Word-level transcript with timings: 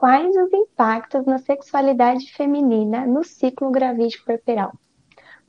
quais 0.00 0.34
os 0.34 0.50
impactos 0.50 1.26
na 1.26 1.36
sexualidade 1.36 2.32
feminina 2.32 3.06
no 3.06 3.22
ciclo 3.22 3.70
gravídico 3.70 4.24
puerperal. 4.24 4.72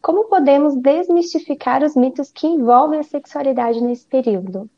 Como 0.01 0.27
podemos 0.27 0.75
desmistificar 0.75 1.81
os 1.81 1.95
mitos 1.95 2.33
que 2.33 2.47
envolvem 2.47 2.99
a 2.99 3.03
sexualidade 3.03 3.81
nesse 3.81 4.05
período? 4.05 4.69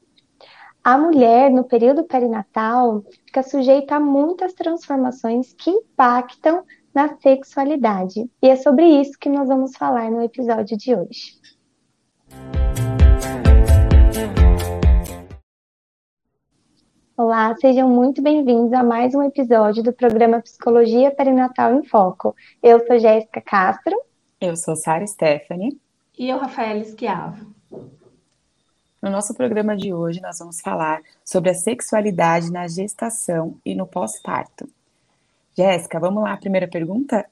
A 0.83 0.95
mulher, 0.95 1.49
no 1.49 1.63
período 1.63 2.03
perinatal, 2.03 3.03
fica 3.25 3.41
sujeita 3.41 3.95
a 3.95 3.99
muitas 3.99 4.53
transformações 4.53 5.53
que 5.53 5.71
impactam 5.71 6.63
na 6.93 7.17
sexualidade. 7.17 8.29
E 8.43 8.49
é 8.49 8.55
sobre 8.55 8.85
isso 8.85 9.17
que 9.19 9.27
nós 9.27 9.47
vamos 9.47 9.75
falar 9.75 10.11
no 10.11 10.21
episódio 10.21 10.77
de 10.77 10.93
hoje. 10.93 11.41
Olá, 17.15 17.55
sejam 17.57 17.87
muito 17.87 18.23
bem-vindos 18.23 18.73
a 18.73 18.81
mais 18.81 19.13
um 19.13 19.21
episódio 19.21 19.83
do 19.83 19.93
programa 19.93 20.41
Psicologia 20.41 21.11
Perinatal 21.11 21.75
em 21.75 21.83
Foco. 21.83 22.35
Eu 22.61 22.83
sou 22.87 22.97
Jéssica 22.97 23.39
Castro. 23.39 23.95
Eu 24.41 24.55
sou 24.55 24.75
Sara 24.75 25.05
Stephanie. 25.05 25.79
E 26.17 26.27
eu, 26.27 26.39
Rafaela 26.39 26.79
Esquiavo. 26.79 27.53
No 28.99 29.11
nosso 29.11 29.35
programa 29.35 29.77
de 29.77 29.93
hoje, 29.93 30.19
nós 30.21 30.39
vamos 30.39 30.59
falar 30.59 31.03
sobre 31.23 31.51
a 31.51 31.53
sexualidade 31.53 32.51
na 32.51 32.67
gestação 32.67 33.59
e 33.63 33.75
no 33.75 33.85
pós-parto. 33.85 34.67
Jéssica, 35.55 35.99
vamos 35.99 36.23
lá, 36.23 36.33
a 36.33 36.37
primeira 36.37 36.67
pergunta? 36.67 37.29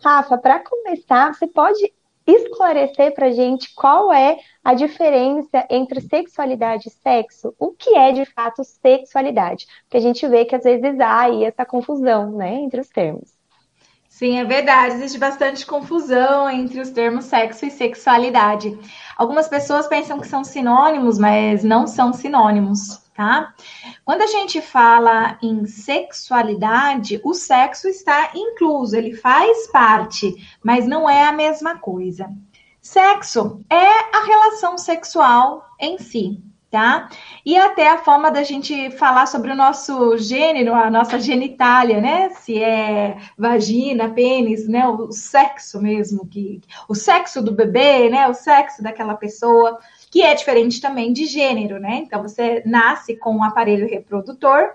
Rafa, 0.00 0.38
para 0.38 0.60
começar, 0.60 1.34
você 1.34 1.48
pode 1.48 1.92
esclarecer 2.26 3.14
para 3.14 3.30
gente 3.30 3.74
qual 3.74 4.12
é 4.12 4.38
a 4.62 4.74
diferença 4.74 5.66
entre 5.70 6.00
sexualidade 6.00 6.88
e 6.88 6.92
sexo? 6.92 7.54
O 7.58 7.72
que 7.72 7.96
é 7.96 8.12
de 8.12 8.24
fato 8.24 8.64
sexualidade? 8.64 9.66
Porque 9.84 9.96
a 9.96 10.00
gente 10.00 10.26
vê 10.26 10.44
que 10.44 10.56
às 10.56 10.64
vezes 10.64 10.98
há 11.00 11.20
aí 11.20 11.44
essa 11.44 11.64
confusão 11.64 12.32
né, 12.32 12.54
entre 12.54 12.80
os 12.80 12.88
termos. 12.88 13.34
Sim, 14.08 14.38
é 14.38 14.44
verdade. 14.44 14.94
Existe 14.94 15.18
bastante 15.18 15.66
confusão 15.66 16.48
entre 16.48 16.80
os 16.80 16.90
termos 16.90 17.24
sexo 17.24 17.66
e 17.66 17.70
sexualidade. 17.70 18.78
Algumas 19.16 19.48
pessoas 19.48 19.88
pensam 19.88 20.20
que 20.20 20.28
são 20.28 20.44
sinônimos, 20.44 21.18
mas 21.18 21.64
não 21.64 21.84
são 21.84 22.12
sinônimos, 22.12 23.03
tá? 23.14 23.54
Quando 24.04 24.22
a 24.22 24.26
gente 24.26 24.60
fala 24.60 25.38
em 25.42 25.64
sexualidade, 25.66 27.20
o 27.24 27.32
sexo 27.32 27.88
está 27.88 28.30
incluso, 28.34 28.96
ele 28.96 29.14
faz 29.14 29.68
parte, 29.68 30.34
mas 30.62 30.86
não 30.86 31.08
é 31.08 31.24
a 31.24 31.32
mesma 31.32 31.78
coisa. 31.78 32.28
Sexo 32.80 33.64
é 33.70 34.16
a 34.16 34.24
relação 34.26 34.76
sexual 34.76 35.64
em 35.80 35.96
si, 35.98 36.42
tá? 36.70 37.08
E 37.46 37.56
até 37.56 37.88
a 37.88 37.98
forma 37.98 38.30
da 38.30 38.42
gente 38.42 38.90
falar 38.90 39.26
sobre 39.26 39.52
o 39.52 39.56
nosso 39.56 40.18
gênero, 40.18 40.74
a 40.74 40.90
nossa 40.90 41.18
genitália, 41.18 42.00
né? 42.00 42.30
Se 42.30 42.62
é 42.62 43.16
vagina, 43.38 44.10
pênis, 44.10 44.68
né? 44.68 44.86
O 44.86 45.12
sexo 45.12 45.80
mesmo, 45.80 46.26
que 46.26 46.60
o 46.88 46.94
sexo 46.94 47.40
do 47.40 47.52
bebê, 47.52 48.10
né? 48.10 48.28
O 48.28 48.34
sexo 48.34 48.82
daquela 48.82 49.14
pessoa, 49.14 49.78
que 50.14 50.22
é 50.22 50.32
diferente 50.32 50.80
também 50.80 51.12
de 51.12 51.26
gênero, 51.26 51.80
né? 51.80 51.96
Então 52.06 52.22
você 52.22 52.62
nasce 52.64 53.16
com 53.16 53.34
um 53.34 53.42
aparelho 53.42 53.88
reprodutor 53.88 54.68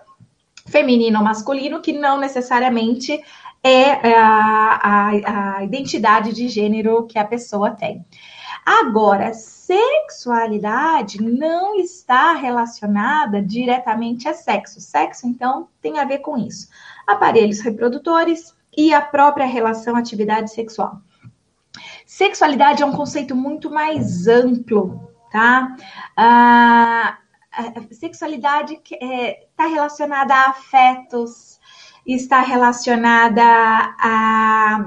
feminino 0.68 1.18
ou 1.18 1.23
masculino 1.23 1.82
que 1.82 1.94
não 1.94 2.20
necessariamente 2.20 3.23
é 3.64 4.17
a, 4.17 4.80
a, 4.84 5.56
a 5.56 5.64
identidade 5.64 6.34
de 6.34 6.50
gênero 6.50 7.08
que 7.08 7.17
a 7.17 7.23
pessoa 7.23 7.72
tem. 7.72 8.06
Agora, 8.66 9.34
sexualidade 9.34 11.23
não 11.23 11.73
está 11.76 12.34
relacionada 12.34 13.42
diretamente 13.42 14.28
a 14.28 14.34
sexo. 14.34 14.82
Sexo, 14.82 15.26
então, 15.26 15.70
tem 15.82 16.00
a 16.00 16.04
ver 16.04 16.17
com 16.17 16.38
isso. 16.38 16.67
Aparelhos 17.08 17.62
reprodutores 17.62 18.54
e 18.76 18.94
a 18.94 19.00
própria 19.00 19.45
relação 19.45 19.95
atividade 19.95 20.52
sexual. 20.52 21.00
Sexualidade 22.06 22.84
é 22.84 22.86
um 22.86 22.92
conceito 22.92 23.33
muito 23.33 23.70
mais 23.70 24.27
amplo, 24.27 25.08
tá? 25.32 25.76
Ah, 26.16 27.17
a 27.52 27.94
sexualidade 27.94 28.73
está 28.76 28.98
é, 29.02 29.48
tá 29.56 29.66
relacionada 29.67 30.34
a 30.34 30.50
afetos, 30.50 31.60
está 32.06 32.42
relacionada 32.42 33.44
a, 33.44 34.86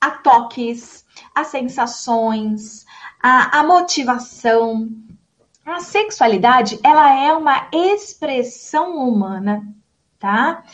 a 0.00 0.10
toques, 0.10 1.04
a 1.34 1.44
sensações, 1.44 2.84
a, 3.22 3.60
a 3.60 3.64
motivação. 3.64 4.88
A 5.64 5.80
sexualidade, 5.80 6.78
ela 6.84 7.12
é 7.12 7.32
uma 7.32 7.68
expressão 7.72 8.96
humana, 8.96 9.66
tá? 10.18 10.64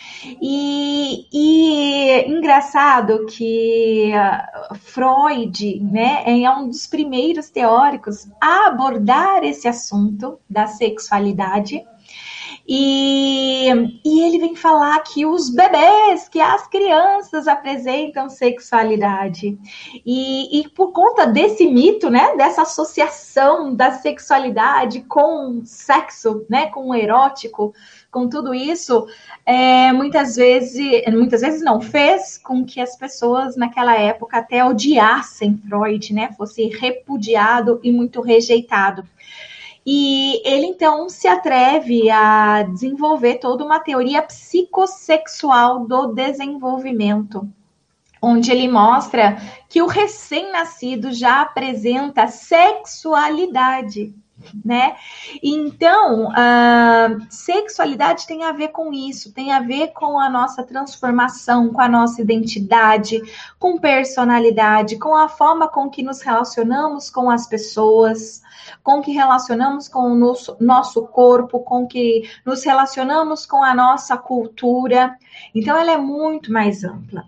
E, 0.41 1.27
e 1.33 2.25
engraçado 2.29 3.27
que 3.27 4.13
uh, 4.13 4.75
Freud, 4.77 5.81
né, 5.81 6.23
é 6.27 6.51
um 6.51 6.69
dos 6.69 6.87
primeiros 6.87 7.51
teóricos 7.51 8.29
a 8.41 8.69
abordar 8.69 9.45
esse 9.45 9.67
assunto 9.67 10.39
da 10.49 10.67
sexualidade 10.67 11.85
e, 12.67 13.69
e 14.05 14.21
ele 14.23 14.39
vem 14.39 14.55
falar 14.55 15.01
que 15.01 15.27
os 15.27 15.51
bebês, 15.51 16.29
que 16.29 16.41
as 16.41 16.67
crianças 16.69 17.49
apresentam 17.49 18.29
sexualidade. 18.29 19.59
E, 20.07 20.61
e 20.61 20.69
por 20.69 20.93
conta 20.93 21.27
desse 21.27 21.67
mito, 21.67 22.09
né, 22.09 22.37
dessa 22.37 22.63
associação 22.63 23.75
da 23.75 23.93
sexualidade 23.93 25.03
com 25.03 25.63
sexo, 25.65 26.47
né, 26.49 26.67
com 26.69 26.91
o 26.91 26.95
erótico, 26.95 27.75
com 28.12 28.28
tudo 28.28 28.55
isso, 28.55 29.09
é, 29.47 29.91
muitas 29.91 30.37
vezes, 30.37 31.03
muitas 31.11 31.41
vezes 31.41 31.62
não, 31.62 31.81
fez 31.81 32.37
com 32.37 32.62
que 32.62 32.78
as 32.78 32.95
pessoas 32.95 33.56
naquela 33.56 33.97
época 33.99 34.37
até 34.37 34.62
odiassem 34.62 35.56
Freud, 35.67 36.12
né? 36.12 36.31
Fosse 36.37 36.69
repudiado 36.69 37.81
e 37.83 37.91
muito 37.91 38.21
rejeitado. 38.21 39.03
E 39.84 40.47
ele 40.47 40.67
então 40.67 41.09
se 41.09 41.27
atreve 41.27 42.11
a 42.11 42.62
desenvolver 42.65 43.37
toda 43.37 43.65
uma 43.65 43.81
teoria 43.81 44.23
psicossexual 44.23 45.87
do 45.87 46.09
desenvolvimento, 46.09 47.49
onde 48.21 48.53
ele 48.53 48.69
mostra 48.69 49.39
que 49.71 49.81
o 49.81 49.87
recém-nascido 49.87 51.12
já 51.12 51.41
apresenta 51.41 52.29
sexualidade 52.29 54.15
né? 54.65 54.97
Então, 55.43 56.31
a 56.35 57.17
sexualidade 57.29 58.27
tem 58.27 58.45
a 58.45 58.53
ver 58.53 58.69
com 58.69 58.93
isso, 58.93 59.33
tem 59.33 59.53
a 59.53 59.61
ver 59.61 59.89
com 59.89 60.19
a 60.19 60.29
nossa 60.29 60.63
transformação, 60.63 61.73
com 61.73 61.81
a 61.81 61.89
nossa 61.89 62.21
identidade, 62.21 63.21
com 63.59 63.79
personalidade, 63.79 64.99
com 64.99 65.17
a 65.17 65.29
forma 65.29 65.69
com 65.69 65.89
que 65.91 66.03
nos 66.03 66.23
relacionamos 66.23 67.11
com 67.11 67.31
as 67.31 67.47
pessoas, 67.47 68.43
com 68.83 69.01
que 69.01 69.13
relacionamos 69.13 69.89
com 69.89 70.13
o 70.13 70.15
nosso, 70.15 70.57
nosso 70.61 71.07
corpo, 71.07 71.61
com 71.61 71.87
que 71.87 72.29
nos 72.45 72.65
relacionamos 72.65 73.47
com 73.47 73.63
a 73.63 73.75
nossa 73.75 74.17
cultura. 74.17 75.17
Então, 75.55 75.77
ela 75.77 75.93
é 75.93 75.97
muito 75.97 76.53
mais 76.53 76.85
ampla. 76.85 77.25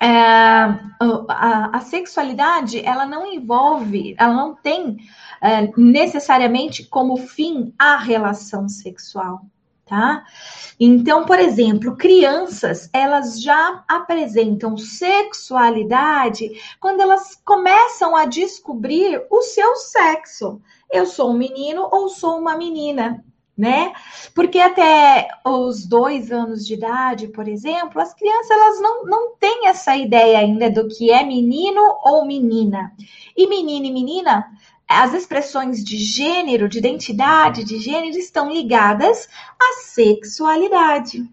É, 0.00 0.08
a, 0.08 1.70
a, 1.72 1.80
sexualidade 1.80 2.84
ela 2.84 3.06
não 3.06 3.26
envolve, 3.26 4.14
ela 4.18 4.34
não 4.34 4.54
tem 4.54 4.98
é, 5.40 5.70
necessariamente 5.76 6.84
como 6.84 7.16
fim 7.16 7.72
a 7.78 7.96
relação 7.96 8.68
sexual, 8.68 9.46
tá? 9.86 10.24
Então, 10.78 11.24
por 11.24 11.38
exemplo, 11.38 11.96
crianças, 11.96 12.90
elas 12.92 13.40
já 13.40 13.82
apresentam 13.88 14.76
sexualidade 14.76 16.50
quando 16.78 17.00
elas 17.00 17.34
começam 17.42 18.14
a 18.14 18.26
descobrir 18.26 19.24
o 19.30 19.40
seu 19.40 19.76
sexo. 19.76 20.60
Eu 20.92 21.06
sou 21.06 21.30
um 21.30 21.38
menino 21.38 21.88
ou 21.90 22.10
sou 22.10 22.38
uma 22.38 22.54
menina, 22.54 23.24
né? 23.56 23.92
Porque 24.34 24.58
até 24.58 25.28
os 25.44 25.86
dois 25.86 26.30
anos 26.30 26.66
de 26.66 26.74
idade, 26.74 27.28
por 27.28 27.48
exemplo, 27.48 28.00
as 28.00 28.12
crianças 28.12 28.50
elas 28.50 28.80
não, 28.80 29.04
não 29.04 29.36
têm 29.36 29.68
essa 29.68 29.96
ideia 29.96 30.38
ainda 30.38 30.70
do 30.70 30.88
que 30.88 31.10
é 31.10 31.24
menino 31.24 31.80
ou 32.02 32.26
menina. 32.26 32.92
E 33.36 33.46
menino 33.46 33.86
e 33.86 33.92
menina 33.92 34.46
as 34.88 35.14
expressões 35.14 35.82
de 35.82 35.96
gênero, 35.96 36.68
de 36.68 36.78
identidade 36.78 37.64
de 37.64 37.78
gênero, 37.78 38.16
estão 38.16 38.52
ligadas 38.52 39.28
à 39.60 39.82
sexualidade, 39.82 41.28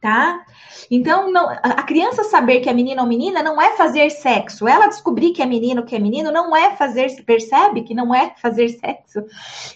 tá? 0.00 0.44
Então, 0.90 1.30
não, 1.30 1.48
a 1.50 1.82
criança 1.82 2.24
saber 2.24 2.60
que 2.60 2.70
é 2.70 2.72
menino 2.72 3.02
ou 3.02 3.08
menina 3.08 3.42
não 3.42 3.60
é 3.60 3.76
fazer 3.76 4.10
sexo. 4.10 4.66
Ela 4.66 4.88
descobrir 4.88 5.32
que 5.32 5.42
é 5.42 5.46
menino, 5.46 5.84
que 5.84 5.94
é 5.94 5.98
menino, 5.98 6.32
não 6.32 6.56
é 6.56 6.74
fazer, 6.74 7.22
percebe 7.24 7.82
que 7.82 7.94
não 7.94 8.14
é 8.14 8.34
fazer 8.40 8.70
sexo 8.70 9.22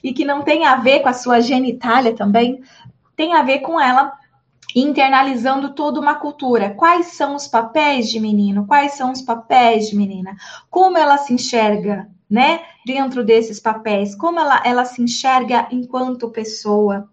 e 0.02 0.12
que 0.12 0.24
não 0.24 0.42
tem 0.42 0.64
a 0.64 0.76
ver 0.76 1.00
com 1.00 1.08
a 1.08 1.12
sua 1.12 1.40
genitália 1.40 2.14
também, 2.14 2.62
tem 3.14 3.34
a 3.34 3.42
ver 3.42 3.60
com 3.60 3.78
ela 3.78 4.12
internalizando 4.74 5.74
toda 5.74 6.00
uma 6.00 6.16
cultura. 6.16 6.70
Quais 6.70 7.06
são 7.08 7.36
os 7.36 7.46
papéis 7.46 8.08
de 8.10 8.18
menino? 8.18 8.66
Quais 8.66 8.92
são 8.92 9.12
os 9.12 9.22
papéis 9.22 9.88
de 9.88 9.96
menina? 9.96 10.34
Como 10.68 10.98
ela 10.98 11.18
se 11.18 11.32
enxerga 11.32 12.08
né, 12.28 12.60
dentro 12.84 13.22
desses 13.22 13.60
papéis, 13.60 14.14
como 14.14 14.40
ela, 14.40 14.62
ela 14.64 14.84
se 14.84 15.02
enxerga 15.02 15.68
enquanto 15.70 16.30
pessoa. 16.30 17.08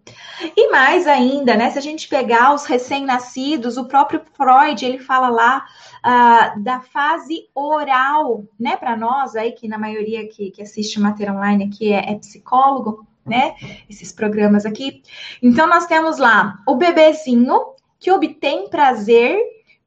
E 0.55 0.71
mais 0.71 1.05
ainda, 1.05 1.55
né, 1.55 1.69
se 1.69 1.77
a 1.77 1.81
gente 1.81 2.07
pegar 2.07 2.53
os 2.53 2.65
recém-nascidos, 2.65 3.77
o 3.77 3.85
próprio 3.85 4.21
Freud, 4.33 4.83
ele 4.83 4.99
fala 4.99 5.29
lá 5.29 5.65
uh, 6.05 6.63
da 6.63 6.79
fase 6.79 7.49
oral, 7.53 8.45
né, 8.59 8.77
para 8.77 8.95
nós 8.95 9.35
aí, 9.35 9.51
que 9.51 9.67
na 9.67 9.77
maioria 9.77 10.27
que, 10.27 10.51
que 10.51 10.61
assiste 10.61 10.99
Mater 10.99 11.31
Online 11.31 11.65
aqui 11.65 11.91
é, 11.91 12.11
é 12.11 12.15
psicólogo, 12.15 13.05
né, 13.25 13.55
esses 13.89 14.11
programas 14.11 14.65
aqui. 14.65 15.03
Então, 15.41 15.67
nós 15.67 15.85
temos 15.85 16.17
lá 16.17 16.57
o 16.67 16.75
bebezinho 16.75 17.59
que 17.99 18.11
obtém 18.11 18.67
prazer 18.67 19.37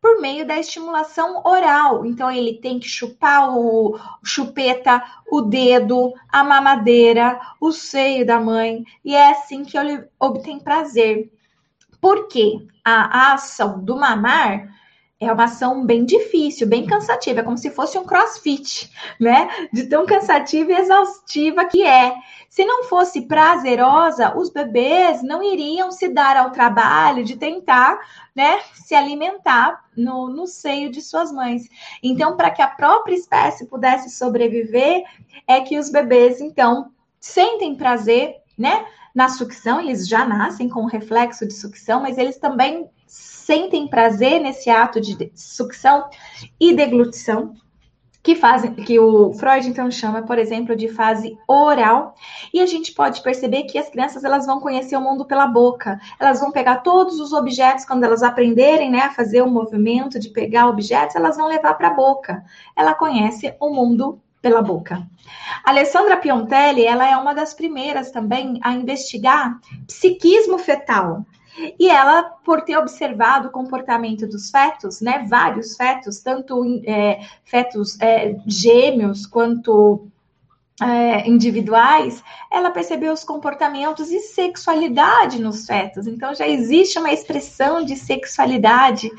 por 0.05 0.21
meio 0.21 0.47
da 0.47 0.59
estimulação 0.59 1.41
oral. 1.47 2.05
Então, 2.05 2.31
ele 2.31 2.59
tem 2.59 2.79
que 2.79 2.87
chupar 2.87 3.57
o 3.57 3.99
chupeta, 4.23 5.03
o 5.27 5.41
dedo, 5.41 6.13
a 6.29 6.45
mamadeira, 6.45 7.41
o 7.59 7.73
seio 7.73 8.27
da 8.27 8.39
mãe, 8.39 8.85
e 9.03 9.17
é 9.17 9.31
assim 9.31 9.65
que 9.65 9.79
ele 9.79 10.05
obtém 10.21 10.61
prazer. 10.61 11.33
Por 12.03 12.29
quê? 12.29 12.67
A, 12.85 13.31
a 13.31 13.33
ação 13.33 13.83
do 13.83 13.97
mamar 13.97 14.69
é 15.21 15.33
uma 15.33 15.45
ação 15.45 15.85
bem 15.87 16.05
difícil, 16.05 16.67
bem 16.67 16.87
cansativa, 16.87 17.41
é 17.41 17.43
como 17.43 17.57
se 17.57 17.71
fosse 17.71 17.97
um 17.97 18.05
crossfit, 18.05 18.91
né? 19.21 19.49
De 19.73 19.85
tão 19.85 20.05
cansativa 20.05 20.73
e 20.73 20.77
exaustiva 20.77 21.65
que 21.67 21.83
é. 21.83 22.15
Se 22.49 22.65
não 22.65 22.85
fosse 22.85 23.23
prazerosa, 23.23 24.37
os 24.37 24.51
bebês 24.51 25.23
não 25.23 25.43
iriam 25.43 25.91
se 25.91 26.09
dar 26.09 26.37
ao 26.37 26.51
trabalho 26.51 27.25
de 27.25 27.37
tentar, 27.37 27.99
né, 28.35 28.61
se 28.75 28.95
alimentar 28.95 29.85
no, 29.97 30.29
no 30.29 30.47
seio 30.47 30.91
de 30.91 31.01
suas 31.01 31.33
mães. 31.33 31.69
Então, 32.03 32.37
para 32.37 32.51
que 32.51 32.63
a 32.63 32.69
própria 32.69 33.15
espécie 33.15 33.67
pudesse 33.67 34.11
sobreviver, 34.11 35.05
é 35.47 35.61
que 35.61 35.79
os 35.79 35.91
bebês, 35.91 36.41
então, 36.41 36.91
sentem 37.19 37.75
prazer, 37.75 38.37
né? 38.59 38.85
Na 39.15 39.29
sucção, 39.29 39.81
eles 39.81 40.09
já 40.09 40.25
nascem 40.25 40.69
com 40.69 40.81
o 40.81 40.89
reflexo 40.89 41.47
de 41.47 41.55
sucção, 41.55 42.03
mas 42.03 42.19
eles 42.19 42.37
também 42.37 42.89
sentem 43.45 43.87
prazer 43.87 44.41
nesse 44.41 44.71
ato 44.71 45.01
de 45.01 45.31
sucção 45.35 46.09
e 46.59 46.75
deglutição, 46.75 47.55
que 48.23 48.35
fazem, 48.35 48.73
que 48.73 48.99
o 48.99 49.35
Freud 49.35 49.69
então 49.69 49.91
chama, 49.91 50.23
por 50.23 50.39
exemplo, 50.39 50.75
de 50.75 50.89
fase 50.89 51.39
oral, 51.47 52.15
e 52.55 52.61
a 52.63 52.65
gente 52.65 52.93
pode 52.93 53.21
perceber 53.21 53.65
que 53.65 53.79
as 53.79 53.91
crianças 53.91 54.25
elas 54.25 54.47
vão 54.47 54.61
conhecer 54.61 54.97
o 54.97 55.01
mundo 55.01 55.27
pela 55.27 55.47
boca. 55.47 56.01
Elas 56.19 56.41
vão 56.41 56.51
pegar 56.51 56.77
todos 56.77 57.21
os 57.21 57.35
objetos 57.35 57.85
quando 57.85 58.03
elas 58.03 58.23
aprenderem, 58.23 58.91
né, 58.91 59.01
a 59.01 59.11
fazer 59.11 59.43
o 59.43 59.51
movimento 59.51 60.19
de 60.19 60.31
pegar 60.31 60.69
objetos, 60.69 61.15
elas 61.15 61.37
vão 61.37 61.47
levar 61.47 61.75
para 61.75 61.89
a 61.89 61.95
boca. 61.95 62.43
Ela 62.75 62.95
conhece 62.95 63.55
o 63.61 63.69
mundo 63.69 64.19
pela 64.41 64.63
boca. 64.63 65.07
Alessandra 65.63 66.17
Piontelli, 66.17 66.87
ela 66.87 67.07
é 67.07 67.15
uma 67.19 67.35
das 67.35 67.53
primeiras 67.53 68.11
também 68.11 68.59
a 68.63 68.73
investigar 68.73 69.59
psiquismo 69.87 70.57
fetal. 70.57 71.27
E 71.79 71.89
ela, 71.89 72.23
por 72.45 72.63
ter 72.63 72.77
observado 72.77 73.49
o 73.49 73.53
comportamento 73.53 74.27
dos 74.27 74.51
fetos, 74.51 75.01
né, 75.01 75.25
vários 75.29 75.77
fetos, 75.77 76.21
tanto 76.21 76.65
é, 76.87 77.21
fetos 77.45 78.01
é, 78.01 78.37
gêmeos 78.47 79.25
quanto 79.27 80.09
é, 80.83 81.29
individuais, 81.29 82.23
ela 82.51 82.71
percebeu 82.71 83.13
os 83.13 83.23
comportamentos 83.23 84.11
e 84.11 84.21
sexualidade 84.21 85.41
nos 85.41 85.67
fetos. 85.67 86.07
Então 86.07 86.35
já 86.35 86.49
existe 86.49 86.99
uma 86.99 87.13
expressão 87.13 87.85
de 87.85 87.97
sexualidade 87.97 89.11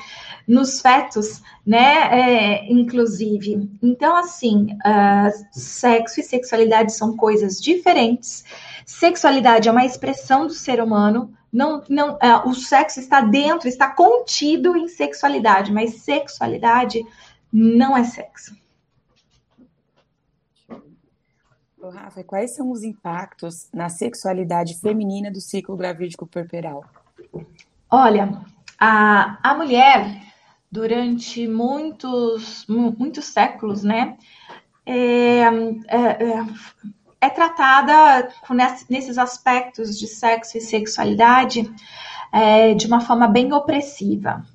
nos 0.47 0.79
fetos, 0.81 1.41
né? 1.65 2.09
É, 2.11 2.71
inclusive. 2.71 3.69
Então, 3.81 4.15
assim, 4.15 4.67
uh, 4.85 5.31
sexo 5.51 6.19
e 6.19 6.23
sexualidade 6.23 6.93
são 6.93 7.15
coisas 7.17 7.59
diferentes. 7.59 8.43
Sexualidade 8.85 9.67
é 9.67 9.71
uma 9.71 9.85
expressão 9.85 10.45
do 10.45 10.53
ser 10.53 10.81
humano, 10.81 11.33
não, 11.55 11.81
não, 11.87 12.17
é, 12.21 12.35
o 12.45 12.53
sexo 12.53 12.99
está 12.99 13.21
dentro, 13.21 13.69
está 13.69 13.89
contido 13.89 14.75
em 14.75 14.89
sexualidade, 14.89 15.71
mas 15.71 16.01
sexualidade 16.01 17.01
não 17.51 17.95
é 17.95 18.03
sexo. 18.03 18.53
Rafa, 21.81 22.23
quais 22.25 22.55
são 22.55 22.71
os 22.71 22.83
impactos 22.83 23.69
na 23.71 23.87
sexualidade 23.87 24.77
feminina 24.81 25.31
do 25.31 25.39
ciclo 25.39 25.77
gravídico 25.77 26.27
puerperal? 26.27 26.83
Olha, 27.89 28.41
a, 28.77 29.39
a 29.41 29.53
mulher, 29.53 30.21
durante 30.69 31.47
muitos, 31.47 32.65
muitos 32.67 33.25
séculos, 33.25 33.81
né, 33.81 34.17
é, 34.85 35.43
é, 35.43 35.49
é 35.87 36.45
é 37.21 37.29
tratada 37.29 38.29
nesses 38.89 39.17
aspectos 39.17 39.97
de 39.97 40.07
sexo 40.07 40.57
e 40.57 40.61
sexualidade 40.61 41.71
é, 42.31 42.73
de 42.73 42.87
uma 42.87 42.99
forma 42.99 43.27
bem 43.27 43.53
opressiva, 43.53 44.45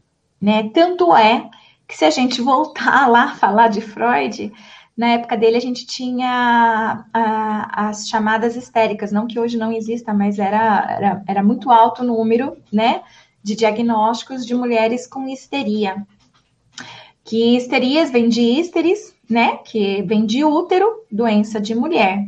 né? 0.40 0.68
Tanto 0.74 1.14
é 1.14 1.48
que 1.88 1.96
se 1.96 2.04
a 2.04 2.10
gente 2.10 2.40
voltar 2.40 3.08
lá 3.10 3.24
a 3.24 3.34
falar 3.34 3.68
de 3.68 3.80
Freud, 3.80 4.52
na 4.96 5.12
época 5.12 5.36
dele 5.36 5.56
a 5.56 5.60
gente 5.60 5.86
tinha 5.86 7.04
a, 7.12 7.88
as 7.88 8.06
chamadas 8.06 8.54
histéricas, 8.54 9.10
não 9.10 9.26
que 9.26 9.40
hoje 9.40 9.56
não 9.56 9.72
exista, 9.72 10.12
mas 10.12 10.38
era, 10.38 10.86
era, 10.90 11.24
era 11.26 11.42
muito 11.42 11.70
alto 11.70 12.02
o 12.02 12.06
número, 12.06 12.56
né, 12.70 13.02
de 13.42 13.56
diagnósticos 13.56 14.44
de 14.44 14.54
mulheres 14.54 15.06
com 15.06 15.26
histeria. 15.26 16.06
Que 17.24 17.56
histerias 17.56 18.10
vem 18.10 18.28
de 18.28 18.42
histeris, 18.42 19.14
né, 19.28 19.56
que 19.58 20.02
vem 20.02 20.26
de 20.26 20.44
útero, 20.44 21.04
doença 21.10 21.58
de 21.58 21.74
mulher. 21.74 22.22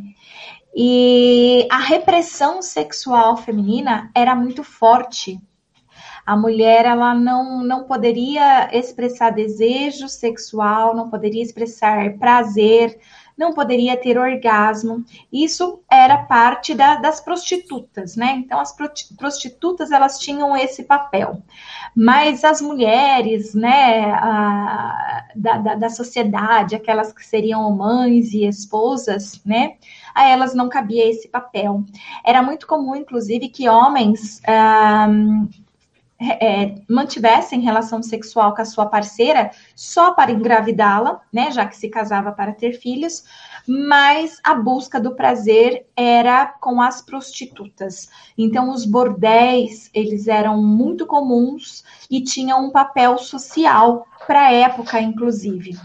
E 0.75 1.67
a 1.71 1.79
repressão 1.79 2.63
sexual 2.63 3.37
feminina 3.37 4.11
era 4.15 4.35
muito 4.35 4.65
forte. 4.65 5.39
A 6.25 6.37
mulher 6.37 6.85
ela 6.85 7.15
não, 7.15 7.63
não 7.65 7.85
poderia 7.85 8.71
expressar 8.73 9.31
desejo 9.31 10.09
sexual, 10.09 10.95
não 10.95 11.11
poderia 11.11 11.43
expressar 11.43 12.17
prazer, 12.17 12.99
não 13.37 13.53
poderia 13.53 13.97
ter 13.97 14.17
orgasmo. 14.17 15.05
Isso 15.33 15.83
era 15.91 16.19
parte 16.19 16.75
da, 16.75 16.97
das 16.97 17.21
prostitutas, 17.21 18.15
né? 18.15 18.35
Então 18.37 18.61
as 18.61 18.75
prostitutas 19.17 19.91
elas 19.91 20.19
tinham 20.19 20.57
esse 20.57 20.85
papel, 20.85 21.43
mas 21.95 22.45
as 22.45 22.61
mulheres, 22.61 23.53
né, 23.55 24.13
a, 24.13 25.27
da, 25.35 25.59
da, 25.59 25.75
da 25.75 25.91
sociedade, 25.91 26.77
aquelas 26.77 27.13
que 27.13 27.27
seriam 27.27 27.69
mães 27.75 28.33
e 28.33 28.47
esposas, 28.47 29.43
né? 29.45 29.75
A 30.14 30.29
elas 30.29 30.55
não 30.55 30.69
cabia 30.69 31.09
esse 31.09 31.29
papel. 31.29 31.85
Era 32.25 32.43
muito 32.43 32.67
comum, 32.67 32.97
inclusive, 32.97 33.49
que 33.49 33.69
homens 33.69 34.41
um, 35.09 35.49
é, 36.41 36.76
mantivessem 36.88 37.61
relação 37.61 38.03
sexual 38.03 38.55
com 38.55 38.63
a 38.63 38.65
sua 38.65 38.87
parceira 38.87 39.51
só 39.75 40.13
para 40.13 40.31
engravidá-la, 40.31 41.20
né, 41.32 41.51
já 41.51 41.67
que 41.67 41.77
se 41.77 41.89
casava 41.89 42.31
para 42.31 42.53
ter 42.53 42.75
filhos, 42.75 43.25
mas 43.67 44.39
a 44.44 44.55
busca 44.55 45.01
do 45.01 45.15
prazer 45.15 45.87
era 45.96 46.46
com 46.46 46.81
as 46.81 47.03
prostitutas. 47.03 48.08
Então, 48.37 48.70
os 48.70 48.84
bordéis, 48.84 49.91
eles 49.93 50.29
eram 50.29 50.63
muito 50.63 51.06
comuns 51.06 51.84
e 52.10 52.22
tinham 52.22 52.67
um 52.67 52.70
papel 52.70 53.19
social 53.19 54.06
para 54.27 54.46
a 54.46 54.53
época, 54.53 55.01
inclusive 55.01 55.77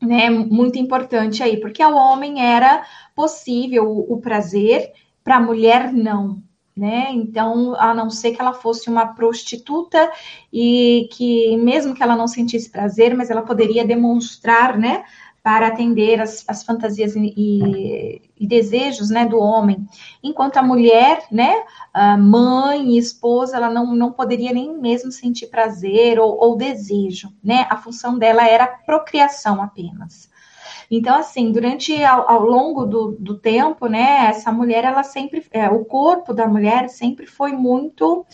né, 0.00 0.28
muito 0.28 0.78
importante 0.78 1.42
aí, 1.42 1.58
porque 1.58 1.82
ao 1.82 1.94
homem 1.94 2.42
era 2.42 2.84
possível 3.16 3.90
o, 3.90 4.20
prazer, 4.20 4.92
para 5.24 5.38
a 5.38 5.40
mulher 5.40 5.90
não, 5.92 6.42
né? 6.76 7.08
Então, 7.10 7.74
a 7.80 7.94
não 7.94 8.10
ser 8.10 8.32
que 8.32 8.40
ela 8.40 8.52
fosse 8.52 8.90
uma 8.90 9.06
prostituta 9.14 10.12
e 10.52 11.08
que 11.12 11.56
mesmo 11.56 11.94
que 11.94 12.02
ela 12.02 12.14
não 12.14 12.28
sentisse 12.28 12.70
prazer, 12.70 13.16
mas 13.16 13.30
ela 13.30 13.40
poderia 13.40 13.86
demonstrar, 13.86 14.78
né, 14.78 15.04
para 15.42 15.68
atender 15.68 16.20
as, 16.20 16.44
as 16.48 16.64
fantasias 16.64 17.14
e, 17.14 18.20
e, 18.36 18.46
desejos 18.46 19.10
né, 19.10 19.24
do 19.24 19.38
homem. 19.38 19.86
Enquanto 20.20 20.56
a 20.56 20.62
mulher, 20.62 21.22
né, 21.30 21.64
a 21.94 22.16
mãe 22.16 22.98
esposa, 22.98 23.56
ela 23.56 23.70
não, 23.70 23.94
não 23.94 24.12
poderia 24.12 24.52
nem 24.52 24.76
mesmo 24.76 25.12
sentir 25.12 25.46
prazer 25.46 26.18
ou, 26.18 26.36
ou 26.36 26.56
desejo, 26.56 27.32
né? 27.44 27.64
A 27.70 27.76
função 27.76 28.18
dela 28.18 28.44
era 28.46 28.66
procriação 28.66 29.62
apenas. 29.62 30.28
Então, 30.90 31.16
assim, 31.16 31.50
durante 31.50 32.02
ao, 32.04 32.30
ao 32.30 32.42
longo 32.42 32.86
do, 32.86 33.16
do, 33.18 33.38
tempo, 33.38 33.86
né, 33.86 34.26
essa 34.28 34.52
mulher, 34.52 34.84
ela 34.84 35.02
sempre, 35.02 35.44
é, 35.50 35.68
o 35.68 35.84
corpo 35.84 36.32
da 36.32 36.46
mulher 36.46 36.88
sempre 36.88 37.26
foi 37.26 37.52
muito 37.52 38.24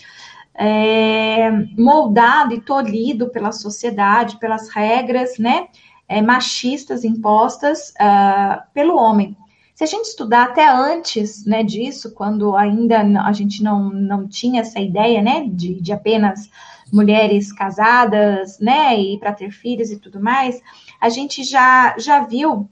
é, 0.55 1.51
moldado 1.79 2.55
e 2.55 2.61
tolhido 2.61 3.31
pela 3.31 3.53
sociedade, 3.53 4.39
pelas 4.39 4.69
regras, 4.69 5.39
né? 5.39 5.69
é, 6.13 6.21
machistas 6.21 7.05
impostas 7.05 7.91
uh, 7.93 8.63
pelo 8.75 8.97
homem. 8.97 9.35
Se 9.75 9.83
a 9.83 9.87
gente 9.87 10.05
estudar 10.05 10.45
até 10.45 10.69
antes 10.69 11.47
né, 11.47 11.63
disso, 11.63 12.13
quando 12.13 12.55
ainda 12.55 13.01
a 13.25 13.33
gente 13.33 13.63
não, 13.63 13.89
não 13.89 14.29
tinha 14.29 14.61
essa 14.61 14.79
ideia 14.79 15.23
né, 15.23 15.47
de, 15.49 15.81
de 15.81 15.93
apenas 15.93 16.51
mulheres 16.93 17.51
casadas, 17.51 18.61
né, 18.61 19.01
e 19.01 19.19
para 19.19 19.33
ter 19.33 19.51
filhos 19.51 19.91
e 19.91 19.99
tudo 19.99 20.21
mais, 20.21 20.61
a 21.03 21.09
gente 21.09 21.43
já, 21.43 21.99
já 21.99 22.21
viu 22.21 22.71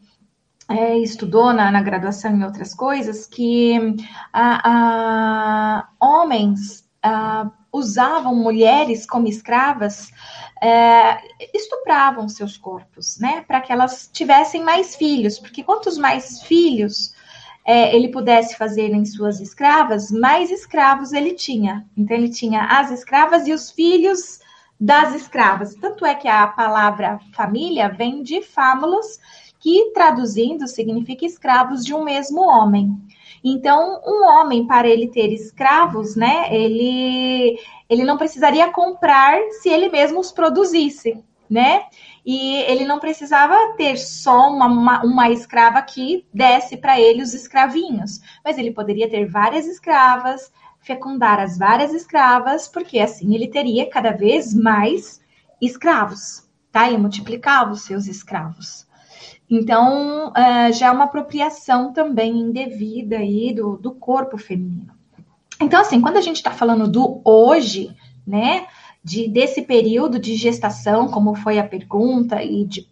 é, 0.68 0.96
estudou 0.98 1.52
na, 1.52 1.68
na, 1.68 1.82
graduação 1.82 2.38
e 2.38 2.44
outras 2.44 2.72
coisas 2.72 3.26
que 3.26 3.76
homens 6.00 6.88
usavam 7.72 8.36
mulheres 8.36 9.04
como 9.04 9.26
escravas, 9.26 10.12
é, 10.62 11.18
estupravam 11.52 12.28
seus 12.28 12.56
corpos, 12.56 13.18
né, 13.18 13.40
para 13.48 13.60
que 13.60 13.72
elas 13.72 14.08
tivessem 14.12 14.62
mais 14.62 14.94
filhos, 14.94 15.40
porque 15.40 15.64
quantos 15.64 15.98
mais 15.98 16.42
filhos 16.42 17.12
é, 17.64 17.94
ele 17.94 18.08
pudesse 18.08 18.56
fazer 18.56 18.92
em 18.94 19.04
suas 19.04 19.40
escravas, 19.40 20.10
mais 20.12 20.52
escravos 20.52 21.12
ele 21.12 21.34
tinha. 21.34 21.84
Então 21.96 22.16
ele 22.16 22.28
tinha 22.28 22.64
as 22.64 22.92
escravas 22.92 23.48
e 23.48 23.52
os 23.52 23.70
filhos 23.72 24.40
das 24.80 25.14
escravas. 25.14 25.74
Tanto 25.74 26.06
é 26.06 26.14
que 26.14 26.26
a 26.26 26.46
palavra 26.46 27.20
família 27.34 27.88
vem 27.90 28.22
de 28.22 28.40
fámulos, 28.40 29.18
que 29.58 29.90
traduzindo 29.92 30.66
significa 30.66 31.26
escravos 31.26 31.84
de 31.84 31.94
um 31.94 32.02
mesmo 32.02 32.40
homem. 32.40 32.96
Então, 33.44 34.00
um 34.06 34.24
homem, 34.24 34.66
para 34.66 34.88
ele 34.88 35.08
ter 35.08 35.32
escravos, 35.32 36.16
né, 36.16 36.54
ele, 36.54 37.58
ele 37.88 38.04
não 38.04 38.16
precisaria 38.16 38.70
comprar 38.70 39.38
se 39.60 39.68
ele 39.68 39.88
mesmo 39.88 40.20
os 40.20 40.32
produzisse, 40.32 41.22
né? 41.48 41.84
E 42.24 42.56
ele 42.62 42.84
não 42.84 42.98
precisava 42.98 43.56
ter 43.76 43.96
só 43.96 44.50
uma, 44.50 44.66
uma, 44.66 45.02
uma 45.02 45.30
escrava 45.30 45.80
que 45.82 46.24
desse 46.32 46.76
para 46.76 47.00
ele 47.00 47.22
os 47.22 47.32
escravinhos, 47.32 48.20
mas 48.44 48.58
ele 48.58 48.70
poderia 48.70 49.08
ter 49.08 49.26
várias 49.26 49.66
escravas, 49.66 50.52
fecundar 50.90 51.38
as 51.38 51.56
várias 51.56 51.94
escravas, 51.94 52.66
porque 52.66 52.98
assim 52.98 53.32
ele 53.32 53.46
teria 53.46 53.88
cada 53.88 54.10
vez 54.10 54.52
mais 54.52 55.20
escravos, 55.62 56.48
tá? 56.72 56.90
E 56.90 56.98
multiplicava 56.98 57.70
os 57.70 57.82
seus 57.82 58.08
escravos. 58.08 58.88
Então, 59.48 60.30
uh, 60.30 60.72
já 60.72 60.88
é 60.88 60.90
uma 60.90 61.04
apropriação 61.04 61.92
também 61.92 62.38
indevida 62.38 63.18
aí 63.18 63.54
do, 63.54 63.76
do 63.76 63.92
corpo 63.92 64.36
feminino. 64.36 64.92
Então, 65.60 65.80
assim, 65.80 66.00
quando 66.00 66.16
a 66.16 66.20
gente 66.20 66.36
está 66.36 66.50
falando 66.50 66.88
do 66.88 67.20
hoje, 67.24 67.94
né, 68.26 68.66
de, 69.02 69.28
desse 69.28 69.62
período 69.62 70.18
de 70.18 70.34
gestação, 70.36 71.08
como 71.08 71.34
foi 71.34 71.58
a 71.58 71.66
pergunta, 71.66 72.42
e 72.42 72.64
de, 72.64 72.86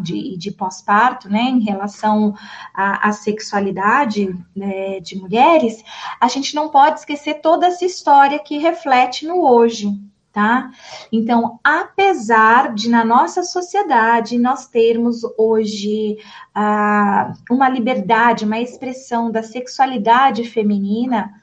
de, 0.00 0.36
de 0.36 0.50
pós-parto, 0.50 1.30
né, 1.30 1.42
em 1.42 1.60
relação 1.60 2.34
à, 2.74 3.08
à 3.08 3.12
sexualidade 3.12 4.36
né, 4.54 4.98
de 5.00 5.16
mulheres, 5.16 5.82
a 6.20 6.26
gente 6.28 6.54
não 6.54 6.68
pode 6.68 7.00
esquecer 7.00 7.34
toda 7.34 7.66
essa 7.66 7.84
história 7.84 8.38
que 8.40 8.58
reflete 8.58 9.24
no 9.24 9.40
hoje, 9.40 9.88
tá? 10.32 10.70
Então, 11.12 11.60
apesar 11.62 12.74
de 12.74 12.88
na 12.88 13.04
nossa 13.04 13.42
sociedade 13.42 14.38
nós 14.38 14.66
termos 14.66 15.20
hoje 15.36 16.16
ah, 16.54 17.34
uma 17.50 17.68
liberdade, 17.68 18.44
uma 18.44 18.58
expressão 18.58 19.30
da 19.30 19.42
sexualidade 19.42 20.44
feminina 20.44 21.41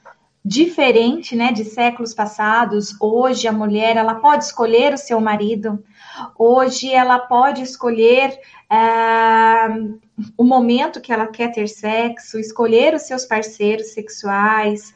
diferente, 0.50 1.36
né, 1.36 1.52
de 1.52 1.64
séculos 1.64 2.12
passados, 2.12 2.96
hoje 3.00 3.46
a 3.46 3.52
mulher 3.52 3.96
ela 3.96 4.16
pode 4.16 4.42
escolher 4.42 4.92
o 4.92 4.98
seu 4.98 5.20
marido, 5.20 5.80
hoje 6.36 6.92
ela 6.92 7.20
pode 7.20 7.62
escolher 7.62 8.36
ah, 8.68 9.68
o 10.36 10.44
momento 10.44 11.00
que 11.00 11.12
ela 11.12 11.26
quer 11.26 11.52
ter 11.52 11.68
sexo, 11.68 12.38
escolher 12.38 12.94
os 12.94 13.02
seus 13.02 13.24
parceiros 13.24 13.92
sexuais, 13.92 14.94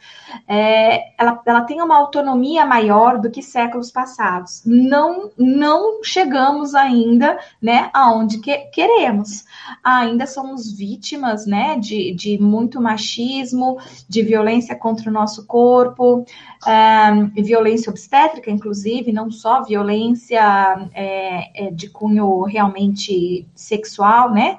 é, 0.49 1.12
ela, 1.19 1.40
ela 1.47 1.61
tem 1.62 1.81
uma 1.81 1.97
autonomia 1.97 2.66
maior 2.66 3.19
do 3.21 3.31
que 3.31 3.43
séculos 3.43 3.90
passados. 3.90 4.62
Não, 4.64 5.31
não 5.38 6.02
chegamos 6.02 6.75
ainda, 6.75 7.38
né, 7.61 7.90
aonde 7.93 8.38
que, 8.38 8.57
queremos. 8.73 9.45
Ainda 9.83 10.26
somos 10.26 10.73
vítimas, 10.73 11.47
né, 11.47 11.78
de, 11.78 12.12
de 12.14 12.38
muito 12.38 12.81
machismo, 12.81 13.78
de 14.09 14.23
violência 14.23 14.76
contra 14.76 15.09
o 15.09 15.12
nosso 15.12 15.47
corpo, 15.47 16.25
é, 16.66 17.43
violência 17.43 17.90
obstétrica, 17.90 18.50
inclusive, 18.50 19.12
não 19.12 19.31
só 19.31 19.62
violência 19.62 20.88
é, 20.95 21.66
é 21.66 21.71
de 21.71 21.88
cunho 21.88 22.43
realmente 22.43 23.47
sexual, 23.54 24.31
né, 24.33 24.59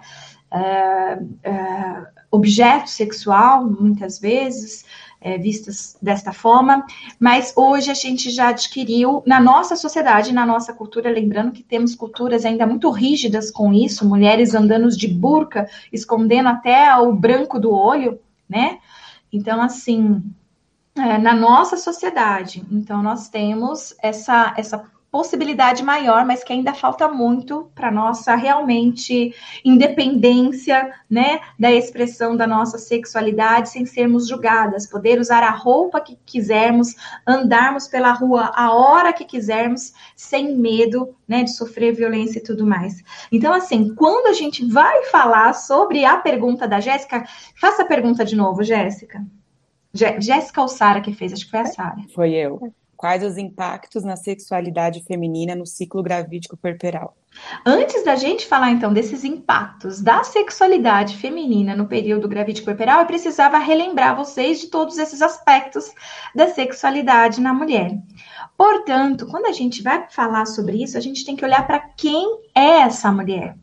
objeto 2.31 2.89
sexual, 2.89 3.65
muitas 3.65 4.19
vezes, 4.19 4.85
é, 5.21 5.38
vistas 5.38 5.97
desta 6.01 6.31
forma, 6.31 6.85
mas 7.19 7.53
hoje 7.55 7.89
a 7.89 7.95
gente 7.95 8.29
já 8.29 8.50
adquiriu, 8.50 9.24
na 9.25 9.39
nossa 9.39 9.75
sociedade, 9.75 10.33
na 10.33 10.45
nossa 10.45 10.74
cultura, 10.74 11.09
lembrando 11.09 11.51
que 11.51 11.63
temos 11.63 11.95
culturas 11.95 12.45
ainda 12.45 12.67
muito 12.67 12.89
rígidas 12.91 13.50
com 13.50 13.74
isso, 13.74 14.07
mulheres 14.07 14.53
andando 14.53 14.88
de 14.89 15.07
burca, 15.07 15.67
escondendo 15.91 16.50
até 16.50 16.95
o 16.97 17.12
branco 17.13 17.59
do 17.59 17.71
olho, 17.71 18.19
né? 18.47 18.77
Então, 19.33 19.62
assim, 19.62 20.21
é, 20.95 21.17
na 21.17 21.33
nossa 21.33 21.75
sociedade, 21.75 22.63
então 22.71 23.01
nós 23.01 23.27
temos 23.27 23.95
essa, 24.01 24.53
essa 24.55 24.77
possibilidade 25.15 25.81
maior, 25.81 26.25
mas 26.25 26.43
que 26.43 26.51
ainda 26.51 26.74
falta 26.74 27.07
muito 27.07 27.72
para 27.74 27.89
nossa 27.89 28.36
realmente 28.36 29.34
independência, 29.63 30.93
né, 31.10 31.39
da 31.57 31.72
expressão 31.72 32.36
da 32.36 32.45
nossa 32.45 32.77
sexualidade 32.77 33.69
sem 33.69 33.86
sermos 33.86 34.27
julgadas, 34.27 34.86
poder 34.86 35.17
usar 35.17 35.41
a 35.41 35.51
roupa 35.51 36.01
que 36.01 36.19
quisermos, 36.25 36.95
andarmos 37.25 37.88
pela 37.88 38.12
rua 38.12 38.51
a 38.53 38.74
hora 38.74 39.13
que 39.13 39.24
quisermos, 39.24 39.93
sem 40.17 40.53
medo, 40.57 41.15
né, 41.25 41.43
de 41.43 41.55
sofrer 41.55 41.93
violência 41.93 42.39
e 42.39 42.43
tudo 42.43 42.67
mais. 42.67 43.01
Então, 43.31 43.53
assim, 43.53 43.95
quando 43.95 44.27
a 44.27 44.34
gente 44.34 44.65
vai 44.65 45.05
falar 45.05 45.53
sobre 45.53 46.03
a 46.03 46.17
pergunta 46.17 46.67
da 46.67 46.81
Jéssica, 46.81 47.24
faça 47.55 47.84
a 47.84 47.88
pergunta 47.88 48.25
de 48.25 48.36
novo, 48.36 48.65
Jéssica. 48.65 49.25
Jéssica 49.93 50.62
ou 50.62 50.67
Sara 50.67 51.00
que 51.00 51.13
fez? 51.13 51.31
Acho 51.31 51.45
que 51.45 51.51
foi 51.51 51.62
a 51.62 51.65
Sara. 51.67 52.01
Foi 52.13 52.34
eu. 52.34 52.60
Quais 52.97 53.23
os 53.23 53.37
impactos 53.37 54.03
na 54.03 54.15
sexualidade 54.15 55.03
feminina 55.03 55.55
no 55.55 55.65
ciclo 55.65 56.01
gravídico 56.01 56.55
perperal? 56.55 57.15
Antes 57.65 58.03
da 58.05 58.15
gente 58.15 58.47
falar 58.47 58.71
então 58.71 58.93
desses 58.93 59.23
impactos 59.23 60.01
da 60.01 60.23
sexualidade 60.23 61.17
feminina 61.17 61.75
no 61.75 61.87
período 61.87 62.29
gravídico 62.29 62.65
perperal, 62.65 63.01
eu 63.01 63.05
precisava 63.05 63.57
relembrar 63.57 64.15
vocês 64.15 64.61
de 64.61 64.67
todos 64.67 64.97
esses 64.97 65.21
aspectos 65.21 65.91
da 66.33 66.47
sexualidade 66.47 67.41
na 67.41 67.53
mulher. 67.53 67.97
Portanto, 68.57 69.27
quando 69.27 69.47
a 69.47 69.51
gente 69.51 69.83
vai 69.83 70.07
falar 70.09 70.45
sobre 70.45 70.81
isso, 70.81 70.97
a 70.97 71.01
gente 71.01 71.25
tem 71.25 71.35
que 71.35 71.43
olhar 71.43 71.67
para 71.67 71.79
quem 71.79 72.39
é 72.55 72.79
essa 72.81 73.11
mulher. 73.11 73.57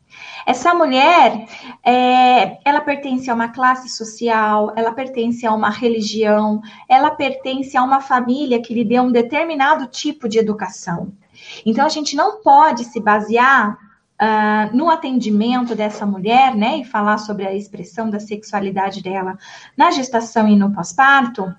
Essa 0.45 0.75
mulher, 0.75 1.47
é, 1.85 2.59
ela 2.65 2.81
pertence 2.81 3.31
a 3.31 3.35
uma 3.35 3.49
classe 3.49 3.89
social, 3.89 4.73
ela 4.77 4.93
pertence 4.93 5.47
a 5.47 5.53
uma 5.53 5.71
religião, 5.71 6.61
ela 6.89 7.11
pertence 7.11 7.77
a 7.77 7.83
uma 7.83 8.01
família 8.01 8.61
que 8.61 8.75
lhe 8.75 8.85
deu 8.85 9.03
um 9.05 9.13
determinado 9.13 9.87
tipo 9.87 10.29
de 10.29 10.39
educação. 10.39 11.13
Então, 11.65 11.85
a 11.85 11.89
gente 11.89 12.17
não 12.17 12.43
pode 12.43 12.85
se 12.85 13.01
basear 13.01 13.79
uh, 14.23 14.77
no 14.77 14.89
atendimento 14.89 15.75
dessa 15.75 16.07
mulher, 16.07 16.55
né, 16.55 16.79
e 16.79 16.85
falar 16.85 17.19
sobre 17.19 17.47
a 17.47 17.55
expressão 17.55 18.11
da 18.11 18.21
sexualidade 18.21 19.03
dela 19.03 19.37
na 19.77 19.91
gestação 19.91 20.49
e 20.49 20.57
no 20.57 20.73
pós-parto, 20.73 21.55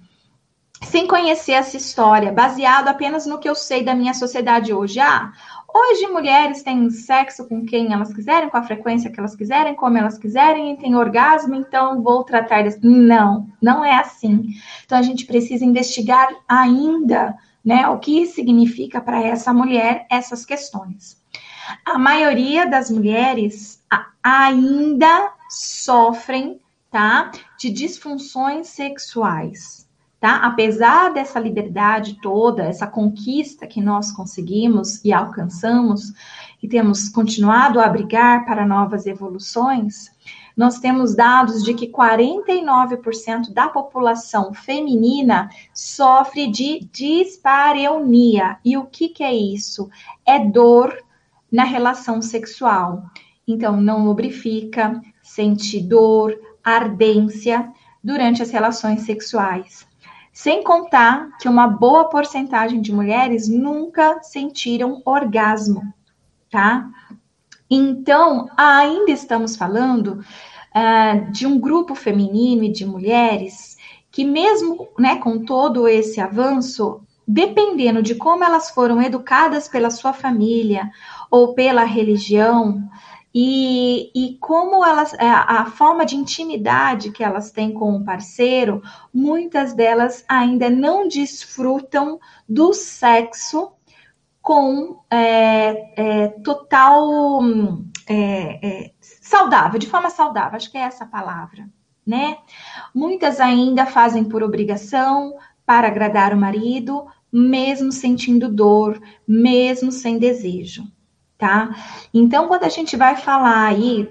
sem 0.81 1.07
conhecer 1.07 1.53
essa 1.53 1.77
história, 1.77 2.31
baseado 2.31 2.89
apenas 2.89 3.25
no 3.25 3.39
que 3.39 3.47
eu 3.47 3.55
sei 3.55 3.83
da 3.83 3.95
minha 3.95 4.13
sociedade 4.13 4.73
hoje. 4.73 4.99
Ah, 4.99 5.31
Hoje, 5.75 6.05
mulheres 6.07 6.61
têm 6.61 6.87
sexo 6.91 7.47
com 7.47 7.65
quem 7.65 7.91
elas 7.91 8.13
quiserem, 8.13 8.47
com 8.47 8.57
a 8.57 8.63
frequência 8.63 9.09
que 9.09 9.19
elas 9.19 9.35
quiserem, 9.35 9.73
como 9.73 9.97
elas 9.97 10.19
quiserem, 10.19 10.73
e 10.73 10.77
têm 10.77 10.95
orgasmo, 10.95 11.55
então 11.55 12.03
vou 12.03 12.23
tratar 12.23 12.63
desse. 12.63 12.79
Não, 12.85 13.49
não 13.59 13.83
é 13.83 13.95
assim. 13.95 14.49
Então, 14.85 14.97
a 14.97 15.01
gente 15.01 15.25
precisa 15.25 15.65
investigar 15.65 16.29
ainda 16.47 17.35
né, 17.65 17.87
o 17.87 17.97
que 17.97 18.27
significa 18.27 19.01
para 19.01 19.19
essa 19.23 19.51
mulher 19.51 20.05
essas 20.11 20.45
questões. 20.45 21.19
A 21.83 21.97
maioria 21.97 22.67
das 22.67 22.91
mulheres 22.91 23.81
ainda 24.21 25.33
sofrem 25.49 26.59
tá, 26.91 27.31
de 27.57 27.71
disfunções 27.71 28.67
sexuais 28.67 29.82
tá? 30.23 30.37
Apesar 30.37 31.11
dessa 31.11 31.37
liberdade 31.37 32.17
toda, 32.21 32.63
essa 32.63 32.87
conquista 32.87 33.67
que 33.67 33.81
nós 33.81 34.09
conseguimos 34.09 35.03
e 35.03 35.11
alcançamos, 35.11 36.13
e 36.61 36.67
temos 36.69 37.09
continuado 37.09 37.77
a 37.77 37.89
brigar 37.89 38.45
para 38.45 38.65
novas 38.65 39.05
evoluções, 39.05 40.13
nós 40.55 40.79
temos 40.79 41.13
dados 41.13 41.61
de 41.61 41.73
que 41.73 41.91
49% 41.91 43.51
da 43.51 43.67
população 43.67 44.53
feminina 44.53 45.49
sofre 45.73 46.49
de 46.49 46.87
dispareunia. 46.89 48.57
E 48.63 48.77
o 48.77 48.85
que, 48.85 49.09
que 49.09 49.25
é 49.25 49.35
isso? 49.35 49.89
É 50.25 50.39
dor 50.39 50.97
na 51.51 51.65
relação 51.65 52.21
sexual. 52.21 53.03
Então, 53.45 53.75
não 53.75 54.05
lubrifica, 54.05 55.01
sente 55.21 55.81
dor, 55.81 56.33
ardência 56.63 57.69
durante 58.01 58.41
as 58.41 58.51
relações 58.51 59.01
sexuais. 59.01 59.85
Sem 60.33 60.63
contar 60.63 61.37
que 61.37 61.47
uma 61.47 61.67
boa 61.67 62.09
porcentagem 62.09 62.81
de 62.81 62.91
mulheres 62.91 63.47
nunca 63.47 64.19
sentiram 64.23 64.99
orgasmo, 65.05 65.93
tá? 66.49 66.89
Então, 67.69 68.49
ainda 68.57 69.11
estamos 69.11 69.55
falando 69.55 70.23
uh, 70.75 71.31
de 71.31 71.45
um 71.45 71.59
grupo 71.59 71.93
feminino 71.93 72.63
e 72.63 72.71
de 72.71 72.83
mulheres 72.83 73.77
que, 74.11 74.25
mesmo 74.25 74.87
né, 74.97 75.17
com 75.17 75.45
todo 75.45 75.87
esse 75.87 76.19
avanço, 76.19 77.01
dependendo 77.27 78.01
de 78.01 78.15
como 78.15 78.43
elas 78.43 78.71
foram 78.71 78.99
educadas 79.01 79.67
pela 79.67 79.91
sua 79.91 80.13
família 80.13 80.89
ou 81.29 81.53
pela 81.53 81.83
religião, 81.83 82.81
e, 83.33 84.11
e 84.13 84.37
como 84.37 84.85
elas, 84.85 85.13
é, 85.15 85.27
a, 85.27 85.65
forma 85.65 86.05
de 86.05 86.15
intimidade 86.15 87.11
que 87.11 87.23
elas 87.23 87.51
têm 87.51 87.73
com 87.73 87.95
o 87.95 88.03
parceiro, 88.05 88.81
muitas 89.11 89.73
delas 89.73 90.23
ainda 90.27 90.69
não 90.69 91.07
desfrutam 91.07 92.19
do 92.47 92.73
sexo 92.73 93.71
com 94.39 95.01
é, 95.09 95.93
é, 95.95 96.27
total 96.43 97.41
é, 98.07 98.85
é, 98.85 98.91
saudável, 99.01 99.79
de 99.79 99.87
forma 99.87 100.11
saudável, 100.11 100.55
acho 100.55 100.69
que 100.69 100.77
é 100.77 100.81
essa 100.81 101.05
a 101.05 101.07
palavra, 101.07 101.67
né? 102.05 102.37
Muitas 102.93 103.39
ainda 103.39 103.85
fazem 103.85 104.25
por 104.25 104.43
obrigação 104.43 105.33
para 105.65 105.87
agradar 105.87 106.33
o 106.33 106.37
marido, 106.37 107.07
mesmo 107.31 107.91
sentindo 107.91 108.47
dor, 108.53 109.01
mesmo 109.27 109.91
sem 109.91 110.19
desejo 110.19 110.83
tá? 111.37 111.75
Então, 112.13 112.47
quando 112.47 112.63
a 112.63 112.69
gente 112.69 112.95
vai 112.95 113.15
falar 113.15 113.67
aí 113.67 114.09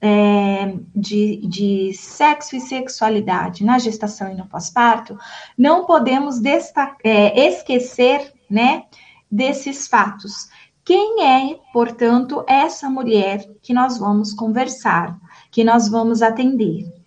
é, 0.00 0.74
de, 0.94 1.36
de, 1.46 1.92
sexo 1.94 2.54
e 2.56 2.60
sexualidade 2.60 3.64
na 3.64 3.78
gestação 3.78 4.30
e 4.30 4.34
no 4.34 4.46
pós-parto, 4.46 5.18
não 5.56 5.84
podemos 5.84 6.38
destacar, 6.38 6.96
é, 7.04 7.48
esquecer, 7.48 8.32
né, 8.48 8.84
desses 9.30 9.86
fatos. 9.86 10.48
Quem 10.84 11.22
é, 11.22 11.58
portanto, 11.72 12.42
essa 12.46 12.88
mulher 12.88 13.46
que 13.60 13.74
nós 13.74 13.98
vamos 13.98 14.32
conversar, 14.32 15.18
que 15.50 15.62
nós 15.62 15.88
vamos 15.88 16.22
atender? 16.22 16.97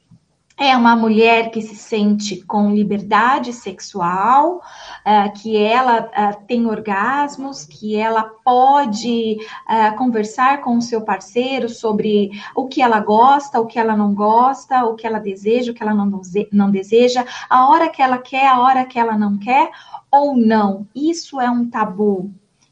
É 0.63 0.77
uma 0.77 0.96
mulher 0.96 1.50
que 1.50 1.60
se 1.60 1.75
sente 1.75 2.46
com 2.46 2.70
liberdade 2.70 3.51
sexual, 3.51 4.58
uh, 4.58 5.34
que 5.41 5.58
ela 5.58 6.01
uh, 6.01 6.46
tem 6.46 6.68
orgasmos, 6.68 7.65
que 7.65 7.96
ela 7.96 8.22
pode 8.46 9.38
uh, 9.68 9.98
conversar 9.98 10.62
com 10.62 10.77
o 10.77 10.82
seu 10.82 11.01
parceiro 11.01 11.68
sobre 11.68 12.30
o 12.56 12.68
que 12.68 12.80
ela 12.80 13.00
gosta, 13.00 13.60
o 13.60 13.65
que 13.65 13.80
ela 13.80 13.98
não 13.98 14.13
gosta, 14.13 14.86
o 14.86 14.94
que 14.94 15.08
ela 15.08 15.18
deseja, 15.18 15.72
o 15.72 15.74
que 15.74 15.82
ela 15.82 15.96
não 15.96 16.70
deseja, 16.70 17.25
a 17.50 17.68
hora 17.68 17.89
que 17.89 18.00
ela 18.00 18.20
quer, 18.20 18.48
a 18.48 18.60
hora 18.60 18.86
que 18.86 19.00
ela 19.00 19.18
não 19.18 19.39
quer, 19.39 19.72
ou 20.12 20.38
não. 20.38 20.88
Isso 20.94 21.41
é 21.41 21.50
um 21.50 21.68
tabu. 21.68 22.32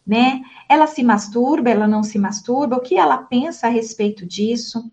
Né? 0.09 0.41
Ela 0.67 0.87
se 0.87 1.03
masturba, 1.03 1.69
ela 1.69 1.87
não 1.87 2.01
se 2.01 2.17
masturba, 2.17 2.77
o 2.77 2.81
que 2.81 2.97
ela 2.97 3.19
pensa 3.19 3.67
a 3.67 3.69
respeito 3.69 4.25
disso? 4.25 4.91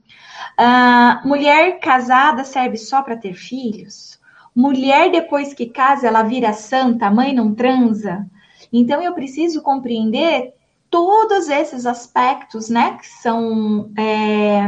Uh, 0.61 1.27
mulher 1.27 1.81
casada 1.81 2.45
serve 2.45 2.77
só 2.77 3.01
para 3.01 3.17
ter 3.17 3.33
filhos? 3.33 4.21
Mulher, 4.55 5.11
depois 5.11 5.55
que 5.55 5.65
casa, 5.65 6.07
ela 6.07 6.23
vira 6.23 6.53
santa, 6.53 7.11
mãe 7.11 7.33
não 7.33 7.55
transa? 7.55 8.29
Então, 8.71 9.01
eu 9.01 9.15
preciso 9.15 9.63
compreender 9.63 10.53
todos 10.91 11.49
esses 11.49 11.87
aspectos, 11.87 12.69
né, 12.69 12.99
que 12.99 13.07
são 13.07 13.91
é, 13.97 14.67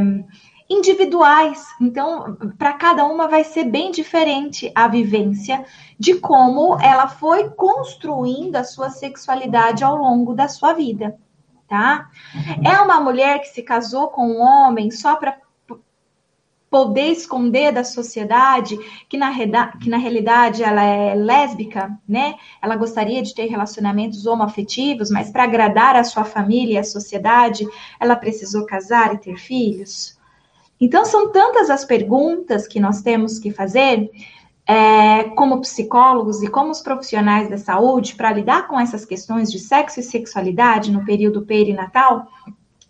individuais. 0.68 1.66
Então, 1.80 2.36
para 2.58 2.74
cada 2.74 3.04
uma 3.06 3.26
vai 3.26 3.42
ser 3.42 3.64
bem 3.64 3.90
diferente 3.90 4.70
a 4.74 4.86
vivência 4.86 5.64
de 5.98 6.14
como 6.14 6.78
ela 6.80 7.08
foi 7.08 7.48
construindo 7.50 8.56
a 8.56 8.64
sua 8.64 8.90
sexualidade 8.90 9.82
ao 9.82 9.96
longo 9.96 10.34
da 10.34 10.46
sua 10.46 10.74
vida, 10.74 11.18
tá? 11.66 12.10
É 12.64 12.80
uma 12.80 13.00
mulher 13.00 13.40
que 13.40 13.48
se 13.48 13.62
casou 13.62 14.08
com 14.08 14.28
um 14.28 14.40
homem 14.40 14.90
só 14.90 15.16
para 15.16 15.38
poder 16.70 17.12
esconder 17.12 17.72
da 17.72 17.82
sociedade 17.82 18.76
que 19.08 19.16
na, 19.16 19.32
que 19.78 19.88
na 19.88 19.96
realidade 19.96 20.62
ela 20.62 20.82
é 20.82 21.14
lésbica, 21.14 21.98
né? 22.06 22.34
Ela 22.60 22.76
gostaria 22.76 23.22
de 23.22 23.34
ter 23.34 23.46
relacionamentos 23.46 24.26
homoafetivos, 24.26 25.10
mas 25.10 25.30
para 25.30 25.44
agradar 25.44 25.96
a 25.96 26.04
sua 26.04 26.24
família 26.24 26.74
e 26.74 26.78
a 26.78 26.84
sociedade, 26.84 27.66
ela 27.98 28.16
precisou 28.16 28.66
casar 28.66 29.14
e 29.14 29.18
ter 29.18 29.36
filhos. 29.36 30.17
Então, 30.80 31.04
são 31.04 31.30
tantas 31.30 31.70
as 31.70 31.84
perguntas 31.84 32.66
que 32.66 32.78
nós 32.78 33.02
temos 33.02 33.38
que 33.38 33.50
fazer, 33.50 34.10
é, 34.66 35.24
como 35.30 35.60
psicólogos 35.60 36.42
e 36.42 36.48
como 36.48 36.70
os 36.70 36.80
profissionais 36.80 37.48
da 37.48 37.56
saúde, 37.56 38.14
para 38.14 38.32
lidar 38.32 38.68
com 38.68 38.78
essas 38.78 39.04
questões 39.04 39.50
de 39.50 39.58
sexo 39.58 40.00
e 40.00 40.02
sexualidade 40.02 40.92
no 40.92 41.04
período 41.04 41.42
perinatal, 41.42 42.26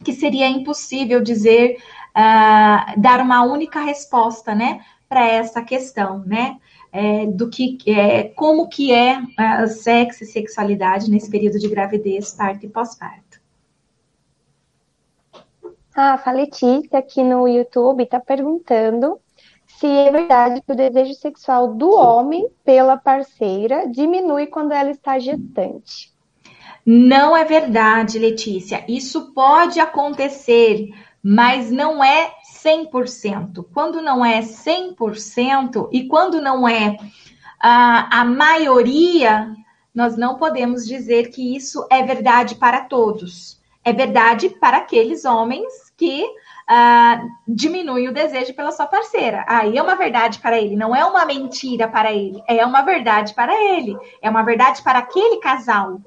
que 0.04 0.12
seria 0.12 0.48
impossível 0.48 1.20
dizer 1.22 1.78
uh, 2.16 3.00
dar 3.00 3.20
uma 3.20 3.42
única 3.44 3.80
resposta, 3.80 4.54
né, 4.54 4.80
para 5.08 5.26
essa 5.26 5.62
questão, 5.62 6.22
né, 6.26 6.56
é, 6.92 7.26
do 7.26 7.48
que 7.48 7.78
é, 7.86 8.24
como 8.24 8.68
que 8.68 8.92
é 8.92 9.18
uh, 9.18 9.68
sexo 9.68 10.24
e 10.24 10.26
sexualidade 10.26 11.10
nesse 11.10 11.30
período 11.30 11.58
de 11.58 11.68
gravidez, 11.68 12.32
parto 12.32 12.66
e 12.66 12.68
pós-parto. 12.68 13.27
Ah, 16.00 16.22
a 16.24 16.30
Letícia 16.30 17.00
aqui 17.00 17.24
no 17.24 17.48
YouTube 17.48 18.04
está 18.04 18.20
perguntando 18.20 19.18
se 19.66 19.84
é 19.84 20.12
verdade 20.12 20.62
que 20.62 20.70
o 20.70 20.76
desejo 20.76 21.12
sexual 21.14 21.74
do 21.74 21.90
homem 21.90 22.48
pela 22.64 22.96
parceira 22.96 23.84
diminui 23.88 24.46
quando 24.46 24.70
ela 24.70 24.92
está 24.92 25.18
gestante. 25.18 26.14
Não 26.86 27.36
é 27.36 27.44
verdade, 27.44 28.16
Letícia. 28.16 28.84
Isso 28.86 29.32
pode 29.32 29.80
acontecer, 29.80 30.88
mas 31.20 31.68
não 31.68 32.02
é 32.04 32.30
100%. 32.64 33.66
Quando 33.74 34.00
não 34.00 34.24
é 34.24 34.40
100% 34.40 35.88
e 35.90 36.06
quando 36.06 36.40
não 36.40 36.68
é 36.68 36.96
a, 37.58 38.20
a 38.20 38.24
maioria, 38.24 39.52
nós 39.92 40.16
não 40.16 40.36
podemos 40.36 40.86
dizer 40.86 41.30
que 41.30 41.56
isso 41.56 41.84
é 41.90 42.04
verdade 42.04 42.54
para 42.54 42.82
todos. 42.82 43.57
É 43.88 43.92
verdade 43.94 44.50
para 44.50 44.76
aqueles 44.76 45.24
homens 45.24 45.90
que 45.96 46.22
uh, 46.22 47.30
diminuem 47.48 48.06
o 48.06 48.12
desejo 48.12 48.52
pela 48.52 48.70
sua 48.70 48.84
parceira. 48.84 49.46
Aí 49.48 49.78
é 49.78 49.82
uma 49.82 49.94
verdade 49.94 50.40
para 50.40 50.58
ele, 50.58 50.76
não 50.76 50.94
é 50.94 51.02
uma 51.06 51.24
mentira 51.24 51.88
para 51.88 52.12
ele, 52.12 52.42
é 52.46 52.66
uma 52.66 52.82
verdade 52.82 53.32
para 53.32 53.54
ele, 53.54 53.96
é 54.20 54.28
uma 54.28 54.42
verdade 54.42 54.82
para 54.82 54.98
aquele 54.98 55.38
casal. 55.38 56.02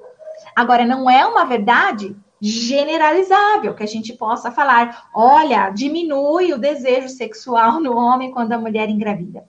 Agora, 0.54 0.84
não 0.84 1.10
é 1.10 1.26
uma 1.26 1.44
verdade 1.44 2.14
generalizável, 2.40 3.74
que 3.74 3.82
a 3.82 3.88
gente 3.88 4.12
possa 4.12 4.52
falar, 4.52 5.08
olha, 5.12 5.68
diminui 5.70 6.52
o 6.52 6.58
desejo 6.58 7.08
sexual 7.08 7.80
no 7.80 7.96
homem 7.96 8.30
quando 8.30 8.52
a 8.52 8.58
mulher 8.58 8.88
engravida. 8.88 9.44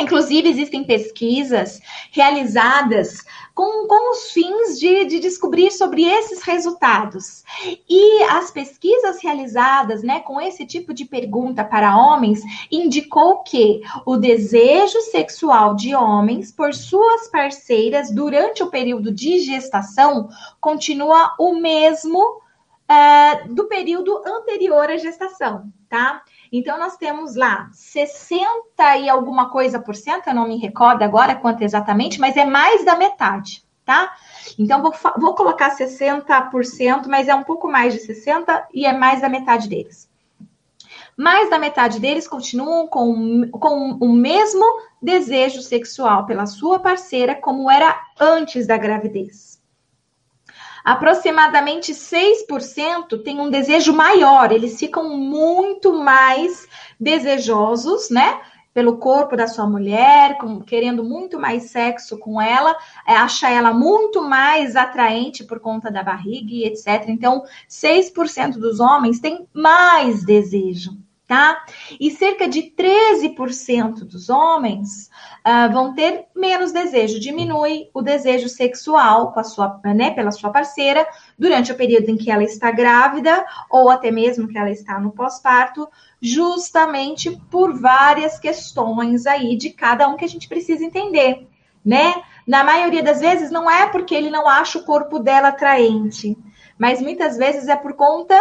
Inclusive, 0.00 0.48
existem 0.48 0.84
pesquisas 0.84 1.80
realizadas 2.10 3.22
com, 3.54 3.86
com 3.86 4.12
os 4.12 4.30
fins 4.30 4.78
de, 4.78 5.04
de 5.04 5.20
descobrir 5.20 5.70
sobre 5.70 6.04
esses 6.04 6.42
resultados. 6.42 7.44
E 7.88 8.22
as 8.22 8.50
pesquisas 8.50 9.22
realizadas 9.22 10.02
né, 10.02 10.20
com 10.20 10.40
esse 10.40 10.64
tipo 10.64 10.94
de 10.94 11.04
pergunta 11.04 11.62
para 11.62 11.96
homens 11.96 12.40
indicou 12.70 13.42
que 13.42 13.82
o 14.06 14.16
desejo 14.16 15.00
sexual 15.02 15.74
de 15.74 15.94
homens 15.94 16.50
por 16.50 16.72
suas 16.72 17.28
parceiras 17.28 18.10
durante 18.10 18.62
o 18.62 18.70
período 18.70 19.12
de 19.12 19.40
gestação 19.40 20.28
continua 20.60 21.34
o 21.38 21.54
mesmo 21.54 22.18
uh, 22.90 23.54
do 23.54 23.66
período 23.68 24.22
anterior 24.26 24.90
à 24.90 24.96
gestação, 24.96 25.70
tá? 25.88 26.22
Então, 26.52 26.78
nós 26.78 26.96
temos 26.96 27.36
lá 27.36 27.68
60 27.72 28.96
e 28.98 29.08
alguma 29.08 29.50
coisa 29.50 29.78
por 29.78 29.94
cento, 29.94 30.28
eu 30.28 30.34
não 30.34 30.48
me 30.48 30.58
recordo 30.58 31.02
agora 31.02 31.36
quanto 31.36 31.62
exatamente, 31.62 32.20
mas 32.20 32.36
é 32.36 32.44
mais 32.44 32.84
da 32.84 32.96
metade, 32.96 33.64
tá? 33.84 34.12
Então, 34.58 34.82
vou, 34.82 34.92
vou 35.16 35.34
colocar 35.34 35.76
60%, 35.76 37.06
mas 37.06 37.28
é 37.28 37.34
um 37.34 37.44
pouco 37.44 37.70
mais 37.70 37.94
de 37.94 38.00
60% 38.00 38.64
e 38.74 38.84
é 38.84 38.92
mais 38.92 39.20
da 39.20 39.28
metade 39.28 39.68
deles. 39.68 40.10
Mais 41.16 41.50
da 41.50 41.58
metade 41.58 42.00
deles 42.00 42.26
continuam 42.26 42.86
com, 42.86 43.48
com 43.50 43.98
o 44.00 44.12
mesmo 44.12 44.64
desejo 45.00 45.62
sexual 45.62 46.26
pela 46.26 46.46
sua 46.46 46.78
parceira 46.78 47.34
como 47.34 47.70
era 47.70 47.94
antes 48.18 48.66
da 48.66 48.76
gravidez. 48.76 49.49
Aproximadamente 50.84 51.92
6% 51.92 53.22
tem 53.22 53.40
um 53.40 53.50
desejo 53.50 53.92
maior, 53.92 54.52
eles 54.52 54.78
ficam 54.78 55.16
muito 55.16 55.92
mais 55.92 56.66
desejosos, 56.98 58.10
né? 58.10 58.40
Pelo 58.72 58.98
corpo 58.98 59.36
da 59.36 59.48
sua 59.48 59.66
mulher, 59.66 60.38
com, 60.38 60.60
querendo 60.60 61.02
muito 61.02 61.40
mais 61.40 61.70
sexo 61.70 62.16
com 62.18 62.40
ela, 62.40 62.76
é, 63.06 63.14
acha 63.14 63.50
ela 63.50 63.74
muito 63.74 64.22
mais 64.22 64.76
atraente 64.76 65.42
por 65.44 65.58
conta 65.58 65.90
da 65.90 66.04
barriga 66.04 66.52
e 66.52 66.64
etc. 66.64 67.08
Então, 67.08 67.42
6% 67.68 68.52
dos 68.52 68.78
homens 68.78 69.18
têm 69.18 69.46
mais 69.52 70.24
desejo, 70.24 70.96
tá? 71.30 71.64
E 72.00 72.10
cerca 72.10 72.48
de 72.48 72.74
13% 72.76 74.00
dos 74.00 74.28
homens 74.28 75.08
uh, 75.46 75.72
vão 75.72 75.94
ter 75.94 76.24
menos 76.34 76.72
desejo, 76.72 77.20
diminui 77.20 77.88
o 77.94 78.02
desejo 78.02 78.48
sexual 78.48 79.30
com 79.30 79.38
a 79.38 79.44
sua, 79.44 79.80
né, 79.84 80.10
pela 80.10 80.32
sua 80.32 80.50
parceira 80.50 81.06
durante 81.38 81.70
o 81.70 81.76
período 81.76 82.08
em 82.08 82.16
que 82.16 82.32
ela 82.32 82.42
está 82.42 82.72
grávida 82.72 83.46
ou 83.70 83.88
até 83.88 84.10
mesmo 84.10 84.48
que 84.48 84.58
ela 84.58 84.72
está 84.72 84.98
no 84.98 85.12
pós-parto, 85.12 85.88
justamente 86.20 87.30
por 87.48 87.78
várias 87.78 88.40
questões 88.40 89.24
aí 89.24 89.56
de 89.56 89.70
cada 89.70 90.08
um 90.08 90.16
que 90.16 90.24
a 90.24 90.28
gente 90.28 90.48
precisa 90.48 90.84
entender, 90.84 91.46
né? 91.84 92.12
Na 92.44 92.64
maioria 92.64 93.04
das 93.04 93.20
vezes 93.20 93.52
não 93.52 93.70
é 93.70 93.86
porque 93.86 94.16
ele 94.16 94.30
não 94.30 94.48
acha 94.48 94.80
o 94.80 94.84
corpo 94.84 95.20
dela 95.20 95.50
atraente, 95.50 96.36
mas 96.76 97.00
muitas 97.00 97.36
vezes 97.36 97.68
é 97.68 97.76
por 97.76 97.92
conta 97.92 98.34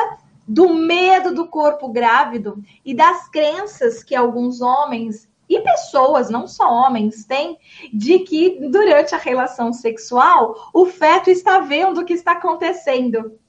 do 0.49 0.73
medo 0.73 1.31
do 1.31 1.47
corpo 1.47 1.89
grávido 1.89 2.57
e 2.83 2.95
das 2.95 3.29
crenças 3.29 4.03
que 4.03 4.15
alguns 4.15 4.62
homens 4.62 5.29
e 5.47 5.62
pessoas, 5.62 6.29
não 6.29 6.47
só 6.47 6.67
homens, 6.67 7.23
têm 7.23 7.55
de 7.93 8.19
que 8.19 8.67
durante 8.69 9.13
a 9.13 9.19
relação 9.19 9.71
sexual 9.71 10.71
o 10.73 10.88
feto 10.88 11.29
está 11.29 11.59
vendo 11.59 12.01
o 12.01 12.05
que 12.05 12.13
está 12.13 12.31
acontecendo 12.31 13.39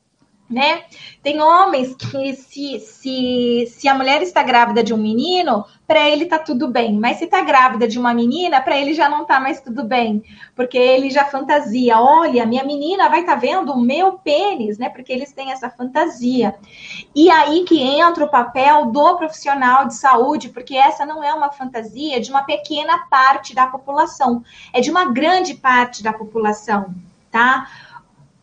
né? 0.51 0.83
Tem 1.23 1.41
homens 1.41 1.95
que 1.95 2.35
se, 2.35 2.81
se, 2.81 3.67
se 3.71 3.89
a 3.89 3.95
mulher 3.95 4.21
está 4.21 4.43
grávida 4.43 4.83
de 4.83 4.93
um 4.93 4.97
menino, 4.97 5.65
para 5.91 6.09
ele 6.09 6.27
tá 6.27 6.39
tudo 6.39 6.69
bem, 6.69 6.97
mas 6.97 7.17
se 7.17 7.27
tá 7.27 7.43
grávida 7.43 7.89
de 7.89 7.99
uma 7.99 8.15
menina, 8.15 8.61
para 8.61 8.79
ele 8.79 8.95
já 8.95 9.09
não 9.09 9.25
tá 9.25 9.41
mais 9.41 9.61
tudo 9.61 9.83
bem, 9.83 10.23
porque 10.55 10.79
ele 10.79 11.11
já 11.11 11.25
fantasia, 11.25 11.99
olha, 11.99 12.47
minha 12.47 12.63
menina 12.63 13.09
vai 13.09 13.23
estar 13.23 13.35
tá 13.35 13.41
vendo 13.41 13.73
o 13.73 13.81
meu 13.81 14.13
pênis, 14.13 14.79
né? 14.79 14.89
Porque 14.89 15.13
eles 15.13 15.33
têm 15.33 15.51
essa 15.51 15.69
fantasia. 15.69 16.55
E 17.13 17.29
aí 17.29 17.65
que 17.65 17.83
entra 17.83 18.25
o 18.25 18.31
papel 18.31 18.87
do 18.87 19.17
profissional 19.17 19.89
de 19.89 19.97
saúde, 19.97 20.51
porque 20.51 20.77
essa 20.77 21.05
não 21.05 21.25
é 21.25 21.35
uma 21.35 21.51
fantasia 21.51 22.21
de 22.21 22.31
uma 22.31 22.45
pequena 22.45 23.09
parte 23.11 23.53
da 23.53 23.67
população, 23.67 24.45
é 24.73 24.81
de 24.81 24.93
uma 24.93 25.07
grande 25.07 25.55
parte 25.55 26.05
da 26.05 26.13
população, 26.13 26.95
tá? 27.33 27.67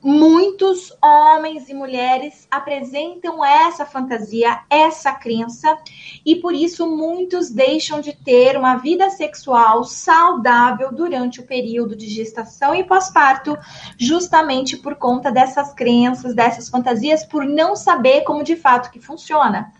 Muitos 0.03 0.95
homens 1.03 1.69
e 1.69 1.73
mulheres 1.73 2.47
apresentam 2.51 3.43
essa 3.43 3.85
fantasia, 3.85 4.61
essa 4.69 5.11
crença, 5.13 5.77
e 6.25 6.35
por 6.35 6.53
isso 6.53 6.87
muitos 6.87 7.49
deixam 7.49 7.99
de 7.99 8.13
ter 8.13 8.57
uma 8.57 8.77
vida 8.77 9.09
sexual 9.09 9.83
saudável 9.83 10.93
durante 10.93 11.39
o 11.39 11.45
período 11.47 11.95
de 11.95 12.07
gestação 12.07 12.75
e 12.75 12.83
pós-parto, 12.83 13.57
justamente 13.97 14.77
por 14.77 14.95
conta 14.95 15.31
dessas 15.31 15.73
crenças, 15.73 16.35
dessas 16.35 16.69
fantasias, 16.69 17.25
por 17.25 17.45
não 17.45 17.75
saber 17.75 18.21
como 18.21 18.43
de 18.43 18.55
fato 18.55 18.91
que 18.91 18.99
funciona. 18.99 19.71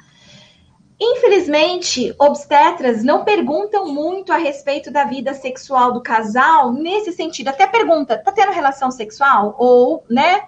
Infelizmente, 0.99 2.15
obstetras 2.17 3.03
não 3.03 3.23
perguntam 3.23 3.87
muito 3.87 4.33
a 4.33 4.37
respeito 4.37 4.89
da 4.89 5.03
vida 5.03 5.31
sexual 5.33 5.93
do 5.93 6.01
casal 6.01 6.73
nesse 6.73 7.11
sentido. 7.11 7.49
Até 7.49 7.67
pergunta, 7.67 8.17
tá 8.17 8.31
tendo 8.31 8.51
relação 8.51 8.89
sexual? 8.89 9.55
Ou, 9.59 10.03
né? 10.09 10.45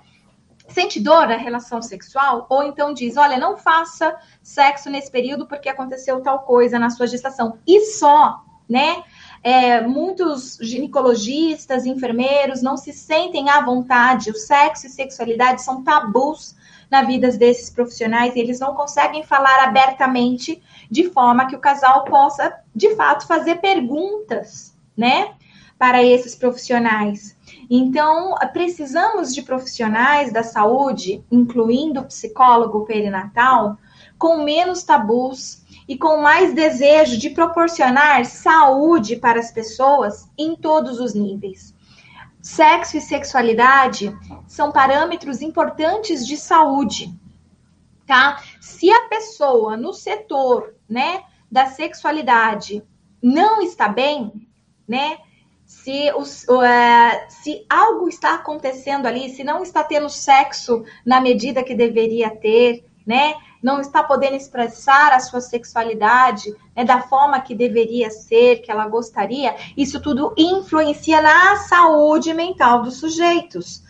Sente 0.68 1.00
dor 1.00 1.28
na 1.28 1.38
relação 1.38 1.82
sexual? 1.84 2.48
Ou 2.50 2.64
então 2.64 2.94
diz, 2.94 3.16
olha, 3.16 3.38
não 3.38 3.58
faça 3.58 4.16
sexo 4.42 4.90
nesse 4.90 5.12
período 5.12 5.48
porque 5.48 5.70
aconteceu 5.70 6.22
tal 6.22 6.40
coisa 6.40 6.80
na 6.80 6.90
sua 6.90 7.06
gestação. 7.06 7.60
E 7.68 7.82
só, 7.82 8.44
né? 8.68 9.04
É, 9.44 9.82
muitos 9.82 10.58
ginecologistas, 10.62 11.86
enfermeiros 11.86 12.62
não 12.64 12.76
se 12.76 12.92
sentem 12.92 13.50
à 13.52 13.62
vontade. 13.62 14.32
O 14.32 14.36
sexo 14.36 14.88
e 14.88 14.90
sexualidade 14.90 15.62
são 15.62 15.84
tabus 15.84 16.56
na 16.90 17.04
vida 17.04 17.30
desses 17.32 17.70
profissionais 17.70 18.36
e 18.36 18.40
eles 18.40 18.60
não 18.60 18.74
conseguem 18.74 19.24
falar 19.24 19.64
abertamente 19.64 20.62
de 20.90 21.10
forma 21.10 21.48
que 21.48 21.56
o 21.56 21.60
casal 21.60 22.04
possa, 22.04 22.54
de 22.76 22.96
fato, 22.96 23.28
fazer 23.28 23.56
perguntas, 23.56 24.76
né, 24.98 25.34
para 25.78 26.04
esses 26.04 26.36
profissionais. 26.36 27.38
Então, 27.70 28.36
precisamos 28.52 29.34
de 29.34 29.42
profissionais 29.42 30.34
da 30.34 30.44
saúde, 30.44 31.24
incluindo 31.32 32.02
o 32.02 32.06
psicólogo 32.06 32.86
perinatal, 32.86 33.78
com 34.18 34.44
menos 34.44 34.84
tabus 34.84 35.64
e 35.88 35.98
com 35.98 36.22
mais 36.22 36.54
desejo 36.54 37.18
de 37.18 37.30
proporcionar 37.30 38.26
saúde 38.26 39.16
para 39.16 39.40
as 39.40 39.52
pessoas 39.52 40.30
em 40.38 40.56
todos 40.56 41.00
os 41.00 41.14
níveis. 41.14 41.74
Sexo 42.42 42.98
e 42.98 43.02
sexualidade 43.02 44.16
são 44.48 44.72
parâmetros 44.72 45.42
importantes 45.42 46.26
de 46.26 46.38
saúde, 46.38 47.14
tá? 48.08 48.42
Se 48.62 48.90
a 48.90 49.08
pessoa 49.10 49.76
no 49.76 49.94
setor, 49.94 50.74
né, 50.88 51.24
da 51.52 51.66
sexualidade 51.66 52.82
não 53.22 53.62
está 53.62 53.90
bem, 53.90 54.32
né? 54.88 55.18
Se, 55.66 56.12
os, 56.14 56.44
uh, 56.46 57.30
se 57.30 57.66
algo 57.70 58.08
está 58.08 58.36
acontecendo 58.36 59.06
ali, 59.06 59.30
se 59.30 59.44
não 59.44 59.62
está 59.62 59.84
tendo 59.84 60.10
sexo 60.10 60.84
na 61.06 61.22
medida 61.22 61.64
que 61.64 61.76
deveria 61.76 62.30
ter, 62.30 62.86
né? 63.06 63.36
Não 63.62 63.82
está 63.82 64.04
podendo 64.04 64.36
expressar 64.36 65.14
a 65.14 65.20
sua 65.20 65.42
sexualidade 65.42 66.56
né, 66.76 66.84
da 66.84 67.02
forma 67.02 67.42
que 67.42 67.54
deveria 67.54 68.10
ser, 68.10 68.58
que 68.58 68.72
ela 68.72 68.88
gostaria, 68.88 69.56
isso 69.76 70.02
tudo 70.02 70.34
influencia 70.38 71.22
na 71.22 71.58
saúde 71.58 72.34
mental 72.34 72.82
dos 72.82 73.00
sujeitos. 73.00 73.84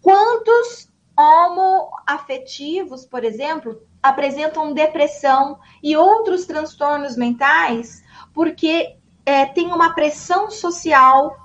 Quantos 0.00 0.88
homoafetivos, 1.16 3.06
por 3.06 3.24
exemplo, 3.24 3.80
apresentam 4.02 4.74
depressão 4.74 5.58
e 5.82 5.96
outros 5.96 6.44
transtornos 6.44 7.16
mentais 7.16 8.02
porque 8.34 8.96
é, 9.24 9.46
tem 9.46 9.68
uma 9.68 9.94
pressão 9.94 10.50
social 10.50 11.36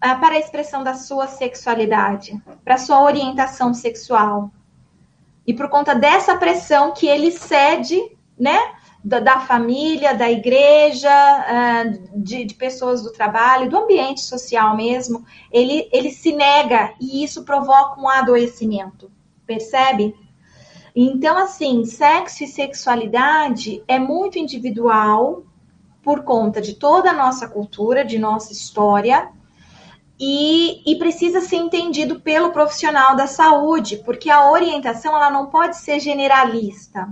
é, 0.00 0.14
para 0.14 0.34
a 0.34 0.38
expressão 0.38 0.82
da 0.82 0.94
sua 0.94 1.28
sexualidade, 1.28 2.42
para 2.64 2.74
a 2.74 2.78
sua 2.78 3.02
orientação 3.02 3.72
sexual. 3.72 4.50
E 5.46 5.54
por 5.54 5.68
conta 5.68 5.94
dessa 5.94 6.36
pressão 6.36 6.92
que 6.92 7.06
ele 7.06 7.30
cede, 7.30 8.00
né? 8.38 8.58
Da, 9.04 9.20
da 9.20 9.40
família, 9.40 10.14
da 10.14 10.28
igreja, 10.28 11.08
uh, 11.08 12.20
de, 12.20 12.44
de, 12.44 12.54
pessoas 12.54 13.02
do 13.02 13.12
trabalho, 13.12 13.70
do 13.70 13.76
ambiente 13.76 14.20
social 14.20 14.76
mesmo, 14.76 15.24
ele, 15.52 15.88
ele 15.92 16.10
se 16.10 16.32
nega 16.32 16.92
e 17.00 17.22
isso 17.22 17.44
provoca 17.44 18.00
um 18.00 18.08
adoecimento, 18.08 19.08
percebe? 19.46 20.12
Então, 20.94 21.38
assim, 21.38 21.84
sexo 21.84 22.42
e 22.42 22.48
sexualidade 22.48 23.84
é 23.86 23.96
muito 23.96 24.40
individual 24.40 25.44
por 26.02 26.24
conta 26.24 26.60
de 26.60 26.74
toda 26.74 27.10
a 27.10 27.12
nossa 27.12 27.46
cultura, 27.46 28.04
de 28.04 28.18
nossa 28.18 28.52
história, 28.52 29.30
e, 30.18 30.82
e, 30.90 30.98
precisa 30.98 31.40
ser 31.42 31.56
entendido 31.56 32.20
pelo 32.20 32.50
profissional 32.50 33.14
da 33.14 33.26
saúde, 33.26 33.98
porque 33.98 34.30
a 34.30 34.50
orientação 34.50 35.14
ela 35.14 35.30
não 35.30 35.46
pode 35.46 35.76
ser 35.76 36.00
generalista. 36.00 37.08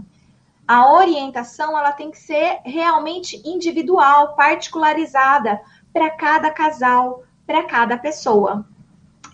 A 0.66 0.90
orientação 0.94 1.78
ela 1.78 1.92
tem 1.92 2.10
que 2.10 2.18
ser 2.18 2.60
realmente 2.64 3.42
individual, 3.44 4.34
particularizada 4.34 5.60
para 5.92 6.08
cada 6.10 6.50
casal, 6.50 7.22
para 7.46 7.64
cada 7.64 7.98
pessoa. 7.98 8.66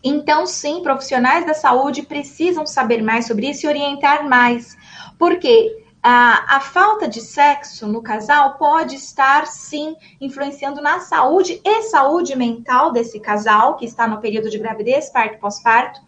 Então, 0.03 0.47
sim, 0.47 0.83
profissionais 0.83 1.47
da 1.47 1.55
saúde 1.55 2.03
precisam 2.03 2.67
saber 2.67 3.03
mais 3.03 3.27
sobre 3.27 3.51
isso 3.51 3.67
e 3.67 3.69
orientar 3.69 4.29
mais, 4.29 4.77
porque 5.19 5.85
a, 6.03 6.57
a 6.57 6.61
falta 6.61 7.07
de 7.07 7.21
sexo 7.21 7.87
no 7.87 8.03
casal 8.03 8.55
pode 8.55 8.97
estar, 8.97 9.47
sim, 9.47 9.95
influenciando 10.21 10.81
na 10.81 11.01
saúde 11.01 11.61
e 11.65 11.83
saúde 11.83 12.35
mental 12.35 12.91
desse 12.91 13.21
casal 13.21 13.77
que 13.77 13.85
está 13.85 14.09
no 14.09 14.21
período 14.21 14.49
de 14.49 14.59
gravidez, 14.59 15.11
parto 15.11 15.39
pós-parto, 15.39 16.01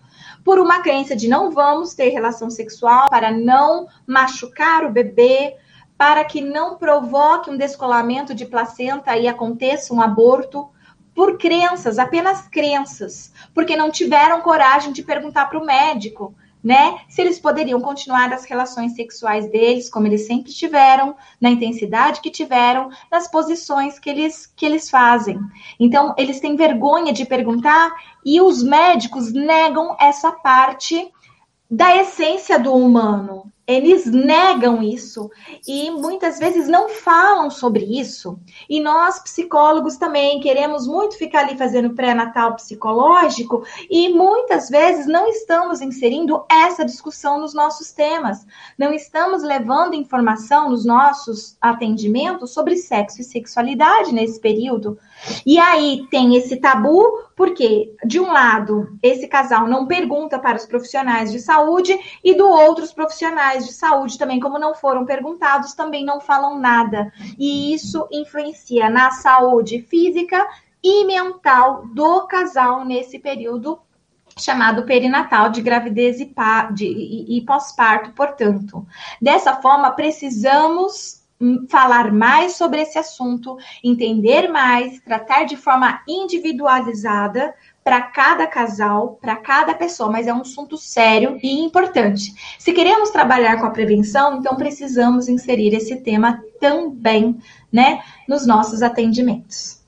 por 0.44 0.58
uma 0.58 0.80
crença 0.80 1.14
de 1.14 1.28
não 1.28 1.50
vamos 1.50 1.94
ter 1.94 2.08
relação 2.08 2.48
sexual 2.48 3.10
para 3.10 3.30
não 3.30 3.86
machucar 4.06 4.84
o 4.84 4.90
bebê, 4.90 5.56
para 5.96 6.24
que 6.24 6.40
não 6.40 6.76
provoque 6.76 7.50
um 7.50 7.56
descolamento 7.56 8.34
de 8.34 8.46
placenta 8.46 9.16
e 9.16 9.28
aconteça 9.28 9.94
um 9.94 10.00
aborto, 10.00 10.68
por 11.14 11.36
crenças, 11.36 11.98
apenas 11.98 12.48
crenças, 12.48 13.30
porque 13.54 13.76
não 13.76 13.90
tiveram 13.90 14.40
coragem 14.40 14.92
de 14.92 15.02
perguntar 15.02 15.44
para 15.46 15.58
o 15.58 15.64
médico 15.64 16.34
né? 16.62 17.00
Se 17.08 17.20
eles 17.20 17.38
poderiam 17.38 17.80
continuar 17.80 18.32
as 18.32 18.44
relações 18.44 18.94
sexuais 18.94 19.50
deles, 19.50 19.90
como 19.90 20.06
eles 20.06 20.26
sempre 20.26 20.52
tiveram, 20.52 21.16
na 21.40 21.50
intensidade 21.50 22.20
que 22.20 22.30
tiveram, 22.30 22.90
nas 23.10 23.28
posições 23.28 23.98
que 23.98 24.08
eles, 24.08 24.46
que 24.46 24.64
eles 24.64 24.88
fazem. 24.88 25.38
Então, 25.78 26.14
eles 26.16 26.40
têm 26.40 26.56
vergonha 26.56 27.12
de 27.12 27.24
perguntar 27.24 27.92
e 28.24 28.40
os 28.40 28.62
médicos 28.62 29.32
negam 29.32 29.96
essa 30.00 30.30
parte 30.30 31.10
da 31.70 31.96
essência 31.96 32.58
do 32.58 32.72
humano, 32.74 33.51
eles 33.66 34.06
negam 34.06 34.82
isso 34.82 35.30
e 35.66 35.90
muitas 35.90 36.38
vezes 36.38 36.66
não 36.68 36.88
falam 36.88 37.48
sobre 37.50 37.84
isso. 37.84 38.38
E 38.68 38.80
nós, 38.80 39.20
psicólogos, 39.20 39.96
também 39.96 40.40
queremos 40.40 40.86
muito 40.86 41.16
ficar 41.16 41.40
ali 41.40 41.56
fazendo 41.56 41.94
pré-natal 41.94 42.56
psicológico 42.56 43.64
e 43.88 44.08
muitas 44.08 44.68
vezes 44.68 45.06
não 45.06 45.28
estamos 45.28 45.80
inserindo 45.80 46.44
essa 46.50 46.84
discussão 46.84 47.40
nos 47.40 47.54
nossos 47.54 47.92
temas. 47.92 48.44
Não 48.76 48.92
estamos 48.92 49.42
levando 49.42 49.94
informação 49.94 50.70
nos 50.70 50.84
nossos 50.84 51.56
atendimentos 51.60 52.52
sobre 52.52 52.76
sexo 52.76 53.20
e 53.20 53.24
sexualidade 53.24 54.12
nesse 54.12 54.40
período. 54.40 54.98
E 55.46 55.58
aí 55.58 56.06
tem 56.10 56.36
esse 56.36 56.56
tabu, 56.56 57.04
porque, 57.36 57.94
de 58.04 58.20
um 58.20 58.32
lado, 58.32 58.96
esse 59.02 59.26
casal 59.28 59.66
não 59.68 59.86
pergunta 59.86 60.38
para 60.38 60.56
os 60.56 60.66
profissionais 60.66 61.30
de 61.30 61.40
saúde, 61.40 61.98
e 62.22 62.34
do 62.34 62.48
outro, 62.48 62.84
os 62.84 62.92
profissionais 62.92 63.66
de 63.66 63.72
saúde 63.72 64.18
também, 64.18 64.40
como 64.40 64.58
não 64.58 64.74
foram 64.74 65.04
perguntados, 65.04 65.74
também 65.74 66.04
não 66.04 66.20
falam 66.20 66.58
nada. 66.58 67.12
E 67.38 67.74
isso 67.74 68.06
influencia 68.10 68.88
na 68.90 69.10
saúde 69.10 69.82
física 69.82 70.46
e 70.82 71.04
mental 71.04 71.86
do 71.86 72.26
casal 72.26 72.84
nesse 72.84 73.18
período 73.18 73.78
chamado 74.38 74.84
perinatal 74.84 75.50
de 75.50 75.60
gravidez 75.60 76.18
e, 76.18 76.34
e, 76.80 77.38
e 77.38 77.40
pós-parto, 77.42 78.12
portanto. 78.12 78.86
Dessa 79.20 79.56
forma, 79.56 79.90
precisamos 79.92 81.21
falar 81.68 82.12
mais 82.12 82.54
sobre 82.54 82.80
esse 82.80 82.98
assunto, 82.98 83.56
entender 83.82 84.48
mais, 84.48 85.00
tratar 85.00 85.44
de 85.44 85.56
forma 85.56 86.00
individualizada 86.06 87.54
para 87.82 88.00
cada 88.00 88.46
casal, 88.46 89.18
para 89.20 89.36
cada 89.36 89.74
pessoa, 89.74 90.10
mas 90.10 90.26
é 90.26 90.32
um 90.32 90.42
assunto 90.42 90.76
sério 90.76 91.38
e 91.42 91.60
importante. 91.60 92.32
Se 92.58 92.72
queremos 92.72 93.10
trabalhar 93.10 93.58
com 93.58 93.66
a 93.66 93.70
prevenção, 93.70 94.38
então 94.38 94.56
precisamos 94.56 95.28
inserir 95.28 95.74
esse 95.74 95.96
tema 95.96 96.42
também, 96.60 97.38
né, 97.72 98.02
nos 98.28 98.46
nossos 98.46 98.82
atendimentos. 98.82 99.82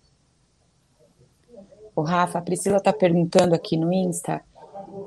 O 1.94 2.02
Rafa, 2.02 2.40
a 2.40 2.42
Priscila 2.42 2.78
está 2.78 2.92
perguntando 2.92 3.54
aqui 3.54 3.76
no 3.76 3.92
Insta, 3.92 4.42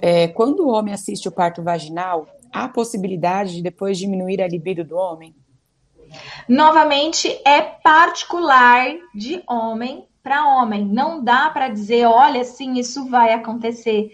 é, 0.01 0.27
quando 0.29 0.61
o 0.61 0.69
homem 0.69 0.93
assiste 0.93 1.27
o 1.27 1.31
parto 1.31 1.61
vaginal, 1.61 2.27
há 2.53 2.67
possibilidade 2.69 3.55
de 3.55 3.61
depois 3.61 3.97
diminuir 3.97 4.41
a 4.41 4.47
libido 4.47 4.83
do 4.83 4.95
homem? 4.95 5.35
Novamente, 6.47 7.27
é 7.45 7.61
particular 7.61 8.87
de 9.13 9.43
homem 9.47 10.07
para 10.23 10.45
homem. 10.45 10.85
Não 10.85 11.23
dá 11.23 11.49
para 11.49 11.69
dizer, 11.69 12.05
olha, 12.05 12.43
sim, 12.43 12.73
isso 12.73 13.09
vai 13.09 13.33
acontecer. 13.33 14.11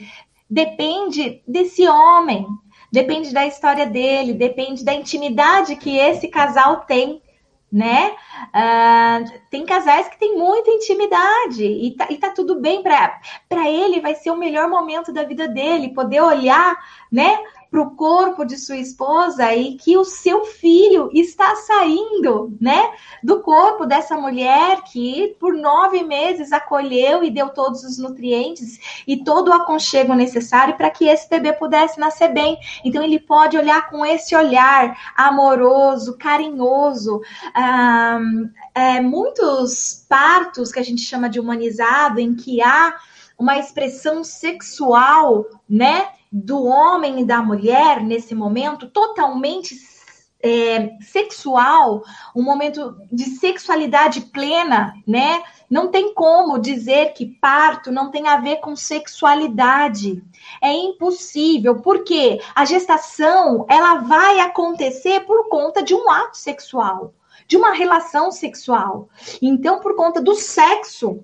Depende 0.50 1.42
desse 1.48 1.88
homem, 1.88 2.46
depende 2.92 3.34
da 3.34 3.48
história 3.48 3.88
dele, 3.88 4.34
depende 4.34 4.86
da 4.86 4.94
intimidade 4.94 5.76
que 5.76 5.98
esse 5.98 6.28
casal 6.28 6.82
tem, 6.82 7.24
né? 7.72 8.12
Uh, 8.50 9.40
tem 9.50 9.66
casais 9.66 10.08
que 10.08 10.20
têm 10.20 10.38
muita 10.38 10.70
intimidade 10.70 11.66
e 11.66 11.96
tá, 11.98 12.08
e 12.12 12.18
tá 12.18 12.30
tudo 12.30 12.60
bem 12.60 12.84
para 12.84 13.20
ele, 13.68 14.00
vai 14.00 14.14
ser 14.14 14.30
o 14.30 14.38
melhor 14.38 14.70
momento 14.70 15.12
da 15.12 15.24
vida 15.24 15.48
dele, 15.48 15.96
poder 15.96 16.22
olhar, 16.22 16.78
né? 17.12 17.40
Para 17.74 17.82
o 17.82 17.96
corpo 17.96 18.46
de 18.46 18.56
sua 18.56 18.78
esposa 18.78 19.52
e 19.56 19.74
que 19.78 19.98
o 19.98 20.06
seu 20.06 20.46
filho 20.46 21.10
está 21.12 21.56
saindo, 21.56 22.56
né, 22.62 22.92
do 23.24 23.42
corpo 23.42 23.88
dessa 23.88 24.16
mulher 24.16 24.84
que 24.84 25.36
por 25.40 25.56
nove 25.56 26.04
meses 26.04 26.52
acolheu 26.52 27.24
e 27.24 27.32
deu 27.32 27.50
todos 27.50 27.84
os 27.84 27.98
nutrientes 27.98 28.78
e 29.08 29.24
todo 29.24 29.48
o 29.48 29.54
aconchego 29.54 30.14
necessário 30.14 30.78
para 30.78 30.92
que 30.92 31.08
esse 31.08 31.28
bebê 31.28 31.52
pudesse 31.52 32.00
nascer 32.00 32.32
bem. 32.32 32.60
Então 32.86 33.02
ele 33.02 33.20
pode 33.20 33.58
olhar 33.58 33.90
com 33.90 34.06
esse 34.06 34.36
olhar 34.36 34.96
amoroso, 35.18 36.16
carinhoso. 36.16 37.22
É, 38.76 39.02
muitos 39.02 40.06
partos 40.08 40.72
que 40.72 40.80
a 40.80 40.84
gente 40.84 41.02
chama 41.02 41.28
de 41.28 41.40
humanizado, 41.40 42.20
em 42.20 42.36
que 42.36 42.62
há 42.62 42.94
uma 43.36 43.58
expressão 43.58 44.24
sexual, 44.24 45.48
né? 45.68 46.10
Do 46.34 46.64
homem 46.64 47.22
e 47.22 47.26
da 47.26 47.44
mulher 47.44 48.02
nesse 48.02 48.34
momento 48.34 48.90
totalmente 48.90 49.76
é, 50.44 50.98
sexual, 51.00 52.04
um 52.36 52.42
momento 52.42 52.98
de 53.12 53.26
sexualidade 53.26 54.22
plena, 54.22 54.96
né? 55.08 55.44
Não 55.70 55.90
tem 55.90 56.14
como 56.14 56.60
dizer 56.60 57.14
que 57.14 57.38
parto 57.40 57.92
não 57.92 58.10
tem 58.10 58.28
a 58.28 58.38
ver 58.38 58.58
com 58.58 58.76
sexualidade. 58.76 60.24
É 60.62 60.74
impossível, 60.74 61.82
porque 61.82 62.42
a 62.54 62.66
gestação 62.66 63.66
ela 63.70 64.00
vai 64.00 64.40
acontecer 64.40 65.22
por 65.22 65.48
conta 65.48 65.84
de 65.84 65.94
um 65.94 66.10
ato 66.10 66.36
sexual, 66.36 67.14
de 67.48 67.56
uma 67.56 67.72
relação 67.72 68.32
sexual. 68.32 69.08
Então, 69.42 69.80
por 69.80 69.96
conta 69.96 70.20
do 70.20 70.36
sexo, 70.36 71.24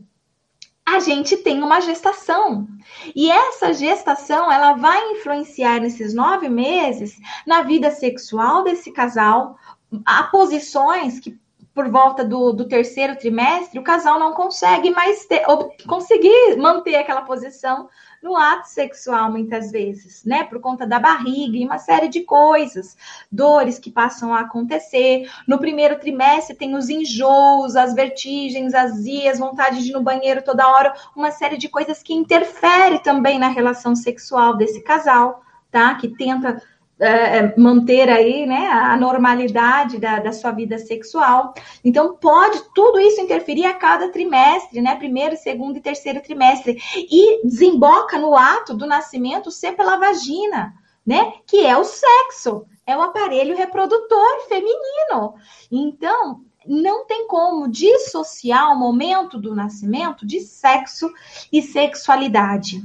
a 0.95 0.99
gente 0.99 1.37
tem 1.37 1.61
uma 1.61 1.79
gestação. 1.81 2.67
E 3.15 3.29
essa 3.29 3.73
gestação, 3.73 4.51
ela 4.51 4.73
vai 4.73 5.11
influenciar 5.11 5.79
nesses 5.79 6.13
nove 6.13 6.49
meses 6.49 7.17
na 7.45 7.61
vida 7.61 7.91
sexual 7.91 8.63
desse 8.63 8.91
casal, 8.91 9.57
há 10.05 10.23
posições 10.23 11.19
que 11.19 11.39
por 11.73 11.89
volta 11.89 12.25
do, 12.25 12.51
do, 12.51 12.67
terceiro 12.67 13.15
trimestre, 13.15 13.79
o 13.79 13.83
casal 13.83 14.19
não 14.19 14.33
consegue 14.33 14.89
mais 14.91 15.25
ter, 15.25 15.45
conseguir 15.87 16.57
manter 16.57 16.95
aquela 16.95 17.21
posição 17.21 17.87
no 18.21 18.35
ato 18.35 18.67
sexual, 18.67 19.31
muitas 19.31 19.71
vezes, 19.71 20.23
né? 20.25 20.43
Por 20.43 20.59
conta 20.59 20.85
da 20.85 20.99
barriga 20.99 21.57
e 21.57 21.65
uma 21.65 21.77
série 21.77 22.09
de 22.09 22.21
coisas, 22.21 22.97
dores 23.31 23.79
que 23.79 23.89
passam 23.89 24.33
a 24.33 24.41
acontecer. 24.41 25.29
No 25.47 25.57
primeiro 25.57 25.99
trimestre 25.99 26.55
tem 26.55 26.75
os 26.75 26.89
enjoos, 26.89 27.75
as 27.75 27.93
vertigens, 27.93 28.73
azias, 28.73 29.39
vontade 29.39 29.81
de 29.81 29.89
ir 29.89 29.93
no 29.93 30.03
banheiro 30.03 30.43
toda 30.43 30.67
hora, 30.67 30.93
uma 31.15 31.31
série 31.31 31.57
de 31.57 31.69
coisas 31.69 32.03
que 32.03 32.13
interfere 32.13 32.99
também 32.99 33.39
na 33.39 33.47
relação 33.47 33.95
sexual 33.95 34.57
desse 34.57 34.81
casal, 34.81 35.41
tá? 35.71 35.95
Que 35.95 36.09
tenta 36.09 36.61
é, 36.99 37.37
é, 37.37 37.55
manter 37.57 38.09
aí, 38.09 38.45
né, 38.45 38.67
a 38.67 38.97
normalidade 38.97 39.97
da, 39.97 40.19
da 40.19 40.33
sua 40.33 40.51
vida 40.51 40.77
sexual. 40.77 41.53
Então, 41.83 42.15
pode 42.15 42.61
tudo 42.75 42.99
isso 42.99 43.21
interferir 43.21 43.65
a 43.65 43.73
cada 43.73 44.09
trimestre, 44.09 44.81
né, 44.81 44.95
primeiro, 44.95 45.37
segundo 45.37 45.77
e 45.77 45.81
terceiro 45.81 46.21
trimestre, 46.21 46.77
e 46.95 47.41
desemboca 47.45 48.19
no 48.19 48.35
ato 48.35 48.73
do 48.73 48.85
nascimento 48.85 49.49
ser 49.49 49.77
pela 49.77 49.97
vagina, 49.97 50.73
né, 51.05 51.33
que 51.47 51.65
é 51.65 51.77
o 51.77 51.85
sexo, 51.85 52.65
é 52.85 52.97
o 52.97 53.01
aparelho 53.01 53.55
reprodutor 53.55 54.47
feminino. 54.49 55.35
Então, 55.71 56.41
não 56.65 57.05
tem 57.05 57.27
como 57.27 57.69
dissociar 57.69 58.73
o 58.73 58.77
momento 58.77 59.39
do 59.39 59.55
nascimento 59.55 60.25
de 60.25 60.41
sexo 60.41 61.09
e 61.51 61.61
sexualidade. 61.61 62.83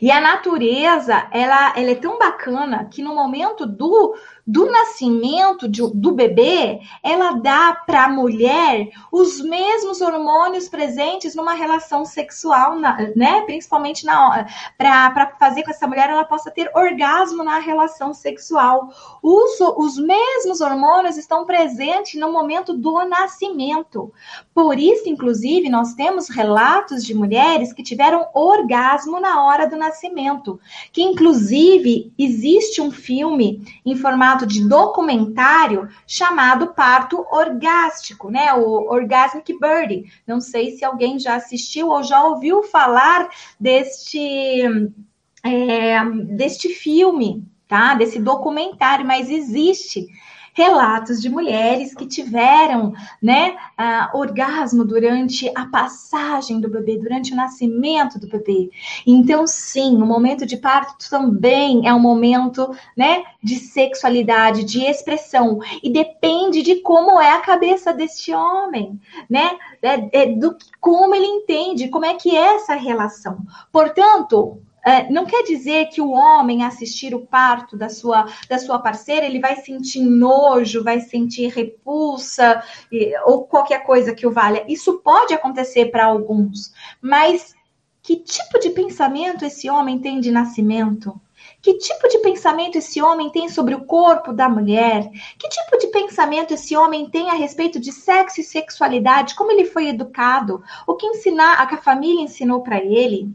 E 0.00 0.10
a 0.10 0.20
natureza, 0.20 1.28
ela, 1.30 1.74
ela 1.76 1.90
é 1.90 1.94
tão 1.94 2.18
bacana 2.18 2.86
que 2.86 3.02
no 3.02 3.14
momento 3.14 3.66
do 3.66 4.16
do 4.46 4.70
nascimento 4.70 5.68
de, 5.68 5.82
do 5.92 6.12
bebê, 6.12 6.80
ela 7.02 7.32
dá 7.32 7.74
para 7.86 8.04
a 8.04 8.08
mulher 8.08 8.90
os 9.10 9.40
mesmos 9.40 10.00
hormônios 10.00 10.68
presentes 10.68 11.34
numa 11.34 11.54
relação 11.54 12.04
sexual, 12.04 12.78
né? 12.78 13.42
Principalmente 13.42 14.06
na 14.06 14.46
para 14.78 15.34
fazer 15.38 15.62
com 15.62 15.66
que 15.66 15.70
essa 15.70 15.86
mulher 15.86 16.10
ela 16.10 16.24
possa 16.24 16.50
ter 16.50 16.70
orgasmo 16.74 17.42
na 17.42 17.58
relação 17.58 18.14
sexual. 18.14 18.88
Os, 19.22 19.60
os 19.76 19.98
mesmos 19.98 20.60
hormônios 20.60 21.16
estão 21.16 21.44
presentes 21.44 22.20
no 22.20 22.32
momento 22.32 22.72
do 22.72 23.04
nascimento. 23.04 24.12
Por 24.54 24.78
isso, 24.78 25.08
inclusive, 25.08 25.68
nós 25.68 25.94
temos 25.94 26.28
relatos 26.28 27.04
de 27.04 27.14
mulheres 27.14 27.72
que 27.72 27.82
tiveram 27.82 28.28
orgasmo 28.34 29.20
na 29.20 29.44
hora 29.44 29.66
do 29.66 29.76
nascimento. 29.76 30.60
Que, 30.92 31.02
inclusive, 31.02 32.12
existe 32.18 32.80
um 32.80 32.90
filme 32.90 33.62
em 33.84 33.96
formato 34.36 34.46
de 34.46 34.68
documentário 34.68 35.88
chamado 36.06 36.74
Parto 36.74 37.26
Orgástico, 37.30 38.30
né? 38.30 38.52
O 38.52 38.92
Orgasmic 38.92 39.58
Bird. 39.58 40.04
Não 40.26 40.40
sei 40.40 40.72
se 40.72 40.84
alguém 40.84 41.18
já 41.18 41.36
assistiu 41.36 41.88
ou 41.88 42.02
já 42.02 42.22
ouviu 42.22 42.62
falar 42.62 43.28
deste, 43.58 44.62
é, 45.42 46.04
deste 46.34 46.68
filme, 46.68 47.44
tá? 47.66 47.94
Desse 47.94 48.18
documentário, 48.20 49.06
mas 49.06 49.30
existe 49.30 50.06
relatos 50.56 51.20
de 51.20 51.28
mulheres 51.28 51.94
que 51.94 52.06
tiveram, 52.06 52.94
né, 53.22 53.54
uh, 53.78 54.16
orgasmo 54.16 54.86
durante 54.86 55.52
a 55.54 55.66
passagem 55.66 56.58
do 56.60 56.68
bebê, 56.68 56.96
durante 56.96 57.34
o 57.34 57.36
nascimento 57.36 58.18
do 58.18 58.26
bebê. 58.26 58.70
Então, 59.06 59.46
sim, 59.46 59.96
o 59.96 60.06
momento 60.06 60.46
de 60.46 60.56
parto 60.56 61.10
também 61.10 61.86
é 61.86 61.92
um 61.92 62.00
momento, 62.00 62.74
né, 62.96 63.22
de 63.42 63.56
sexualidade, 63.56 64.64
de 64.64 64.82
expressão 64.82 65.58
e 65.82 65.90
depende 65.90 66.62
de 66.62 66.76
como 66.76 67.20
é 67.20 67.32
a 67.32 67.40
cabeça 67.40 67.92
deste 67.92 68.32
homem, 68.32 68.98
né, 69.28 69.58
é, 69.82 70.22
é 70.22 70.26
do 70.26 70.56
como 70.80 71.14
ele 71.14 71.26
entende, 71.26 71.88
como 71.88 72.06
é 72.06 72.14
que 72.14 72.34
é 72.34 72.54
essa 72.54 72.74
relação. 72.74 73.40
Portanto, 73.70 74.62
Uh, 74.86 75.12
não 75.12 75.26
quer 75.26 75.42
dizer 75.42 75.86
que 75.86 76.00
o 76.00 76.12
homem 76.12 76.62
assistir 76.62 77.12
o 77.12 77.26
parto 77.26 77.76
da 77.76 77.88
sua, 77.88 78.26
da 78.48 78.56
sua 78.56 78.78
parceira, 78.78 79.26
ele 79.26 79.40
vai 79.40 79.56
sentir 79.56 80.00
nojo, 80.00 80.84
vai 80.84 81.00
sentir 81.00 81.48
repulsa 81.48 82.62
e, 82.92 83.12
ou 83.24 83.44
qualquer 83.48 83.84
coisa 83.84 84.14
que 84.14 84.26
o 84.26 84.30
valha. 84.30 84.64
Isso 84.68 85.00
pode 85.00 85.34
acontecer 85.34 85.86
para 85.86 86.04
alguns, 86.04 86.72
mas 87.00 87.52
que 88.00 88.14
tipo 88.14 88.60
de 88.60 88.70
pensamento 88.70 89.44
esse 89.44 89.68
homem 89.68 89.98
tem 89.98 90.20
de 90.20 90.30
nascimento? 90.30 91.20
Que 91.60 91.74
tipo 91.74 92.08
de 92.08 92.18
pensamento 92.18 92.78
esse 92.78 93.02
homem 93.02 93.28
tem 93.30 93.48
sobre 93.48 93.74
o 93.74 93.84
corpo 93.84 94.32
da 94.32 94.48
mulher? 94.48 95.10
Que 95.36 95.48
tipo 95.48 95.76
de 95.78 95.88
pensamento 95.88 96.54
esse 96.54 96.76
homem 96.76 97.10
tem 97.10 97.28
a 97.28 97.34
respeito 97.34 97.80
de 97.80 97.90
sexo 97.90 98.40
e 98.40 98.44
sexualidade? 98.44 99.34
Como 99.34 99.50
ele 99.50 99.64
foi 99.64 99.88
educado? 99.88 100.62
O 100.86 100.94
que 100.94 101.06
ensinar, 101.06 101.54
a 101.54 101.66
que 101.66 101.74
a 101.74 101.82
família 101.82 102.22
ensinou 102.22 102.62
para 102.62 102.78
ele? 102.78 103.34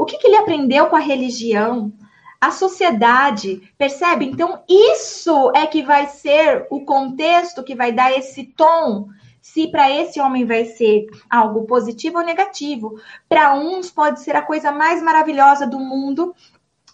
O 0.00 0.06
que, 0.06 0.16
que 0.16 0.28
ele 0.28 0.38
aprendeu 0.38 0.86
com 0.86 0.96
a 0.96 1.00
religião? 1.00 1.92
A 2.40 2.50
sociedade, 2.50 3.70
percebe? 3.76 4.24
Então, 4.24 4.62
isso 4.66 5.52
é 5.54 5.66
que 5.66 5.82
vai 5.82 6.06
ser 6.06 6.66
o 6.70 6.86
contexto 6.86 7.62
que 7.62 7.74
vai 7.74 7.92
dar 7.92 8.10
esse 8.10 8.44
tom 8.44 9.10
se 9.42 9.68
para 9.68 9.90
esse 9.90 10.18
homem 10.18 10.46
vai 10.46 10.64
ser 10.64 11.06
algo 11.28 11.66
positivo 11.66 12.16
ou 12.16 12.24
negativo. 12.24 12.98
Para 13.28 13.54
uns 13.54 13.90
pode 13.90 14.22
ser 14.22 14.34
a 14.34 14.40
coisa 14.40 14.72
mais 14.72 15.02
maravilhosa 15.02 15.66
do 15.66 15.78
mundo, 15.78 16.34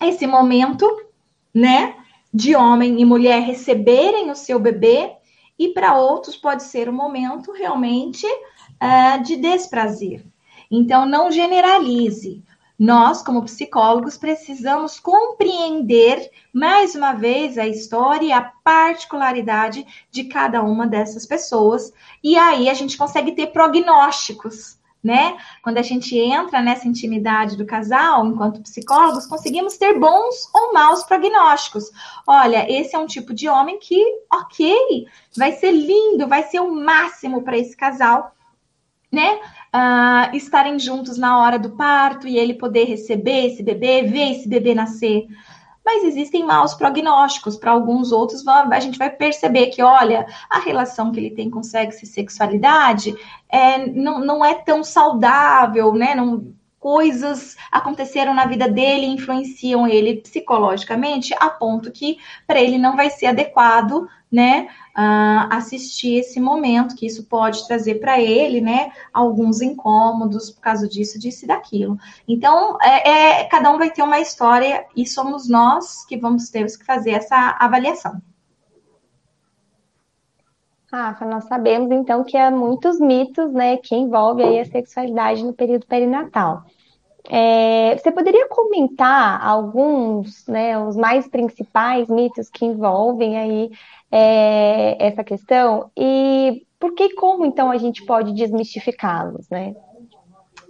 esse 0.03 0.27
momento, 0.27 0.85
né, 1.55 1.95
de 2.35 2.57
homem 2.57 3.01
e 3.01 3.05
mulher 3.05 3.40
receberem 3.40 4.33
o 4.33 4.35
seu 4.35 4.59
bebê, 4.59 5.12
e 5.57 5.69
para 5.69 5.97
outros 5.97 6.35
pode 6.35 6.64
ser 6.64 6.88
um 6.88 6.92
momento 6.92 7.53
realmente 7.53 8.27
uh, 8.27 9.23
de 9.23 9.37
desprazer. 9.37 10.27
Então, 10.69 11.07
não 11.07 11.31
generalize. 11.31 12.42
Nós, 12.78 13.22
como 13.22 13.44
psicólogos, 13.44 14.16
precisamos 14.18 15.00
compreender 15.00 16.30
mais 16.52 16.94
uma 16.94 17.12
vez 17.12 17.56
a 17.56 17.66
história 17.66 18.26
e 18.26 18.32
a 18.32 18.52
particularidade 18.62 19.86
de 20.10 20.24
cada 20.24 20.62
uma 20.62 20.86
dessas 20.86 21.24
pessoas, 21.24 21.92
e 22.22 22.36
aí 22.36 22.68
a 22.68 22.74
gente 22.74 22.98
consegue 22.98 23.32
ter 23.32 23.48
prognósticos 23.48 24.78
né? 25.06 25.38
Quando 25.62 25.78
a 25.78 25.82
gente 25.82 26.18
entra 26.18 26.60
nessa 26.60 26.88
intimidade 26.88 27.56
do 27.56 27.64
casal, 27.64 28.26
enquanto 28.26 28.60
psicólogos, 28.60 29.24
conseguimos 29.24 29.76
ter 29.76 29.96
bons 30.00 30.50
ou 30.52 30.72
maus 30.72 31.04
prognósticos. 31.04 31.92
Olha, 32.26 32.66
esse 32.68 32.96
é 32.96 32.98
um 32.98 33.06
tipo 33.06 33.32
de 33.32 33.48
homem 33.48 33.78
que, 33.78 34.02
ok, 34.32 35.06
vai 35.36 35.52
ser 35.52 35.70
lindo, 35.70 36.26
vai 36.26 36.42
ser 36.42 36.58
o 36.58 36.74
máximo 36.74 37.42
para 37.42 37.56
esse 37.56 37.76
casal, 37.76 38.36
né? 39.16 39.40
Uh, 39.74 40.37
estarem 40.37 40.79
juntos 40.79 41.18
na 41.18 41.40
hora 41.40 41.59
do 41.59 41.70
parto 41.70 42.29
e 42.29 42.38
ele 42.38 42.55
poder 42.55 42.85
receber 42.85 43.46
esse 43.46 43.62
bebê, 43.62 44.02
ver 44.02 44.33
esse 44.33 44.48
bebê 44.48 44.74
nascer 44.74 45.26
mas 45.87 46.02
existem 46.02 46.44
maus 46.44 46.74
prognósticos. 46.74 47.57
Para 47.57 47.70
alguns 47.70 48.11
outros, 48.11 48.44
a 48.44 48.81
gente 48.81 48.98
vai 48.98 49.09
perceber 49.09 49.68
que, 49.68 49.81
olha, 49.81 50.26
a 50.50 50.59
relação 50.59 51.12
que 51.12 51.20
ele 51.20 51.31
tem 51.31 51.48
com 51.48 51.62
sexo 51.62 52.05
e 52.05 52.09
sexualidade 52.09 53.14
é, 53.48 53.87
não, 53.87 54.18
não 54.18 54.44
é 54.44 54.55
tão 54.55 54.83
saudável, 54.83 55.94
né? 55.94 56.12
Não, 56.16 56.52
coisas 56.87 57.57
aconteceram 57.72 58.33
na 58.33 58.46
vida 58.46 58.68
dele, 58.68 59.07
influenciam 59.07 59.88
ele 59.88 60.20
psicologicamente, 60.20 61.35
a 61.40 61.51
ponto 61.51 61.90
que 61.90 62.16
para 62.46 62.61
ele 62.61 62.79
não 62.79 62.94
vai 62.94 63.11
ser 63.11 63.27
adequado, 63.27 64.07
né, 64.31 64.68
uh, 64.96 65.53
assistir 65.53 66.20
esse 66.20 66.38
momento, 66.38 66.94
que 66.94 67.05
isso 67.05 67.25
pode 67.25 67.66
trazer 67.66 67.96
para 67.96 68.20
ele, 68.20 68.61
né, 68.61 68.92
alguns 69.12 69.61
incômodos 69.61 70.49
por 70.53 70.61
causa 70.61 70.88
disso, 70.88 71.18
disso 71.18 71.44
e 71.44 71.49
daquilo. 71.49 71.99
Então, 72.29 72.79
é, 72.81 73.40
é, 73.40 73.44
cada 73.46 73.68
um 73.72 73.79
vai 73.79 73.90
ter 73.90 74.05
uma 74.05 74.20
história 74.20 74.87
e 74.96 75.05
somos 75.05 75.49
nós 75.49 76.07
que 76.07 76.16
vamos 76.16 76.51
ter 76.51 76.66
que 76.66 76.85
fazer 76.85 77.11
essa 77.11 77.57
avaliação. 77.59 78.22
Rafa, 80.92 81.25
nós 81.25 81.46
sabemos 81.46 81.90
então 81.90 82.22
que 82.22 82.37
há 82.37 82.49
muitos 82.49 83.01
mitos, 83.01 83.53
né, 83.53 83.77
que 83.77 83.96
envolvem 83.96 84.51
aí 84.51 84.61
a 84.61 84.64
sexualidade 84.64 85.44
no 85.44 85.53
período 85.53 85.85
perinatal. 85.85 86.62
É, 87.28 87.96
você 87.96 88.12
poderia 88.12 88.48
comentar 88.48 89.44
alguns, 89.44 90.46
né, 90.46 90.78
os 90.78 90.96
mais 90.96 91.28
principais 91.28 92.08
mitos 92.08 92.48
que 92.48 92.64
envolvem 92.64 93.36
aí 93.36 93.70
é, 94.12 95.06
essa 95.06 95.24
questão 95.24 95.90
e 95.96 96.64
por 96.78 96.94
que 96.94 97.14
como 97.14 97.44
então 97.44 97.70
a 97.70 97.78
gente 97.78 98.04
pode 98.04 98.32
desmistificá-los, 98.32 99.48
né? 99.50 99.74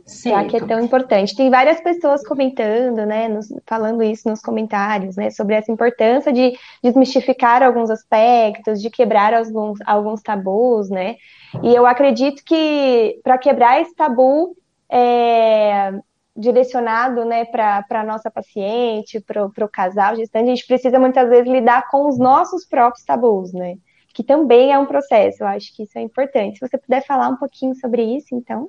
Certo. 0.07 0.37
Já 0.37 0.45
que 0.45 0.57
é 0.57 0.61
tão 0.61 0.79
importante. 0.81 1.35
Tem 1.35 1.51
várias 1.51 1.81
pessoas 1.81 2.25
comentando, 2.25 3.05
né, 3.05 3.27
nos, 3.27 3.49
falando 3.67 4.05
isso 4.05 4.29
nos 4.29 4.41
comentários, 4.41 5.17
né, 5.17 5.31
sobre 5.31 5.57
essa 5.57 5.73
importância 5.73 6.33
de 6.33 6.57
desmistificar 6.83 7.61
alguns 7.61 7.91
aspectos, 7.91 8.81
de 8.81 8.89
quebrar 8.89 9.35
alguns, 9.35 9.81
alguns 9.85 10.23
tabus, 10.23 10.89
né? 10.89 11.17
E 11.61 11.75
eu 11.75 11.85
acredito 11.87 12.43
que 12.45 13.19
para 13.25 13.37
quebrar 13.37 13.81
esse 13.81 13.95
tabu, 13.97 14.57
é, 14.89 15.93
direcionado 16.37 17.25
né, 17.25 17.45
para 17.45 17.85
a 17.91 18.05
nossa 18.05 18.31
paciente, 18.31 19.21
para 19.21 19.45
o 19.45 19.69
casal 19.69 20.17
gestante, 20.17 20.51
a 20.51 20.55
gente 20.55 20.67
precisa 20.67 20.99
muitas 20.99 21.29
vezes 21.29 21.51
lidar 21.51 21.89
com 21.89 22.09
os 22.09 22.19
nossos 22.19 22.67
próprios 22.67 23.05
tabus, 23.05 23.53
né? 23.53 23.77
Que 24.15 24.23
também 24.23 24.73
é 24.73 24.79
um 24.79 24.87
processo, 24.87 25.43
eu 25.43 25.47
acho 25.47 25.75
que 25.75 25.83
isso 25.83 25.99
é 25.99 26.03
importante. 26.03 26.59
Se 26.59 26.69
você 26.69 26.79
puder 26.79 27.05
falar 27.05 27.29
um 27.29 27.37
pouquinho 27.37 27.75
sobre 27.75 28.03
isso, 28.03 28.35
então. 28.35 28.69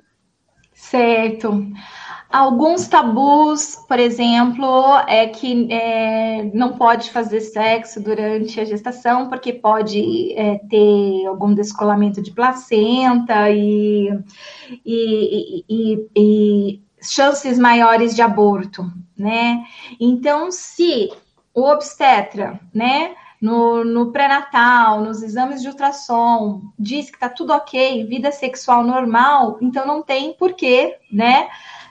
Certo. 0.74 1.66
Alguns 2.30 2.86
tabus, 2.86 3.76
por 3.88 3.98
exemplo, 3.98 4.98
é 5.08 5.26
que 5.26 5.66
é, 5.72 6.44
não 6.54 6.76
pode 6.76 7.10
fazer 7.10 7.40
sexo 7.40 8.00
durante 8.00 8.60
a 8.60 8.64
gestação, 8.64 9.28
porque 9.28 9.52
pode 9.52 10.32
é, 10.34 10.58
ter 10.70 11.26
algum 11.26 11.52
descolamento 11.52 12.22
de 12.22 12.30
placenta 12.30 13.50
e, 13.50 14.10
e, 14.84 15.64
e, 15.68 16.08
e 16.14 16.87
chances 17.02 17.58
maiores 17.58 18.14
de 18.14 18.22
aborto, 18.22 18.90
né? 19.16 19.64
Então, 20.00 20.50
se 20.50 21.10
o 21.54 21.62
obstetra, 21.64 22.60
né, 22.72 23.14
no, 23.40 23.84
no 23.84 24.12
pré-natal, 24.12 25.00
nos 25.00 25.22
exames 25.22 25.62
de 25.62 25.68
ultrassom, 25.68 26.62
diz 26.78 27.10
que 27.10 27.18
tá 27.18 27.28
tudo 27.28 27.52
ok, 27.52 28.04
vida 28.06 28.32
sexual 28.32 28.82
normal, 28.84 29.58
então 29.60 29.86
não 29.86 30.02
tem 30.02 30.32
porquê, 30.34 30.96
né, 31.10 31.48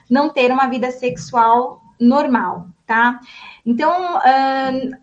não 0.08 0.28
ter 0.28 0.50
uma 0.50 0.68
vida 0.68 0.90
sexual 0.90 1.82
normal, 2.00 2.66
tá? 2.86 3.20
Então, 3.64 4.16
uh, 4.16 4.98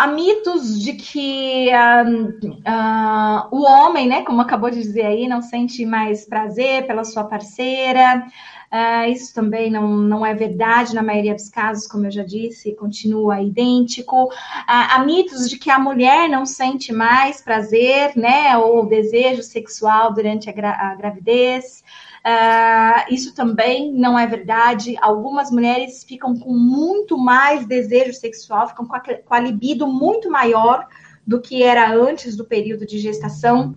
há 0.00 0.06
mitos 0.06 0.80
de 0.82 0.94
que 0.94 1.68
uh, 1.68 2.48
uh, 2.48 3.48
o 3.50 3.62
homem, 3.62 4.08
né, 4.08 4.22
como 4.22 4.40
acabou 4.40 4.70
de 4.70 4.80
dizer 4.80 5.04
aí, 5.04 5.28
não 5.28 5.42
sente 5.42 5.84
mais 5.84 6.24
prazer 6.24 6.86
pela 6.86 7.04
sua 7.04 7.24
parceira. 7.24 8.26
Uh, 8.72 9.10
isso 9.10 9.34
também 9.34 9.70
não, 9.70 9.88
não 9.88 10.24
é 10.24 10.32
verdade 10.32 10.94
na 10.94 11.02
maioria 11.02 11.34
dos 11.34 11.50
casos, 11.50 11.86
como 11.86 12.06
eu 12.06 12.10
já 12.10 12.22
disse, 12.22 12.74
continua 12.76 13.42
idêntico. 13.42 14.30
há 14.66 15.04
mitos 15.04 15.50
de 15.50 15.58
que 15.58 15.68
a 15.68 15.78
mulher 15.78 16.30
não 16.30 16.46
sente 16.46 16.92
mais 16.92 17.42
prazer, 17.42 18.16
né, 18.16 18.56
ou 18.56 18.86
desejo 18.86 19.42
sexual 19.42 20.14
durante 20.14 20.48
a, 20.48 20.52
gra 20.52 20.70
a 20.70 20.94
gravidez. 20.94 21.84
Uh, 22.20 23.14
isso 23.14 23.34
também 23.34 23.92
não 23.92 24.18
é 24.18 24.26
verdade. 24.26 24.96
Algumas 25.00 25.50
mulheres 25.50 26.04
ficam 26.04 26.36
com 26.36 26.52
muito 26.52 27.16
mais 27.16 27.66
desejo 27.66 28.12
sexual, 28.12 28.68
ficam 28.68 28.86
com 28.86 28.94
a, 28.94 29.00
com 29.00 29.34
a 29.34 29.40
libido 29.40 29.86
muito 29.86 30.30
maior 30.30 30.86
do 31.26 31.40
que 31.40 31.62
era 31.62 31.90
antes 31.92 32.36
do 32.36 32.44
período 32.44 32.84
de 32.84 32.98
gestação. 32.98 33.74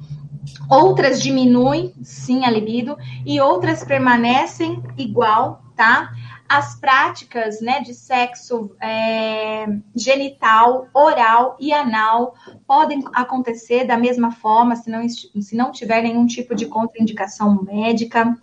Outras 0.69 1.21
diminuem, 1.21 1.93
sim, 2.01 2.43
a 2.43 2.51
libido, 2.51 2.97
e 3.25 3.39
outras 3.39 3.84
permanecem 3.84 4.84
igual, 4.97 5.63
tá? 5.75 6.12
As 6.47 6.75
práticas 6.79 7.62
né, 7.62 7.82
de 7.82 7.93
sexo 7.93 8.75
é, 8.82 9.65
genital, 9.95 10.88
oral 10.93 11.58
e 11.60 11.73
anal 11.73 12.36
podem 12.67 13.03
acontecer 13.13 13.86
da 13.86 13.97
mesma 13.97 14.32
forma, 14.32 14.75
se 14.75 14.89
não, 14.89 15.08
se 15.08 15.56
não 15.56 15.71
tiver 15.71 16.01
nenhum 16.01 16.25
tipo 16.25 16.53
de 16.53 16.65
contraindicação 16.65 17.63
médica. 17.63 18.38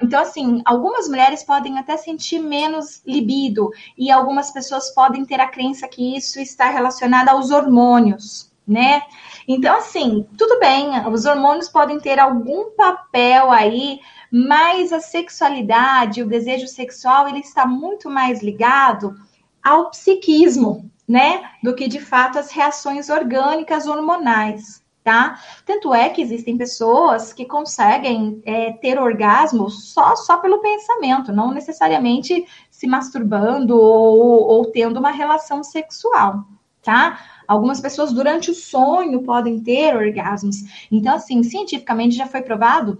então, 0.00 0.20
assim, 0.20 0.62
algumas 0.64 1.08
mulheres 1.08 1.42
podem 1.42 1.78
até 1.78 1.96
sentir 1.96 2.38
menos 2.38 3.02
libido, 3.06 3.70
e 3.96 4.10
algumas 4.10 4.50
pessoas 4.50 4.94
podem 4.94 5.24
ter 5.24 5.40
a 5.40 5.48
crença 5.48 5.88
que 5.88 6.16
isso 6.16 6.40
está 6.40 6.70
relacionado 6.70 7.28
aos 7.28 7.50
hormônios, 7.50 8.52
né? 8.66 9.02
Então, 9.46 9.76
assim, 9.76 10.26
tudo 10.38 10.58
bem, 10.60 10.90
os 11.08 11.24
hormônios 11.24 11.68
podem 11.68 11.98
ter 11.98 12.18
algum 12.18 12.70
papel 12.76 13.50
aí 13.50 14.00
mas 14.32 14.94
a 14.94 15.00
sexualidade, 15.00 16.22
o 16.22 16.26
desejo 16.26 16.66
sexual, 16.66 17.28
ele 17.28 17.40
está 17.40 17.66
muito 17.66 18.08
mais 18.08 18.42
ligado 18.42 19.14
ao 19.62 19.90
psiquismo, 19.90 20.90
né? 21.06 21.50
Do 21.62 21.74
que 21.74 21.86
de 21.86 22.00
fato 22.00 22.38
as 22.38 22.50
reações 22.50 23.10
orgânicas 23.10 23.86
hormonais, 23.86 24.82
tá? 25.04 25.38
Tanto 25.66 25.92
é 25.92 26.08
que 26.08 26.22
existem 26.22 26.56
pessoas 26.56 27.34
que 27.34 27.44
conseguem 27.44 28.40
é, 28.46 28.72
ter 28.72 28.98
orgasmo 28.98 29.68
só, 29.68 30.16
só 30.16 30.38
pelo 30.38 30.62
pensamento, 30.62 31.30
não 31.30 31.52
necessariamente 31.52 32.46
se 32.70 32.86
masturbando 32.86 33.76
ou, 33.76 34.46
ou 34.46 34.64
tendo 34.70 34.98
uma 34.98 35.10
relação 35.10 35.62
sexual, 35.62 36.44
tá? 36.82 37.20
Algumas 37.46 37.82
pessoas 37.82 38.14
durante 38.14 38.50
o 38.50 38.54
sonho 38.54 39.22
podem 39.22 39.60
ter 39.60 39.94
orgasmos. 39.94 40.56
Então, 40.90 41.16
assim, 41.16 41.42
cientificamente 41.42 42.16
já 42.16 42.26
foi 42.26 42.40
provado 42.40 42.96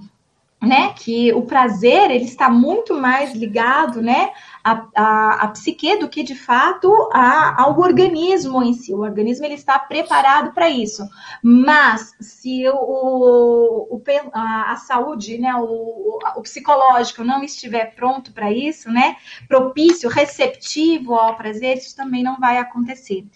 né, 0.63 0.93
que 0.97 1.33
o 1.33 1.43
prazer 1.43 2.09
ele 2.13 2.25
está 2.25 2.49
muito 2.49 2.95
mais 2.95 3.35
ligado, 3.35 4.01
né, 4.01 4.31
à, 4.63 4.87
à, 4.95 5.45
à 5.45 5.49
psique 5.49 5.97
do 5.97 6.09
que 6.09 6.23
de 6.23 6.37
fato 6.37 7.11
a, 7.13 7.61
ao 7.61 7.77
organismo 7.81 8.63
em 8.63 8.73
si. 8.73 8.95
O 8.95 9.01
organismo 9.01 9.45
ele 9.45 9.55
está 9.55 9.77
preparado 9.77 10.53
para 10.53 10.71
isso. 10.71 11.03
Mas 11.43 12.15
se 12.21 12.69
o, 12.69 13.89
o 13.91 14.03
a, 14.33 14.73
a, 14.73 14.77
saúde, 14.77 15.37
né, 15.37 15.53
o, 15.57 16.19
o 16.37 16.43
psicológico 16.43 17.25
não 17.25 17.43
estiver 17.43 17.97
pronto 17.97 18.33
para 18.33 18.53
isso, 18.53 18.89
né, 18.89 19.17
propício, 19.49 20.09
receptivo 20.09 21.15
ao 21.15 21.37
prazer, 21.37 21.79
isso 21.79 21.97
também 21.97 22.23
não 22.23 22.39
vai 22.39 22.59
acontecer. 22.59 23.27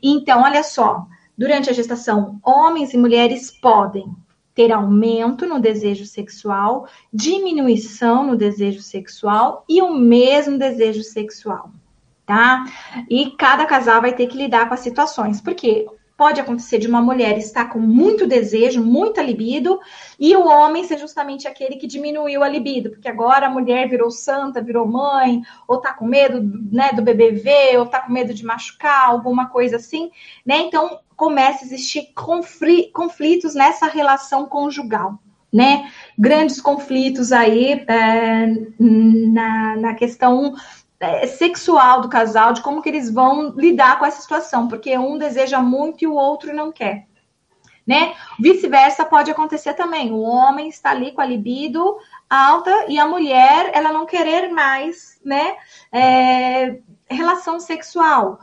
Então, 0.00 0.44
olha 0.44 0.62
só, 0.62 1.04
durante 1.36 1.68
a 1.68 1.72
gestação, 1.72 2.38
homens 2.44 2.94
e 2.94 2.96
mulheres 2.96 3.50
podem 3.50 4.14
ter 4.56 4.72
aumento 4.72 5.46
no 5.46 5.60
desejo 5.60 6.06
sexual, 6.06 6.88
diminuição 7.12 8.26
no 8.26 8.36
desejo 8.36 8.80
sexual 8.80 9.66
e 9.68 9.82
o 9.82 9.94
mesmo 9.94 10.58
desejo 10.58 11.02
sexual, 11.02 11.70
tá? 12.24 12.64
E 13.10 13.32
cada 13.32 13.66
casal 13.66 14.00
vai 14.00 14.14
ter 14.14 14.26
que 14.26 14.38
lidar 14.38 14.66
com 14.66 14.72
as 14.72 14.80
situações, 14.80 15.42
porque 15.42 15.86
pode 16.16 16.40
acontecer 16.40 16.78
de 16.78 16.88
uma 16.88 17.02
mulher 17.02 17.36
estar 17.36 17.66
com 17.66 17.78
muito 17.78 18.26
desejo, 18.26 18.82
muita 18.82 19.22
libido, 19.22 19.78
e 20.18 20.34
o 20.34 20.46
homem 20.46 20.84
ser 20.84 20.98
justamente 20.98 21.46
aquele 21.46 21.76
que 21.76 21.86
diminuiu 21.86 22.42
a 22.42 22.48
libido, 22.48 22.90
porque 22.90 23.08
agora 23.08 23.46
a 23.46 23.50
mulher 23.50 23.88
virou 23.88 24.10
santa, 24.10 24.62
virou 24.62 24.86
mãe, 24.86 25.42
ou 25.68 25.78
tá 25.78 25.92
com 25.92 26.06
medo, 26.06 26.40
né, 26.72 26.90
do 26.92 27.02
bebê 27.02 27.32
ver, 27.32 27.78
ou 27.78 27.86
tá 27.86 28.00
com 28.00 28.12
medo 28.12 28.32
de 28.32 28.44
machucar, 28.44 29.08
alguma 29.08 29.48
coisa 29.50 29.76
assim, 29.76 30.10
né? 30.44 30.58
Então, 30.58 31.00
começa 31.14 31.64
a 31.64 31.66
existir 31.66 32.12
conflitos 32.92 33.54
nessa 33.54 33.86
relação 33.86 34.46
conjugal, 34.46 35.18
né? 35.52 35.90
Grandes 36.18 36.60
conflitos 36.60 37.32
aí 37.32 37.84
é, 37.86 38.46
na, 38.78 39.76
na 39.76 39.94
questão 39.94 40.54
é, 41.00 41.26
sexual 41.26 42.00
do 42.00 42.08
casal, 42.08 42.52
de 42.52 42.62
como 42.62 42.82
que 42.82 42.88
eles 42.88 43.10
vão 43.10 43.50
lidar 43.50 43.98
com 43.98 44.06
essa 44.06 44.20
situação, 44.20 44.68
porque 44.68 44.96
um 44.96 45.18
deseja 45.18 45.60
muito 45.60 46.02
e 46.02 46.06
o 46.06 46.14
outro 46.14 46.54
não 46.54 46.72
quer. 46.72 47.06
Né? 47.86 48.14
Vice-versa 48.40 49.04
pode 49.04 49.30
acontecer 49.30 49.74
também. 49.74 50.10
O 50.10 50.20
homem 50.20 50.68
está 50.68 50.90
ali 50.90 51.12
com 51.12 51.20
a 51.20 51.26
libido 51.26 51.96
alta 52.28 52.86
e 52.88 52.98
a 52.98 53.06
mulher 53.06 53.70
ela 53.72 53.92
não 53.92 54.04
querer 54.04 54.50
mais, 54.50 55.20
né? 55.24 55.56
É, 55.92 56.78
relação 57.08 57.60
sexual. 57.60 58.40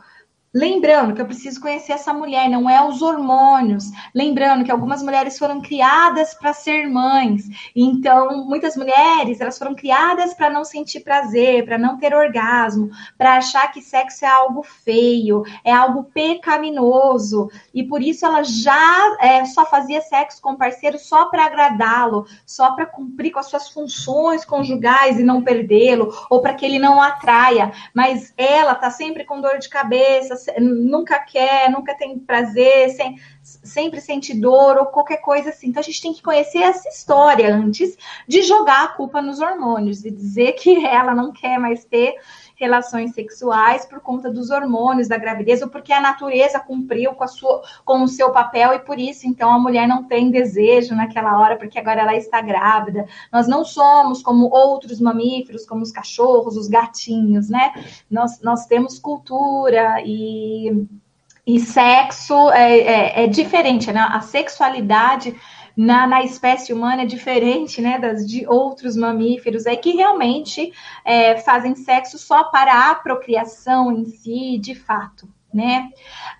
Lembrando 0.54 1.14
que 1.14 1.20
eu 1.20 1.26
preciso 1.26 1.60
conhecer 1.60 1.94
essa 1.94 2.14
mulher, 2.14 2.48
não 2.48 2.70
é 2.70 2.86
os 2.86 3.02
hormônios. 3.02 3.90
Lembrando 4.14 4.64
que 4.64 4.70
algumas 4.70 5.02
mulheres 5.02 5.36
foram 5.36 5.60
criadas 5.60 6.32
para 6.32 6.52
ser 6.52 6.88
mães. 6.88 7.42
Então, 7.74 8.44
muitas 8.44 8.76
mulheres, 8.76 9.40
elas 9.40 9.58
foram 9.58 9.74
criadas 9.74 10.32
para 10.32 10.48
não 10.48 10.64
sentir 10.64 11.00
prazer, 11.00 11.64
para 11.64 11.76
não 11.76 11.98
ter 11.98 12.14
orgasmo, 12.14 12.88
para 13.18 13.36
achar 13.36 13.72
que 13.72 13.82
sexo 13.82 14.24
é 14.24 14.28
algo 14.28 14.62
feio, 14.62 15.42
é 15.64 15.72
algo 15.72 16.04
pecaminoso. 16.04 17.50
E 17.74 17.82
por 17.82 18.00
isso 18.00 18.24
ela 18.24 18.44
já 18.44 19.16
é, 19.20 19.44
só 19.46 19.66
fazia 19.66 20.02
sexo 20.02 20.40
com 20.40 20.52
o 20.52 20.56
parceiro 20.56 21.00
só 21.00 21.24
para 21.24 21.46
agradá-lo, 21.46 22.26
só 22.46 22.76
para 22.76 22.86
cumprir 22.86 23.32
com 23.32 23.40
as 23.40 23.46
suas 23.46 23.68
funções 23.70 24.44
conjugais 24.44 25.18
e 25.18 25.24
não 25.24 25.42
perdê-lo, 25.42 26.14
ou 26.30 26.40
para 26.40 26.54
que 26.54 26.64
ele 26.64 26.78
não 26.78 27.02
atraia. 27.02 27.72
Mas 27.92 28.32
ela 28.36 28.76
tá 28.76 28.88
sempre 28.88 29.24
com 29.24 29.40
dor 29.40 29.58
de 29.58 29.68
cabeça, 29.68 30.43
nunca 30.60 31.18
quer, 31.20 31.70
nunca 31.70 31.94
tem 31.94 32.18
prazer, 32.18 32.90
sem, 32.90 33.18
sempre 33.42 34.00
sente 34.00 34.34
dor 34.34 34.76
ou 34.76 34.86
qualquer 34.86 35.18
coisa 35.18 35.50
assim. 35.50 35.68
Então 35.68 35.80
a 35.80 35.84
gente 35.84 36.02
tem 36.02 36.12
que 36.12 36.22
conhecer 36.22 36.58
essa 36.58 36.88
história 36.88 37.54
antes 37.54 37.96
de 38.26 38.42
jogar 38.42 38.84
a 38.84 38.88
culpa 38.88 39.20
nos 39.20 39.40
hormônios 39.40 40.04
e 40.04 40.10
dizer 40.10 40.52
que 40.52 40.84
ela 40.86 41.14
não 41.14 41.32
quer 41.32 41.58
mais 41.58 41.84
ter 41.84 42.14
relações 42.64 43.12
sexuais 43.12 43.84
por 43.84 44.00
conta 44.00 44.30
dos 44.30 44.50
hormônios 44.50 45.06
da 45.06 45.18
gravidez 45.18 45.60
ou 45.60 45.68
porque 45.68 45.92
a 45.92 46.00
natureza 46.00 46.58
cumpriu 46.58 47.12
com, 47.12 47.28
sua, 47.28 47.62
com 47.84 48.02
o 48.02 48.08
seu 48.08 48.30
papel 48.30 48.72
e 48.72 48.78
por 48.78 48.98
isso 48.98 49.26
então 49.26 49.50
a 49.50 49.58
mulher 49.58 49.86
não 49.86 50.04
tem 50.04 50.30
desejo 50.30 50.94
naquela 50.94 51.38
hora 51.38 51.56
porque 51.56 51.78
agora 51.78 52.00
ela 52.00 52.16
está 52.16 52.40
grávida. 52.40 53.06
Nós 53.30 53.46
não 53.46 53.64
somos 53.64 54.22
como 54.22 54.46
outros 54.46 55.00
mamíferos, 55.00 55.66
como 55.66 55.82
os 55.82 55.92
cachorros, 55.92 56.56
os 56.56 56.68
gatinhos, 56.68 57.48
né? 57.48 57.72
Nós, 58.10 58.40
nós 58.40 58.66
temos 58.66 58.98
cultura 58.98 60.02
e, 60.04 60.86
e 61.46 61.60
sexo 61.60 62.50
é, 62.50 62.78
é, 62.78 63.24
é 63.24 63.26
diferente, 63.26 63.92
né? 63.92 64.00
A 64.00 64.20
sexualidade 64.20 65.36
na, 65.76 66.06
na 66.06 66.22
espécie 66.22 66.72
humana 66.72 67.02
é 67.02 67.06
diferente 67.06 67.80
né, 67.80 67.98
das 67.98 68.26
de 68.28 68.46
outros 68.46 68.96
mamíferos, 68.96 69.66
é 69.66 69.76
que 69.76 69.92
realmente 69.92 70.72
é, 71.04 71.36
fazem 71.38 71.74
sexo 71.74 72.18
só 72.18 72.44
para 72.44 72.90
a 72.90 72.94
procriação 72.94 73.92
em 73.92 74.04
si, 74.04 74.58
de 74.58 74.74
fato. 74.74 75.28
Né? 75.52 75.88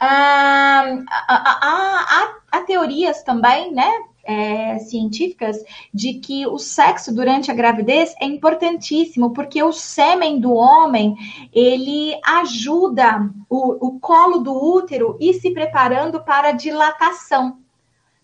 Ah, 0.01 0.99
há, 1.29 2.35
há, 2.51 2.61
teorias 2.63 3.23
também, 3.23 3.73
né, 3.73 3.89
é, 4.25 4.79
científicas 4.81 5.57
de 5.93 6.15
que 6.15 6.47
o 6.47 6.59
sexo 6.59 7.15
durante 7.15 7.49
a 7.49 7.55
gravidez 7.55 8.13
é 8.21 8.25
importantíssimo, 8.25 9.33
porque 9.33 9.63
o 9.63 9.73
sêmen 9.73 10.41
do 10.41 10.53
homem 10.53 11.15
ele 11.53 12.19
ajuda 12.25 13.31
o, 13.49 13.87
o 13.87 14.01
colo 14.01 14.39
do 14.39 14.53
útero 14.53 15.17
ir 15.21 15.35
se 15.35 15.53
preparando 15.53 16.25
para 16.25 16.51
dilatação 16.51 17.64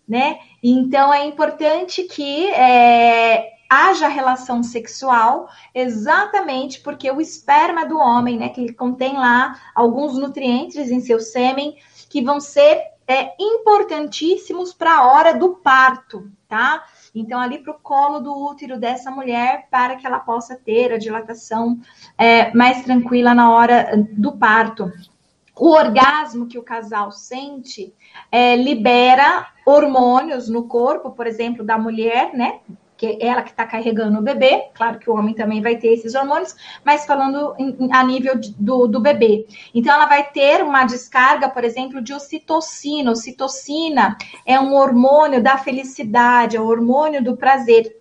né? 0.07 0.39
Então 0.61 1.13
é 1.13 1.25
importante 1.25 2.03
que 2.03 2.47
é, 2.51 3.51
haja 3.69 4.09
relação 4.09 4.61
sexual, 4.61 5.47
exatamente 5.73 6.81
porque 6.81 7.09
o 7.09 7.21
esperma 7.21 7.85
do 7.85 7.97
homem, 7.97 8.37
né, 8.37 8.49
que 8.49 8.59
ele 8.59 8.73
contém 8.73 9.13
lá 9.13 9.57
alguns 9.73 10.17
nutrientes 10.17 10.91
em 10.91 10.99
seu 10.99 11.21
sêmen 11.21 11.77
que 12.09 12.21
vão 12.21 12.41
ser 12.41 12.83
é, 13.07 13.33
importantíssimos 13.39 14.73
para 14.73 14.97
a 14.97 15.07
hora 15.11 15.33
do 15.33 15.55
parto, 15.55 16.29
tá? 16.47 16.83
Então, 17.15 17.39
ali 17.39 17.59
para 17.59 17.71
o 17.71 17.79
colo 17.79 18.19
do 18.19 18.33
útero 18.33 18.77
dessa 18.77 19.09
mulher, 19.09 19.67
para 19.71 19.95
que 19.95 20.05
ela 20.05 20.19
possa 20.19 20.55
ter 20.55 20.93
a 20.93 20.97
dilatação 20.97 21.79
é, 22.17 22.53
mais 22.53 22.83
tranquila 22.83 23.33
na 23.33 23.51
hora 23.51 23.91
do 24.11 24.33
parto 24.33 24.91
o 25.61 25.69
orgasmo 25.69 26.47
que 26.47 26.57
o 26.57 26.63
casal 26.63 27.11
sente 27.11 27.93
é, 28.31 28.55
libera 28.55 29.47
hormônios 29.65 30.49
no 30.49 30.67
corpo, 30.67 31.11
por 31.11 31.27
exemplo, 31.27 31.63
da 31.63 31.77
mulher, 31.77 32.33
né? 32.33 32.59
Que 32.97 33.07
é 33.07 33.27
ela 33.27 33.41
que 33.41 33.49
está 33.49 33.65
carregando 33.65 34.19
o 34.19 34.21
bebê, 34.21 34.69
claro 34.75 34.99
que 34.99 35.09
o 35.09 35.15
homem 35.15 35.33
também 35.33 35.61
vai 35.61 35.75
ter 35.75 35.87
esses 35.87 36.13
hormônios, 36.13 36.55
mas 36.85 37.05
falando 37.05 37.55
em, 37.57 37.89
a 37.91 38.03
nível 38.03 38.37
de, 38.37 38.53
do, 38.53 38.87
do 38.87 38.99
bebê. 38.99 39.47
Então, 39.73 39.93
ela 39.93 40.05
vai 40.05 40.23
ter 40.23 40.63
uma 40.63 40.85
descarga, 40.85 41.49
por 41.49 41.63
exemplo, 41.63 42.01
de 42.01 42.13
ocitocina. 42.13 43.11
Ocitocina 43.11 44.17
é 44.45 44.59
um 44.59 44.75
hormônio 44.75 45.41
da 45.41 45.57
felicidade, 45.57 46.57
é 46.57 46.61
o 46.61 46.67
hormônio 46.67 47.23
do 47.23 47.35
prazer. 47.35 48.00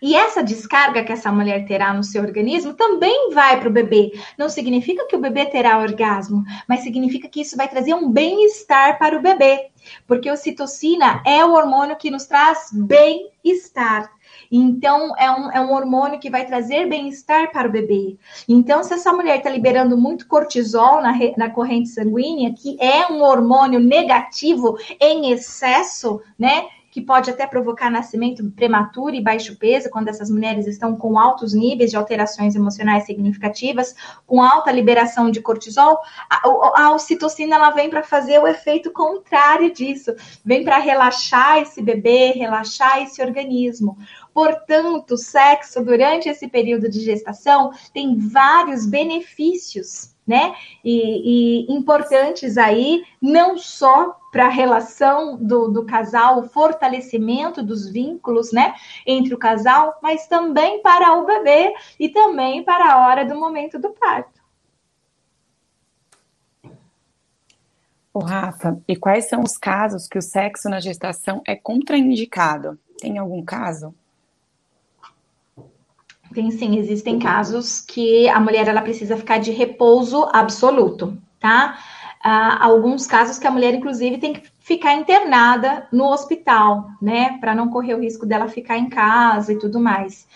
E 0.00 0.14
essa 0.14 0.42
descarga 0.42 1.02
que 1.02 1.12
essa 1.12 1.32
mulher 1.32 1.66
terá 1.66 1.92
no 1.92 2.04
seu 2.04 2.22
organismo 2.22 2.74
também 2.74 3.30
vai 3.32 3.58
para 3.58 3.68
o 3.68 3.72
bebê. 3.72 4.12
Não 4.36 4.48
significa 4.48 5.06
que 5.06 5.16
o 5.16 5.20
bebê 5.20 5.46
terá 5.46 5.78
orgasmo, 5.78 6.44
mas 6.68 6.80
significa 6.80 7.28
que 7.28 7.40
isso 7.40 7.56
vai 7.56 7.68
trazer 7.68 7.94
um 7.94 8.10
bem-estar 8.10 8.98
para 8.98 9.16
o 9.16 9.22
bebê. 9.22 9.70
Porque 10.06 10.28
a 10.28 10.32
ocitocina 10.34 11.22
é 11.26 11.44
o 11.44 11.52
hormônio 11.52 11.96
que 11.96 12.10
nos 12.10 12.26
traz 12.26 12.70
bem-estar. 12.72 14.10
Então, 14.50 15.14
é 15.18 15.30
um, 15.30 15.52
é 15.52 15.60
um 15.60 15.72
hormônio 15.72 16.18
que 16.18 16.30
vai 16.30 16.46
trazer 16.46 16.88
bem-estar 16.88 17.50
para 17.52 17.68
o 17.68 17.70
bebê. 17.70 18.16
Então, 18.48 18.82
se 18.82 18.94
essa 18.94 19.12
mulher 19.12 19.38
está 19.38 19.50
liberando 19.50 19.96
muito 19.96 20.26
cortisol 20.26 21.02
na, 21.02 21.12
na 21.36 21.50
corrente 21.50 21.88
sanguínea, 21.88 22.54
que 22.54 22.76
é 22.80 23.10
um 23.12 23.22
hormônio 23.22 23.78
negativo 23.78 24.78
em 25.00 25.30
excesso, 25.30 26.20
né? 26.38 26.66
Que 26.98 27.06
pode 27.06 27.30
até 27.30 27.46
provocar 27.46 27.90
nascimento 27.90 28.50
prematuro 28.50 29.14
e 29.14 29.22
baixo 29.22 29.56
peso, 29.56 29.88
quando 29.88 30.08
essas 30.08 30.28
mulheres 30.28 30.66
estão 30.66 30.96
com 30.96 31.16
altos 31.16 31.54
níveis 31.54 31.90
de 31.90 31.96
alterações 31.96 32.56
emocionais 32.56 33.06
significativas, 33.06 33.94
com 34.26 34.42
alta 34.42 34.72
liberação 34.72 35.30
de 35.30 35.40
cortisol, 35.40 35.98
a, 36.28 36.42
a 36.82 36.92
ocitocina 36.92 37.54
ela 37.54 37.70
vem 37.70 37.88
para 37.88 38.02
fazer 38.02 38.40
o 38.40 38.48
efeito 38.48 38.90
contrário 38.90 39.72
disso, 39.72 40.12
vem 40.44 40.64
para 40.64 40.78
relaxar 40.78 41.58
esse 41.58 41.80
bebê, 41.80 42.32
relaxar 42.32 43.00
esse 43.00 43.22
organismo. 43.22 43.96
Portanto, 44.34 45.12
o 45.12 45.18
sexo 45.18 45.84
durante 45.84 46.28
esse 46.28 46.48
período 46.48 46.88
de 46.88 47.00
gestação 47.00 47.70
tem 47.94 48.16
vários 48.18 48.86
benefícios, 48.86 50.16
né? 50.28 50.54
E, 50.84 51.64
e 51.66 51.72
importantes 51.72 52.58
aí, 52.58 53.02
não 53.20 53.56
só 53.56 54.16
para 54.30 54.46
a 54.46 54.50
relação 54.50 55.36
do, 55.36 55.68
do 55.68 55.84
casal, 55.84 56.38
o 56.38 56.48
fortalecimento 56.48 57.62
dos 57.62 57.90
vínculos, 57.90 58.52
né, 58.52 58.74
entre 59.06 59.34
o 59.34 59.38
casal, 59.38 59.98
mas 60.02 60.26
também 60.26 60.82
para 60.82 61.14
o 61.14 61.24
bebê 61.24 61.72
e 61.98 62.10
também 62.10 62.62
para 62.62 62.92
a 62.92 63.06
hora 63.06 63.24
do 63.24 63.34
momento 63.34 63.78
do 63.78 63.90
parto. 63.90 64.38
O 68.12 68.20
Rafa, 68.20 68.80
e 68.86 68.96
quais 68.96 69.28
são 69.28 69.42
os 69.42 69.56
casos 69.56 70.08
que 70.08 70.18
o 70.18 70.22
sexo 70.22 70.68
na 70.68 70.80
gestação 70.80 71.40
é 71.46 71.54
contraindicado? 71.54 72.78
Tem 73.00 73.16
algum 73.16 73.44
caso? 73.44 73.94
Sim, 76.52 76.78
existem 76.78 77.18
casos 77.18 77.80
que 77.80 78.28
a 78.28 78.38
mulher 78.38 78.68
ela 78.68 78.80
precisa 78.80 79.16
ficar 79.16 79.38
de 79.38 79.50
repouso 79.50 80.28
absoluto, 80.32 81.18
tá? 81.40 81.78
Ah, 82.22 82.64
alguns 82.64 83.06
casos 83.06 83.38
que 83.38 83.46
a 83.46 83.50
mulher, 83.50 83.74
inclusive, 83.74 84.18
tem 84.18 84.32
que 84.34 84.42
ficar 84.60 84.94
internada 84.94 85.88
no 85.92 86.04
hospital, 86.06 86.90
né? 87.02 87.38
Para 87.40 87.54
não 87.54 87.70
correr 87.70 87.94
o 87.94 88.00
risco 88.00 88.24
dela 88.24 88.48
ficar 88.48 88.78
em 88.78 88.88
casa 88.88 89.52
e 89.52 89.58
tudo 89.58 89.80
mais. 89.80 90.28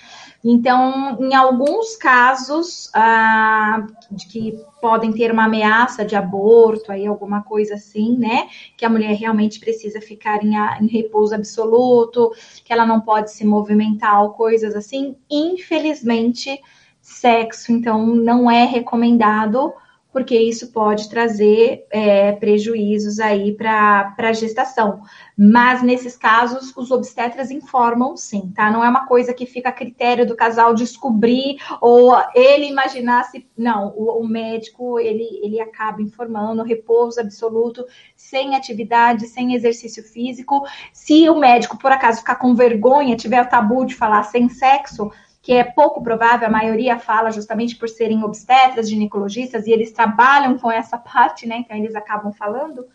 Então, 0.45 1.19
em 1.21 1.35
alguns 1.35 1.95
casos 1.95 2.91
ah, 2.93 3.87
de 4.11 4.27
que 4.27 4.61
podem 4.81 5.13
ter 5.13 5.31
uma 5.31 5.45
ameaça 5.45 6.05
de 6.05 6.17
aborto, 6.17 6.91
aí 6.91 7.07
alguma 7.07 7.43
coisa 7.43 7.75
assim, 7.75 8.17
né? 8.19 8.49
Que 8.77 8.85
a 8.85 8.91
mulher 8.91 9.15
realmente 9.15 9.61
precisa 9.61 10.01
ficar 10.01 10.43
em, 10.45 10.55
em 10.57 10.87
repouso 10.89 11.35
absoluto, 11.35 12.33
que 12.65 12.73
ela 12.73 12.85
não 12.85 13.01
pode 13.01 13.31
se 13.31 13.47
movimentar 13.47 14.29
coisas 14.31 14.75
assim. 14.75 15.17
Infelizmente, 15.31 16.61
sexo, 17.01 17.71
então, 17.71 18.05
não 18.07 18.51
é 18.51 18.65
recomendado 18.65 19.73
porque 20.13 20.39
isso 20.39 20.71
pode 20.71 21.09
trazer 21.09 21.87
é, 21.91 22.33
prejuízos 22.33 23.19
aí 23.19 23.53
para 23.53 24.15
a 24.19 24.33
gestação. 24.33 25.01
Mas 25.37 25.83
nesses 25.83 26.17
casos, 26.17 26.77
os 26.77 26.91
obstetras 26.91 27.51
informam 27.51 28.17
sim, 28.17 28.53
tá? 28.55 28.71
Não 28.71 28.85
é 28.85 28.89
uma 28.89 29.07
coisa 29.07 29.33
que 29.33 29.47
fica 29.47 29.71
a 29.71 29.73
critério 29.73 30.27
do 30.27 30.37
casal 30.37 30.75
descobrir 30.75 31.57
ou 31.81 32.15
ele 32.35 32.67
imaginar 32.67 33.25
se. 33.25 33.49
Não, 33.57 33.95
o, 33.97 34.21
o 34.23 34.29
médico 34.29 35.01
ele, 35.01 35.41
ele 35.43 35.61
acaba 35.61 36.03
informando, 36.03 36.63
repouso 36.63 37.19
absoluto, 37.19 37.85
sem 38.15 38.55
atividade, 38.55 39.27
sem 39.27 39.55
exercício 39.55 40.03
físico. 40.03 40.63
Se 40.93 41.29
o 41.31 41.39
médico, 41.39 41.79
por 41.79 41.91
acaso, 41.91 42.19
ficar 42.19 42.37
com 42.37 42.55
vergonha, 42.55 43.17
tiver 43.17 43.43
o 43.43 43.49
tabu 43.49 43.87
de 43.87 43.95
falar 43.95 44.25
sem 44.25 44.49
sexo, 44.51 45.11
que 45.43 45.53
é 45.53 45.65
pouco 45.65 46.01
provável, 46.01 46.47
a 46.47 46.51
maioria 46.51 47.01
fala 47.01 47.33
justamente 47.33 47.75
por 47.77 47.89
serem 47.89 48.23
obstetras, 48.23 48.89
ginecologistas, 48.89 49.67
e 49.67 49.73
eles 49.73 49.91
trabalham 49.91 50.57
com 50.57 50.71
essa 50.71 50.97
parte, 50.97 51.49
né? 51.49 51.57
Então 51.59 51.77
eles 51.77 51.97
acabam 51.97 52.33
falando, 52.33 52.87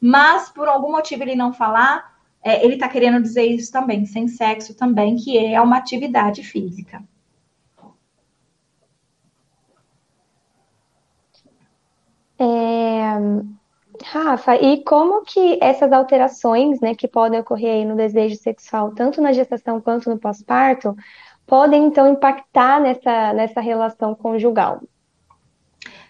mas 0.00 0.48
por 0.48 0.68
algum 0.68 0.92
motivo 0.92 1.24
ele 1.24 1.34
não 1.34 1.52
falar, 1.52 2.16
é, 2.42 2.64
ele 2.64 2.74
está 2.74 2.88
querendo 2.88 3.20
dizer 3.20 3.44
isso 3.44 3.72
também, 3.72 4.06
sem 4.06 4.28
sexo 4.28 4.74
também, 4.76 5.16
que 5.16 5.36
é 5.36 5.60
uma 5.60 5.78
atividade 5.78 6.44
física. 6.44 7.02
É, 12.38 13.16
Rafa, 14.04 14.54
e 14.56 14.84
como 14.84 15.22
que 15.22 15.58
essas 15.60 15.90
alterações, 15.90 16.80
né, 16.80 16.94
que 16.94 17.08
podem 17.08 17.40
ocorrer 17.40 17.76
aí 17.76 17.84
no 17.84 17.96
desejo 17.96 18.36
sexual, 18.36 18.92
tanto 18.92 19.20
na 19.20 19.32
gestação 19.32 19.80
quanto 19.80 20.08
no 20.08 20.18
pós-parto, 20.18 20.94
podem 21.46 21.84
então 21.84 22.08
impactar 22.08 22.80
nessa, 22.80 23.32
nessa 23.32 23.60
relação 23.60 24.14
conjugal. 24.14 24.80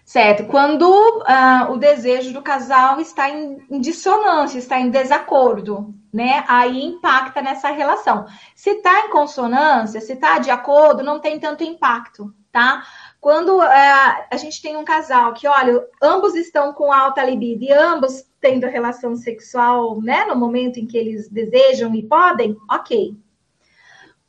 Certo. 0.06 0.44
Quando 0.44 0.88
uh, 0.88 1.72
o 1.72 1.76
desejo 1.78 2.32
do 2.32 2.40
casal 2.40 3.00
está 3.00 3.28
em, 3.28 3.58
em, 3.68 3.80
dissonância, 3.80 4.56
está 4.56 4.78
em 4.78 4.88
desacordo, 4.88 5.92
né? 6.12 6.44
Aí 6.46 6.80
impacta 6.80 7.42
nessa 7.42 7.70
relação. 7.70 8.24
Se 8.54 8.70
está 8.70 9.00
em 9.00 9.10
consonância, 9.10 10.00
se 10.00 10.12
está 10.12 10.38
de 10.38 10.48
acordo, 10.48 11.02
não 11.02 11.18
tem 11.18 11.40
tanto 11.40 11.64
impacto, 11.64 12.32
tá? 12.52 12.84
Quando 13.20 13.58
uh, 13.58 13.62
a 13.62 14.36
gente 14.36 14.62
tem 14.62 14.76
um 14.76 14.84
casal 14.84 15.34
que, 15.34 15.48
olha, 15.48 15.84
ambos 16.00 16.36
estão 16.36 16.72
com 16.72 16.92
alta 16.92 17.24
libido 17.24 17.64
e 17.64 17.72
ambos 17.72 18.24
tendo 18.40 18.68
relação 18.68 19.16
sexual, 19.16 20.00
né, 20.00 20.24
no 20.26 20.36
momento 20.36 20.78
em 20.78 20.86
que 20.86 20.96
eles 20.96 21.28
desejam 21.28 21.92
e 21.96 22.04
podem, 22.04 22.56
ok, 22.70 23.16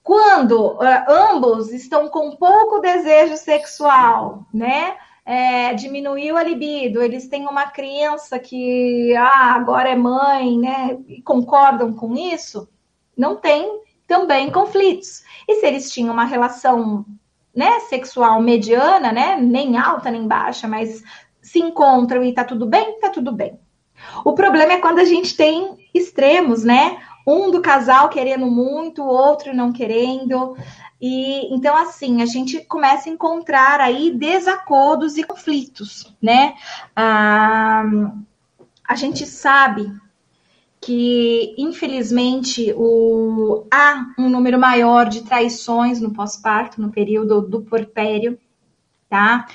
quando 0.07 0.77
uh, 0.77 1.33
ambos 1.33 1.73
estão 1.73 2.07
com 2.07 2.37
pouco 2.37 2.79
desejo 2.79 3.35
sexual, 3.35 4.45
né? 4.53 4.95
É, 5.25 5.73
diminuiu 5.73 6.37
a 6.37 6.43
libido, 6.43 7.01
eles 7.01 7.27
têm 7.27 7.45
uma 7.45 7.67
criança 7.67 8.39
que 8.39 9.13
ah, 9.17 9.53
agora 9.53 9.89
é 9.89 9.97
mãe, 9.97 10.57
né? 10.57 10.97
E 11.09 11.21
concordam 11.21 11.93
com 11.93 12.15
isso, 12.15 12.69
não 13.17 13.35
tem 13.35 13.81
também 14.07 14.49
conflitos. 14.49 15.25
E 15.45 15.55
se 15.55 15.65
eles 15.65 15.91
tinham 15.91 16.13
uma 16.13 16.23
relação 16.23 17.05
né, 17.53 17.81
sexual 17.81 18.41
mediana, 18.41 19.11
né? 19.11 19.35
Nem 19.35 19.77
alta 19.77 20.09
nem 20.09 20.25
baixa, 20.25 20.69
mas 20.69 21.03
se 21.41 21.59
encontram 21.59 22.23
e 22.23 22.31
tá 22.31 22.45
tudo 22.45 22.65
bem, 22.65 22.97
tá 23.01 23.09
tudo 23.09 23.33
bem. 23.33 23.59
O 24.23 24.31
problema 24.31 24.71
é 24.71 24.79
quando 24.79 24.99
a 24.99 25.05
gente 25.05 25.35
tem 25.35 25.77
extremos, 25.93 26.63
né? 26.63 26.97
Um 27.27 27.51
do 27.51 27.61
casal 27.61 28.07
querendo 28.07 28.45
muito, 28.45 29.03
o 29.03 29.07
outro 29.07 29.53
não 29.53 29.73
querendo. 29.73 30.55
E 30.99 31.53
então, 31.53 31.75
assim, 31.75 32.21
a 32.21 32.25
gente 32.25 32.61
começa 32.61 33.09
a 33.09 33.11
encontrar 33.11 33.81
aí 33.81 34.11
desacordos 34.11 35.17
e 35.17 35.23
conflitos, 35.23 36.15
né? 36.21 36.55
Ah, 36.95 37.83
a 38.87 38.95
gente 38.95 39.25
sabe 39.25 39.91
que, 40.79 41.53
infelizmente, 41.57 42.73
o, 42.75 43.65
há 43.69 44.05
um 44.17 44.29
número 44.29 44.57
maior 44.57 45.09
de 45.09 45.23
traições 45.23 45.99
no 45.99 46.13
pós-parto, 46.13 46.81
no 46.81 46.89
período 46.91 47.41
do 47.41 47.61
porpério, 47.61 48.39
tá? 49.09 49.47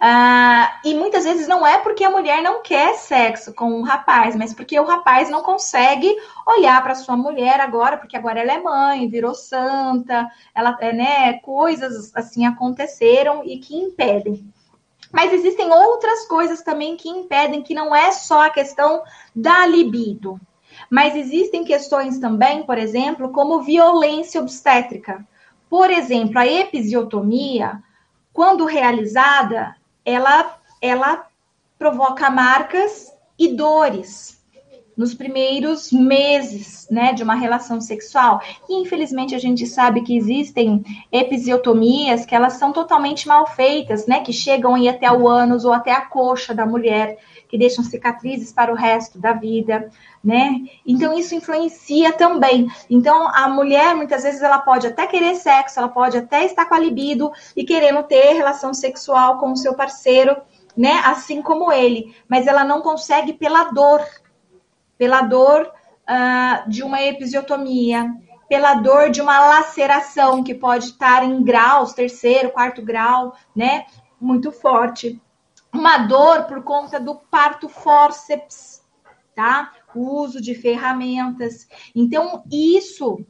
Ah, 0.00 0.80
e 0.84 0.94
muitas 0.94 1.24
vezes 1.24 1.48
não 1.48 1.66
é 1.66 1.78
porque 1.78 2.04
a 2.04 2.10
mulher 2.10 2.42
não 2.42 2.62
quer 2.62 2.94
sexo 2.94 3.52
com 3.52 3.72
o 3.72 3.82
rapaz, 3.82 4.36
mas 4.36 4.54
porque 4.54 4.78
o 4.78 4.84
rapaz 4.84 5.28
não 5.28 5.42
consegue 5.42 6.14
olhar 6.46 6.80
para 6.82 6.94
sua 6.94 7.16
mulher 7.16 7.60
agora, 7.60 7.96
porque 7.96 8.16
agora 8.16 8.40
ela 8.40 8.52
é 8.52 8.62
mãe, 8.62 9.08
virou 9.08 9.34
santa, 9.34 10.30
ela, 10.54 10.76
é, 10.80 10.92
né, 10.92 11.32
coisas 11.40 12.14
assim 12.14 12.46
aconteceram 12.46 13.42
e 13.44 13.58
que 13.58 13.76
impedem. 13.76 14.48
Mas 15.12 15.32
existem 15.32 15.72
outras 15.72 16.26
coisas 16.28 16.62
também 16.62 16.96
que 16.96 17.08
impedem, 17.08 17.62
que 17.62 17.74
não 17.74 17.94
é 17.94 18.12
só 18.12 18.46
a 18.46 18.50
questão 18.50 19.02
da 19.34 19.66
libido. 19.66 20.40
Mas 20.88 21.16
existem 21.16 21.64
questões 21.64 22.18
também, 22.20 22.62
por 22.62 22.78
exemplo, 22.78 23.30
como 23.30 23.62
violência 23.62 24.40
obstétrica. 24.40 25.26
Por 25.68 25.90
exemplo, 25.90 26.38
a 26.38 26.46
episiotomia, 26.46 27.82
quando 28.32 28.64
realizada, 28.64 29.74
ela, 30.04 30.58
ela 30.80 31.26
provoca 31.78 32.30
marcas 32.30 33.12
e 33.38 33.48
dores 33.48 34.40
nos 34.96 35.14
primeiros 35.14 35.90
meses, 35.90 36.86
né, 36.90 37.14
de 37.14 37.22
uma 37.22 37.34
relação 37.34 37.80
sexual. 37.80 38.42
E, 38.68 38.82
infelizmente, 38.82 39.34
a 39.34 39.38
gente 39.38 39.66
sabe 39.66 40.02
que 40.02 40.14
existem 40.14 40.84
episiotomias 41.10 42.26
que 42.26 42.34
elas 42.34 42.54
são 42.54 42.70
totalmente 42.70 43.26
mal 43.26 43.46
feitas, 43.46 44.06
né, 44.06 44.20
que 44.20 44.32
chegam 44.32 44.74
aí 44.74 44.90
até 44.90 45.10
o 45.10 45.26
ânus 45.26 45.64
ou 45.64 45.72
até 45.72 45.90
a 45.90 46.02
coxa 46.02 46.54
da 46.54 46.66
mulher, 46.66 47.18
que 47.50 47.58
deixam 47.58 47.82
cicatrizes 47.82 48.52
para 48.52 48.72
o 48.72 48.76
resto 48.76 49.18
da 49.18 49.32
vida, 49.32 49.90
né? 50.22 50.60
Então 50.86 51.18
isso 51.18 51.34
influencia 51.34 52.12
também. 52.12 52.68
Então 52.88 53.28
a 53.34 53.48
mulher 53.48 53.94
muitas 53.96 54.22
vezes 54.22 54.40
ela 54.40 54.60
pode 54.60 54.86
até 54.86 55.06
querer 55.06 55.34
sexo, 55.34 55.80
ela 55.80 55.88
pode 55.88 56.16
até 56.16 56.44
estar 56.44 56.66
com 56.66 56.74
a 56.74 56.78
libido 56.78 57.32
e 57.56 57.64
querendo 57.64 58.04
ter 58.04 58.34
relação 58.34 58.72
sexual 58.72 59.38
com 59.38 59.50
o 59.50 59.56
seu 59.56 59.74
parceiro, 59.74 60.36
né? 60.76 61.02
Assim 61.04 61.42
como 61.42 61.72
ele, 61.72 62.14
mas 62.28 62.46
ela 62.46 62.64
não 62.64 62.80
consegue 62.80 63.32
pela 63.32 63.64
dor, 63.64 64.00
pela 64.96 65.22
dor 65.22 65.72
uh, 66.08 66.70
de 66.70 66.84
uma 66.84 67.02
episiotomia, 67.02 68.06
pela 68.48 68.74
dor 68.74 69.10
de 69.10 69.20
uma 69.20 69.40
laceração 69.40 70.44
que 70.44 70.54
pode 70.54 70.84
estar 70.84 71.24
em 71.24 71.42
graus, 71.42 71.94
terceiro, 71.94 72.50
quarto 72.50 72.80
grau, 72.80 73.34
né? 73.56 73.86
Muito 74.20 74.52
forte 74.52 75.20
uma 75.72 75.98
dor 75.98 76.44
por 76.44 76.62
conta 76.62 76.98
do 76.98 77.14
parto 77.14 77.68
fórceps, 77.68 78.82
tá? 79.34 79.72
O 79.94 80.20
uso 80.20 80.40
de 80.40 80.54
ferramentas. 80.54 81.68
Então, 81.94 82.42
isso 82.50 83.24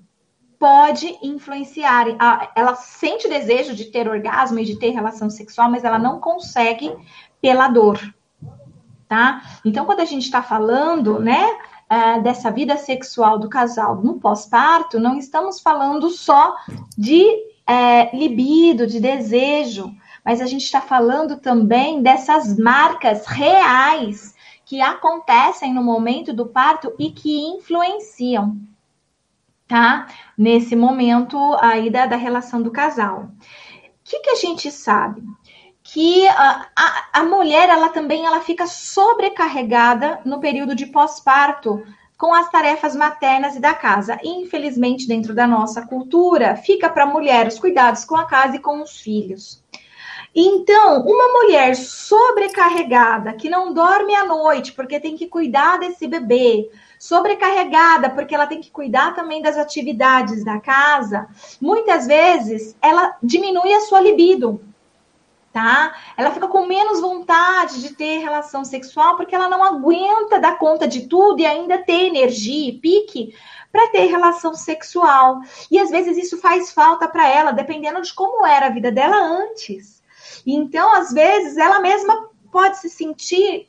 pode 0.58 1.18
influenciar. 1.22 2.06
Ela 2.54 2.74
sente 2.74 3.28
desejo 3.28 3.74
de 3.74 3.86
ter 3.86 4.08
orgasmo 4.08 4.58
e 4.58 4.64
de 4.64 4.78
ter 4.78 4.90
relação 4.90 5.30
sexual, 5.30 5.70
mas 5.70 5.84
ela 5.84 5.98
não 5.98 6.20
consegue 6.20 6.92
pela 7.40 7.68
dor, 7.68 7.98
tá? 9.08 9.42
Então, 9.64 9.86
quando 9.86 10.00
a 10.00 10.04
gente 10.04 10.24
está 10.24 10.42
falando, 10.42 11.18
né, 11.18 11.46
uh, 11.90 12.22
dessa 12.22 12.50
vida 12.50 12.76
sexual 12.76 13.38
do 13.38 13.48
casal 13.48 13.96
no 13.96 14.20
pós-parto, 14.20 15.00
não 15.00 15.16
estamos 15.16 15.60
falando 15.60 16.10
só 16.10 16.54
de 16.96 17.24
uh, 17.24 18.16
libido, 18.16 18.86
de 18.86 19.00
desejo, 19.00 19.90
mas 20.24 20.40
a 20.40 20.46
gente 20.46 20.64
está 20.64 20.80
falando 20.80 21.38
também 21.38 22.02
dessas 22.02 22.58
marcas 22.58 23.26
reais 23.26 24.34
que 24.64 24.80
acontecem 24.80 25.74
no 25.74 25.82
momento 25.82 26.32
do 26.32 26.46
parto 26.46 26.94
e 26.98 27.10
que 27.10 27.40
influenciam, 27.40 28.56
tá? 29.66 30.06
Nesse 30.36 30.76
momento 30.76 31.36
aí 31.60 31.90
da, 31.90 32.06
da 32.06 32.16
relação 32.16 32.62
do 32.62 32.70
casal. 32.70 33.22
O 33.22 33.30
que, 34.04 34.20
que 34.20 34.30
a 34.30 34.36
gente 34.36 34.70
sabe? 34.70 35.22
que 35.82 36.28
a, 36.28 36.68
a, 36.76 37.08
a, 37.14 37.24
mulher 37.24 37.68
ela 37.68 37.88
também 37.88 38.24
ela 38.24 38.40
fica 38.40 38.66
sobrecarregada 38.66 40.20
no 40.24 40.38
período 40.38 40.74
de 40.74 40.86
pós-parto 40.86 41.82
com 42.16 42.34
as 42.34 42.50
tarefas 42.50 42.94
maternas 42.94 43.56
e 43.56 43.60
da 43.60 43.74
casa. 43.74 44.18
Infelizmente, 44.22 45.08
dentro 45.08 45.34
da 45.34 45.46
nossa 45.46 45.84
cultura, 45.84 46.54
fica 46.54 46.88
para 46.88 47.04
a 47.04 47.06
mulher 47.06 47.48
os 47.48 47.58
cuidados 47.58 48.04
com 48.04 48.14
a 48.14 48.26
casa 48.26 48.56
e 48.56 48.60
com 48.60 48.82
os 48.82 49.00
filhos. 49.00 49.59
Então, 50.34 51.02
uma 51.02 51.42
mulher 51.42 51.74
sobrecarregada, 51.74 53.32
que 53.32 53.50
não 53.50 53.74
dorme 53.74 54.14
à 54.14 54.24
noite 54.24 54.72
porque 54.72 55.00
tem 55.00 55.16
que 55.16 55.26
cuidar 55.26 55.78
desse 55.78 56.06
bebê, 56.06 56.70
sobrecarregada 56.98 58.10
porque 58.10 58.34
ela 58.34 58.46
tem 58.46 58.60
que 58.60 58.70
cuidar 58.70 59.14
também 59.14 59.42
das 59.42 59.56
atividades 59.56 60.44
da 60.44 60.60
casa, 60.60 61.28
muitas 61.60 62.06
vezes 62.06 62.76
ela 62.80 63.16
diminui 63.22 63.72
a 63.74 63.80
sua 63.80 64.00
libido 64.00 64.60
tá? 65.52 65.94
Ela 66.16 66.30
fica 66.30 66.46
com 66.46 66.66
menos 66.66 67.00
vontade 67.00 67.82
de 67.82 67.94
ter 67.94 68.18
relação 68.18 68.64
sexual 68.64 69.16
porque 69.16 69.34
ela 69.34 69.48
não 69.48 69.64
aguenta 69.64 70.38
dar 70.38 70.58
conta 70.58 70.86
de 70.86 71.06
tudo 71.06 71.40
e 71.40 71.46
ainda 71.46 71.78
ter 71.78 72.06
energia 72.06 72.68
e 72.68 72.78
pique 72.78 73.34
para 73.72 73.88
ter 73.88 74.06
relação 74.06 74.54
sexual. 74.54 75.40
E 75.70 75.78
às 75.78 75.90
vezes 75.90 76.16
isso 76.16 76.38
faz 76.38 76.72
falta 76.72 77.08
para 77.08 77.28
ela, 77.28 77.52
dependendo 77.52 78.00
de 78.00 78.12
como 78.14 78.46
era 78.46 78.66
a 78.66 78.70
vida 78.70 78.90
dela 78.90 79.16
antes. 79.16 79.99
Então, 80.46 80.92
às 80.94 81.12
vezes, 81.12 81.56
ela 81.56 81.80
mesma 81.80 82.30
pode 82.50 82.78
se 82.78 82.90
sentir 82.90 83.68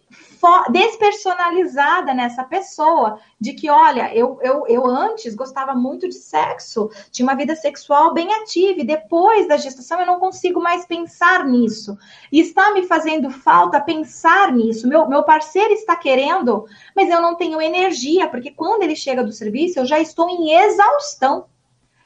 despersonalizada 0.71 2.15
nessa 2.15 2.43
pessoa, 2.43 3.19
de 3.39 3.53
que, 3.53 3.69
olha, 3.69 4.13
eu, 4.15 4.39
eu, 4.41 4.65
eu 4.67 4.85
antes 4.87 5.35
gostava 5.35 5.75
muito 5.75 6.07
de 6.07 6.15
sexo, 6.15 6.89
tinha 7.11 7.27
uma 7.27 7.35
vida 7.35 7.55
sexual 7.55 8.11
bem 8.11 8.33
ativa, 8.33 8.81
e 8.81 8.83
depois 8.83 9.47
da 9.47 9.57
gestação 9.57 9.99
eu 9.99 10.05
não 10.07 10.19
consigo 10.19 10.59
mais 10.59 10.83
pensar 10.85 11.45
nisso. 11.45 11.95
E 12.31 12.39
está 12.39 12.73
me 12.73 12.87
fazendo 12.87 13.29
falta 13.29 13.79
pensar 13.79 14.51
nisso. 14.51 14.87
Meu, 14.87 15.07
meu 15.07 15.23
parceiro 15.23 15.73
está 15.73 15.95
querendo, 15.95 16.65
mas 16.95 17.09
eu 17.09 17.21
não 17.21 17.35
tenho 17.35 17.61
energia, 17.61 18.27
porque 18.27 18.49
quando 18.49 18.81
ele 18.81 18.95
chega 18.95 19.23
do 19.23 19.31
serviço, 19.31 19.79
eu 19.79 19.85
já 19.85 19.99
estou 19.99 20.27
em 20.27 20.53
exaustão. 20.53 21.45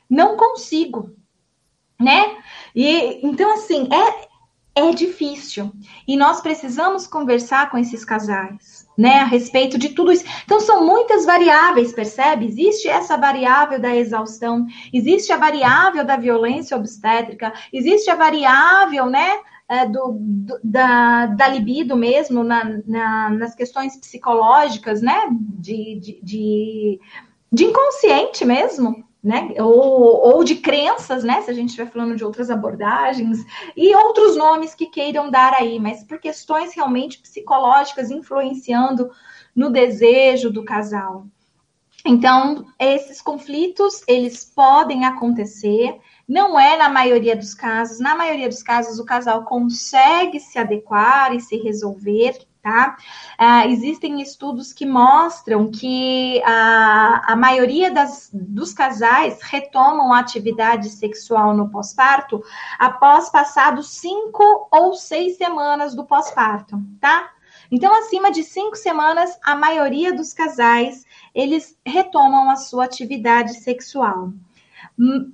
Não 0.10 0.36
consigo, 0.36 1.16
né? 2.00 2.38
E 2.76 3.26
então, 3.26 3.52
assim, 3.54 3.88
é, 3.92 4.28
é 4.76 4.92
difícil. 4.92 5.72
E 6.06 6.18
nós 6.18 6.42
precisamos 6.42 7.08
conversar 7.08 7.72
com 7.72 7.78
esses 7.78 8.04
casais, 8.04 8.86
né, 8.98 9.20
a 9.20 9.26
respeito 9.26 9.78
de 9.78 9.90
tudo 9.90 10.12
isso. 10.12 10.26
Então, 10.44 10.60
são 10.60 10.86
muitas 10.86 11.26
variáveis, 11.26 11.94
percebe? 11.94 12.46
Existe 12.46 12.90
essa 12.90 13.16
variável 13.16 13.80
da 13.80 13.96
exaustão, 13.96 14.68
existe 14.94 15.32
a 15.32 15.38
variável 15.38 16.04
da 16.04 16.18
violência 16.18 16.76
obstétrica, 16.76 17.54
existe 17.72 18.10
a 18.10 18.16
variável, 18.16 19.06
né, 19.06 19.40
é, 19.68 19.86
do, 19.86 20.18
do, 20.20 20.60
da, 20.64 21.28
da 21.28 21.48
libido 21.48 21.96
mesmo, 21.96 22.44
na, 22.44 22.80
na, 22.86 23.30
nas 23.30 23.56
questões 23.56 23.96
psicológicas, 23.98 25.02
né, 25.02 25.28
de, 25.32 26.00
de, 26.00 26.20
de, 26.22 27.00
de 27.52 27.64
inconsciente 27.64 28.44
mesmo, 28.44 29.06
né? 29.26 29.50
Ou, 29.58 30.36
ou 30.36 30.44
de 30.44 30.58
crenças, 30.58 31.24
né? 31.24 31.42
Se 31.42 31.50
a 31.50 31.54
gente 31.54 31.70
estiver 31.70 31.90
falando 31.90 32.16
de 32.16 32.24
outras 32.24 32.52
abordagens, 32.52 33.40
e 33.76 33.96
outros 33.96 34.38
nomes 34.38 34.76
que 34.76 34.86
queiram 34.86 35.32
dar 35.32 35.52
aí, 35.54 35.80
mas 35.80 36.04
por 36.04 36.20
questões 36.20 36.76
realmente 36.76 37.20
psicológicas 37.20 38.12
influenciando 38.12 39.10
no 39.56 39.72
desejo 39.72 40.52
do 40.52 40.64
casal. 40.64 41.26
Então, 42.06 42.68
esses 42.80 43.20
conflitos, 43.20 44.04
eles 44.08 44.46
podem 44.46 45.06
acontecer, 45.06 46.00
não 46.28 46.60
é 46.60 46.78
na 46.78 46.88
maioria 46.88 47.36
dos 47.36 47.56
casos, 47.56 48.00
na 48.00 48.14
maioria 48.14 48.48
dos 48.48 48.62
casos 48.62 49.00
o 49.00 49.06
casal 49.06 49.44
consegue 49.44 50.40
se 50.40 50.60
adequar 50.60 51.34
e 51.34 51.42
se 51.42 51.58
resolver, 51.58 52.38
tá? 52.66 52.98
Uh, 53.40 53.70
existem 53.70 54.24
estudos 54.24 54.74
que 54.74 54.88
mostram 54.88 55.70
que 55.70 56.42
a, 56.44 57.34
a 57.34 57.36
maioria 57.36 57.92
das, 57.92 58.32
dos 58.34 58.74
casais 58.74 59.40
retomam 59.44 60.12
a 60.12 60.18
atividade 60.18 60.90
sexual 60.90 61.56
no 61.56 61.70
pós-parto 61.70 62.44
após 62.80 63.30
passados 63.30 63.90
cinco 63.90 64.68
ou 64.72 64.96
seis 64.96 65.38
semanas 65.38 65.94
do 65.94 66.06
pós-parto, 66.06 66.82
tá? 67.00 67.30
Então, 67.70 67.94
acima 67.94 68.32
de 68.32 68.42
cinco 68.42 68.76
semanas, 68.76 69.38
a 69.44 69.56
maioria 69.56 70.12
dos 70.12 70.34
casais 70.34 71.06
eles 71.36 71.78
retomam 71.86 72.50
a 72.50 72.56
sua 72.56 72.86
atividade 72.86 73.60
sexual. 73.60 74.32
Hum, 74.98 75.34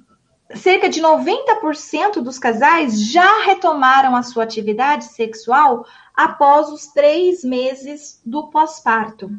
cerca 0.56 0.90
de 0.90 1.02
90% 1.02 2.22
dos 2.22 2.38
casais 2.38 3.00
já 3.00 3.46
retomaram 3.46 4.16
a 4.18 4.24
sua 4.24 4.44
atividade 4.44 5.06
sexual 5.06 5.86
após 6.16 6.70
os 6.70 6.88
três 6.88 7.44
meses 7.44 8.22
do 8.26 8.50
pós-parto. 8.50 9.30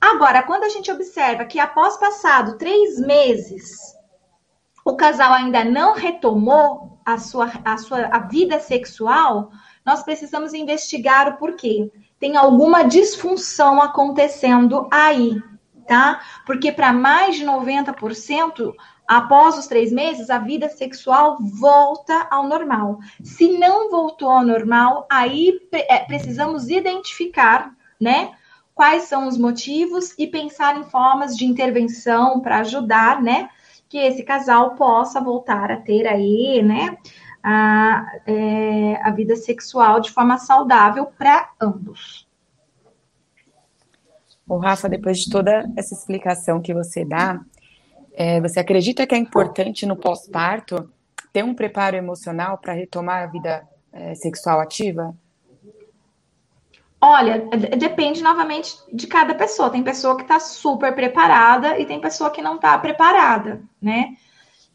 Agora, 0.00 0.42
quando 0.42 0.64
a 0.64 0.68
gente 0.68 0.90
observa 0.90 1.44
que 1.44 1.58
após 1.58 1.96
passado 1.98 2.56
três 2.56 2.98
meses, 2.98 3.94
o 4.84 4.96
casal 4.96 5.32
ainda 5.32 5.64
não 5.64 5.94
retomou 5.94 6.98
a 7.04 7.18
sua, 7.18 7.50
a 7.64 7.76
sua 7.76 8.06
a 8.06 8.20
vida 8.20 8.58
sexual, 8.60 9.50
nós 9.84 10.02
precisamos 10.02 10.54
investigar 10.54 11.28
o 11.28 11.36
porquê. 11.36 11.90
Tem 12.18 12.36
alguma 12.36 12.82
disfunção 12.82 13.80
acontecendo 13.80 14.88
aí, 14.90 15.40
tá? 15.86 16.20
Porque 16.46 16.72
para 16.72 16.92
mais 16.92 17.36
de 17.36 17.44
90%, 17.44 18.72
Após 19.10 19.58
os 19.58 19.66
três 19.66 19.90
meses, 19.90 20.30
a 20.30 20.38
vida 20.38 20.68
sexual 20.68 21.36
volta 21.40 22.28
ao 22.30 22.46
normal. 22.46 23.00
Se 23.24 23.58
não 23.58 23.90
voltou 23.90 24.30
ao 24.30 24.46
normal, 24.46 25.04
aí 25.10 25.58
é, 25.72 25.98
precisamos 25.98 26.68
identificar, 26.68 27.74
né? 28.00 28.30
Quais 28.72 29.08
são 29.08 29.26
os 29.26 29.36
motivos 29.36 30.14
e 30.16 30.28
pensar 30.28 30.78
em 30.78 30.84
formas 30.84 31.36
de 31.36 31.44
intervenção 31.44 32.38
para 32.38 32.58
ajudar, 32.58 33.20
né? 33.20 33.50
Que 33.88 33.98
esse 33.98 34.22
casal 34.22 34.76
possa 34.76 35.20
voltar 35.20 35.72
a 35.72 35.76
ter 35.78 36.06
aí, 36.06 36.62
né? 36.62 36.96
A, 37.42 38.06
é, 38.24 39.00
a 39.02 39.10
vida 39.10 39.34
sexual 39.34 39.98
de 39.98 40.12
forma 40.12 40.38
saudável 40.38 41.06
para 41.18 41.50
ambos. 41.60 42.28
O 44.46 44.56
Rafa, 44.56 44.88
depois 44.88 45.18
de 45.18 45.30
toda 45.30 45.68
essa 45.76 45.94
explicação 45.94 46.62
que 46.62 46.72
você 46.72 47.04
dá, 47.04 47.40
é, 48.12 48.40
você 48.40 48.60
acredita 48.60 49.06
que 49.06 49.14
é 49.14 49.18
importante 49.18 49.86
no 49.86 49.96
pós-parto 49.96 50.90
ter 51.32 51.44
um 51.44 51.54
preparo 51.54 51.96
emocional 51.96 52.58
para 52.58 52.72
retomar 52.72 53.22
a 53.22 53.26
vida 53.26 53.68
é, 53.92 54.14
sexual 54.14 54.60
ativa? 54.60 55.14
Olha, 57.00 57.48
depende 57.78 58.22
novamente 58.22 58.76
de 58.92 59.06
cada 59.06 59.34
pessoa. 59.34 59.70
Tem 59.70 59.82
pessoa 59.82 60.16
que 60.16 60.22
está 60.22 60.38
super 60.38 60.94
preparada 60.94 61.78
e 61.78 61.86
tem 61.86 62.00
pessoa 62.00 62.30
que 62.30 62.42
não 62.42 62.56
está 62.56 62.76
preparada, 62.76 63.62
né? 63.80 64.16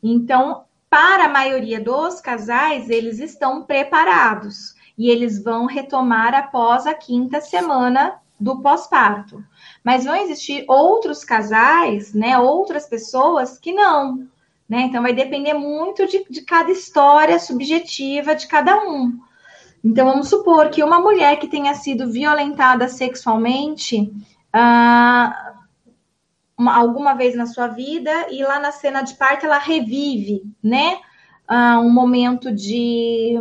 Então, 0.01 0.63
para 0.89 1.25
a 1.25 1.29
maioria 1.29 1.79
dos 1.79 2.19
casais, 2.19 2.89
eles 2.89 3.19
estão 3.19 3.63
preparados 3.63 4.73
e 4.97 5.09
eles 5.09 5.43
vão 5.43 5.65
retomar 5.65 6.33
após 6.33 6.87
a 6.87 6.93
quinta 6.93 7.41
semana 7.41 8.15
do 8.39 8.61
pós-parto. 8.61 9.43
Mas 9.85 10.03
vão 10.03 10.15
existir 10.15 10.65
outros 10.67 11.23
casais, 11.23 12.11
né, 12.11 12.39
outras 12.39 12.87
pessoas 12.87 13.59
que 13.59 13.71
não. 13.71 14.27
Né? 14.67 14.81
Então, 14.81 15.03
vai 15.03 15.13
depender 15.13 15.53
muito 15.53 16.07
de, 16.07 16.25
de 16.27 16.41
cada 16.41 16.71
história 16.71 17.37
subjetiva 17.37 18.33
de 18.35 18.47
cada 18.47 18.75
um. 18.83 19.19
Então, 19.83 20.07
vamos 20.07 20.27
supor 20.27 20.71
que 20.71 20.83
uma 20.83 20.99
mulher 20.99 21.37
que 21.37 21.47
tenha 21.47 21.75
sido 21.75 22.11
violentada 22.11 22.87
sexualmente 22.87 24.11
ah, 24.51 25.53
uma, 26.57 26.75
alguma 26.75 27.13
vez 27.13 27.35
na 27.35 27.45
sua 27.45 27.67
vida 27.67 28.09
e 28.31 28.41
lá 28.41 28.59
na 28.59 28.71
cena 28.71 29.03
de 29.03 29.13
parto 29.13 29.45
ela 29.45 29.59
revive, 29.59 30.41
né? 30.63 30.97
Ah, 31.47 31.79
um 31.79 31.91
momento 31.91 32.51
de, 32.51 33.35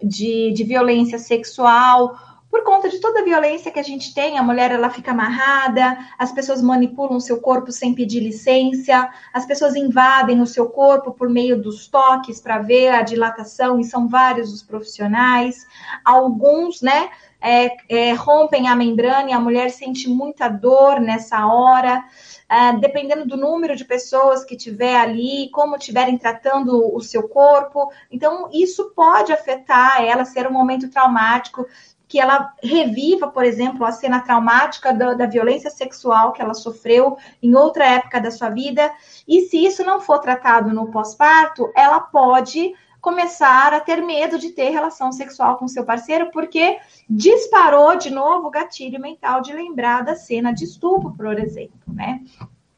de, 0.00 0.52
de 0.52 0.62
violência 0.62 1.18
sexual 1.18 2.16
por 2.50 2.64
conta 2.64 2.88
de 2.88 2.98
toda 2.98 3.20
a 3.20 3.24
violência 3.24 3.70
que 3.70 3.78
a 3.78 3.82
gente 3.82 4.12
tem, 4.12 4.36
a 4.36 4.42
mulher 4.42 4.72
ela 4.72 4.90
fica 4.90 5.12
amarrada, 5.12 5.96
as 6.18 6.32
pessoas 6.32 6.60
manipulam 6.60 7.16
o 7.16 7.20
seu 7.20 7.40
corpo 7.40 7.70
sem 7.70 7.94
pedir 7.94 8.20
licença, 8.20 9.08
as 9.32 9.46
pessoas 9.46 9.76
invadem 9.76 10.40
o 10.40 10.46
seu 10.46 10.68
corpo 10.68 11.12
por 11.12 11.28
meio 11.28 11.60
dos 11.60 11.86
toques 11.86 12.40
para 12.40 12.58
ver 12.58 12.88
a 12.88 13.02
dilatação, 13.02 13.78
e 13.78 13.84
são 13.84 14.08
vários 14.08 14.52
os 14.52 14.62
profissionais. 14.62 15.64
Alguns, 16.04 16.82
né, 16.82 17.10
é, 17.40 17.76
é, 17.88 18.12
rompem 18.12 18.68
a 18.68 18.74
membrana 18.74 19.30
e 19.30 19.32
a 19.32 19.40
mulher 19.40 19.70
sente 19.70 20.08
muita 20.08 20.48
dor 20.48 21.00
nessa 21.00 21.46
hora. 21.46 22.04
Uh, 22.50 22.80
dependendo 22.80 23.24
do 23.24 23.36
número 23.36 23.76
de 23.76 23.84
pessoas 23.84 24.42
que 24.42 24.56
tiver 24.56 24.96
ali, 24.96 25.48
como 25.52 25.76
estiverem 25.76 26.18
tratando 26.18 26.92
o 26.92 27.00
seu 27.00 27.28
corpo. 27.28 27.92
Então, 28.10 28.50
isso 28.52 28.90
pode 28.90 29.32
afetar 29.32 30.02
ela, 30.02 30.24
ser 30.24 30.48
um 30.48 30.52
momento 30.52 30.90
traumático, 30.90 31.64
que 32.10 32.18
ela 32.18 32.52
reviva, 32.60 33.28
por 33.28 33.44
exemplo, 33.44 33.86
a 33.86 33.92
cena 33.92 34.18
traumática 34.20 34.92
da, 34.92 35.14
da, 35.14 35.26
violência 35.26 35.70
sexual 35.70 36.32
que 36.32 36.42
ela 36.42 36.54
sofreu 36.54 37.16
em 37.40 37.54
outra 37.54 37.86
época 37.86 38.20
da 38.20 38.32
sua 38.32 38.50
vida. 38.50 38.92
E 39.28 39.42
se 39.42 39.64
isso 39.64 39.84
não 39.84 40.00
for 40.00 40.18
tratado 40.18 40.74
no 40.74 40.90
pós-parto, 40.90 41.70
ela 41.72 42.00
pode 42.00 42.74
começar 43.00 43.72
a 43.72 43.78
ter 43.78 44.02
medo 44.02 44.40
de 44.40 44.50
ter 44.50 44.70
relação 44.70 45.12
sexual 45.12 45.56
com 45.56 45.68
seu 45.68 45.84
parceiro, 45.84 46.32
porque 46.32 46.80
disparou 47.08 47.96
de 47.96 48.10
novo 48.10 48.48
o 48.48 48.50
gatilho 48.50 49.00
mental 49.00 49.40
de 49.40 49.52
lembrar 49.52 50.02
da 50.02 50.16
cena 50.16 50.52
de 50.52 50.64
estupro, 50.64 51.14
por 51.16 51.38
exemplo, 51.38 51.78
né? 51.86 52.22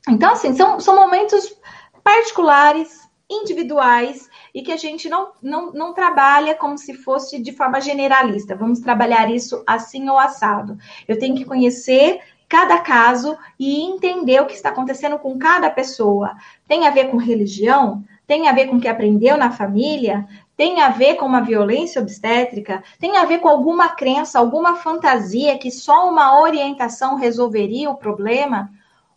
Então, 0.07 0.33
assim, 0.33 0.55
são, 0.55 0.79
são 0.79 0.95
momentos 0.95 1.57
particulares, 2.05 3.02
individuais, 3.33 4.29
e 4.55 4.63
que 4.63 4.73
a 4.73 4.77
gente 4.77 5.09
não, 5.09 5.33
não, 5.43 5.73
não 5.73 5.93
trabalha 5.93 6.55
como 6.55 6.77
se 6.77 6.95
fosse 6.95 7.41
de 7.41 7.53
forma 7.53 7.81
generalista. 7.81 8.55
Vamos 8.55 8.81
trabalhar 8.81 9.31
isso 9.31 9.63
assim 9.67 10.09
ou 10.09 10.19
assado. 10.19 10.77
Eu 11.09 11.19
tenho 11.19 11.35
que 11.35 11.45
conhecer 11.45 12.21
cada 12.49 12.79
caso 12.79 13.37
e 13.59 13.83
entender 13.83 14.41
o 14.41 14.47
que 14.47 14.55
está 14.55 14.69
acontecendo 14.69 15.19
com 15.19 15.39
cada 15.39 15.71
pessoa. 15.71 16.37
Tem 16.69 16.87
a 16.87 16.91
ver 16.91 17.11
com 17.11 17.17
religião? 17.17 18.05
tem 18.27 18.49
a 18.49 18.53
ver 18.53 18.69
com 18.69 18.77
o 18.77 18.81
que 18.81 18.89
aprendeu 18.89 19.37
na 19.37 19.51
família, 19.51 20.27
tem 20.57 20.81
a 20.81 20.89
ver 20.89 21.17
com 21.17 21.27
uma 21.27 21.43
violência 21.43 22.01
obstétrica, 22.01 22.83
tem 22.99 23.17
a 23.19 23.27
ver 23.27 23.41
com 23.41 23.49
alguma 23.49 23.91
crença, 23.91 24.39
alguma 24.39 24.77
fantasia 24.77 25.59
que 25.59 25.71
só 25.71 26.09
uma 26.09 26.41
orientação 26.41 27.17
resolveria 27.17 27.91
o 27.91 27.97
problema. 27.97 28.71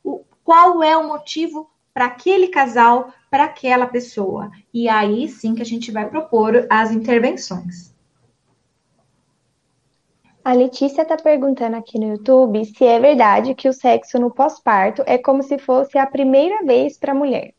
O, 0.04 0.22
qual 0.44 0.84
é 0.84 0.98
o 0.98 1.08
motivo 1.08 1.70
para 1.96 2.08
aquele 2.08 2.50
casal, 2.50 3.14
para 3.32 3.46
aquela 3.46 3.88
pessoa? 3.88 4.52
E 4.74 4.90
aí 4.90 5.30
sim 5.30 5.56
que 5.56 5.62
a 5.62 5.66
gente 5.66 5.94
vai 5.94 6.10
propor 6.10 6.68
as 6.70 6.92
intervenções. 6.92 7.96
A 10.44 10.52
Letícia 10.52 11.04
está 11.04 11.16
perguntando 11.16 11.78
aqui 11.78 11.98
no 11.98 12.10
YouTube 12.10 12.66
se 12.66 12.84
é 12.84 13.00
verdade 13.00 13.56
que 13.56 13.70
o 13.70 13.74
sexo 13.74 14.20
no 14.20 14.30
pós-parto 14.30 15.04
é 15.08 15.18
como 15.18 15.42
se 15.42 15.58
fosse 15.58 15.98
a 15.98 16.06
primeira 16.06 16.66
vez 16.66 16.98
para 16.98 17.14
a 17.14 17.16
mulher. 17.16 17.54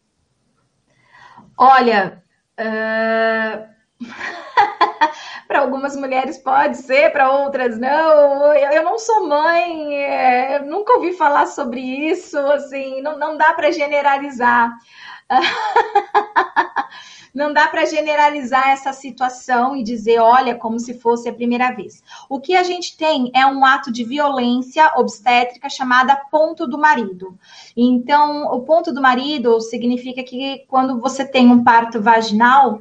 Olha, 1.56 2.22
uh... 2.60 3.76
para 5.46 5.60
algumas 5.60 5.96
mulheres 5.96 6.38
pode 6.38 6.76
ser, 6.78 7.10
para 7.12 7.30
outras 7.30 7.78
não. 7.78 8.54
Eu, 8.54 8.70
eu, 8.72 8.82
não 8.82 8.98
sou 8.98 9.26
mãe, 9.26 9.94
é, 9.96 10.58
nunca 10.60 10.94
ouvi 10.94 11.12
falar 11.12 11.46
sobre 11.46 11.80
isso, 11.80 12.38
assim, 12.38 13.00
não, 13.00 13.18
não 13.18 13.36
dá 13.36 13.52
para 13.54 13.70
generalizar. 13.70 14.72
não 17.36 17.52
dá 17.52 17.68
para 17.68 17.84
generalizar 17.84 18.70
essa 18.70 18.94
situação 18.94 19.76
e 19.76 19.82
dizer, 19.82 20.18
olha, 20.18 20.54
como 20.54 20.80
se 20.80 20.94
fosse 20.94 21.28
a 21.28 21.34
primeira 21.34 21.70
vez. 21.70 22.02
O 22.30 22.40
que 22.40 22.56
a 22.56 22.62
gente 22.62 22.96
tem 22.96 23.30
é 23.34 23.44
um 23.44 23.62
ato 23.62 23.92
de 23.92 24.04
violência 24.04 24.90
obstétrica 24.96 25.68
chamada 25.68 26.16
ponto 26.30 26.66
do 26.66 26.78
marido. 26.78 27.38
Então, 27.76 28.44
o 28.46 28.62
ponto 28.62 28.90
do 28.90 29.02
marido 29.02 29.60
significa 29.60 30.22
que 30.22 30.64
quando 30.66 30.98
você 30.98 31.26
tem 31.26 31.50
um 31.50 31.62
parto 31.62 32.00
vaginal, 32.00 32.80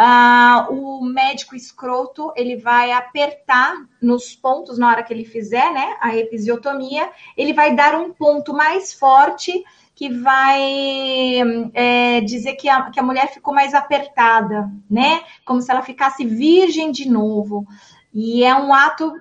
Uh, 0.00 0.72
o 0.74 1.04
médico 1.04 1.54
escroto 1.54 2.32
ele 2.34 2.56
vai 2.56 2.90
apertar 2.90 3.76
nos 4.02 4.34
pontos 4.34 4.76
na 4.76 4.88
hora 4.88 5.02
que 5.04 5.12
ele 5.12 5.24
fizer, 5.24 5.72
né, 5.72 5.96
a 6.00 6.16
episiotomia, 6.16 7.08
ele 7.36 7.52
vai 7.52 7.76
dar 7.76 7.94
um 7.94 8.12
ponto 8.12 8.52
mais 8.52 8.92
forte 8.92 9.64
que 9.94 10.08
vai 10.12 11.40
é, 11.72 12.20
dizer 12.22 12.54
que 12.54 12.68
a, 12.68 12.90
que 12.90 12.98
a 12.98 13.02
mulher 13.02 13.32
ficou 13.32 13.54
mais 13.54 13.74
apertada, 13.74 14.68
né? 14.90 15.22
Como 15.44 15.62
se 15.62 15.70
ela 15.70 15.82
ficasse 15.82 16.24
virgem 16.24 16.90
de 16.90 17.08
novo. 17.08 17.64
E 18.12 18.42
é 18.42 18.54
um 18.56 18.74
ato 18.74 19.12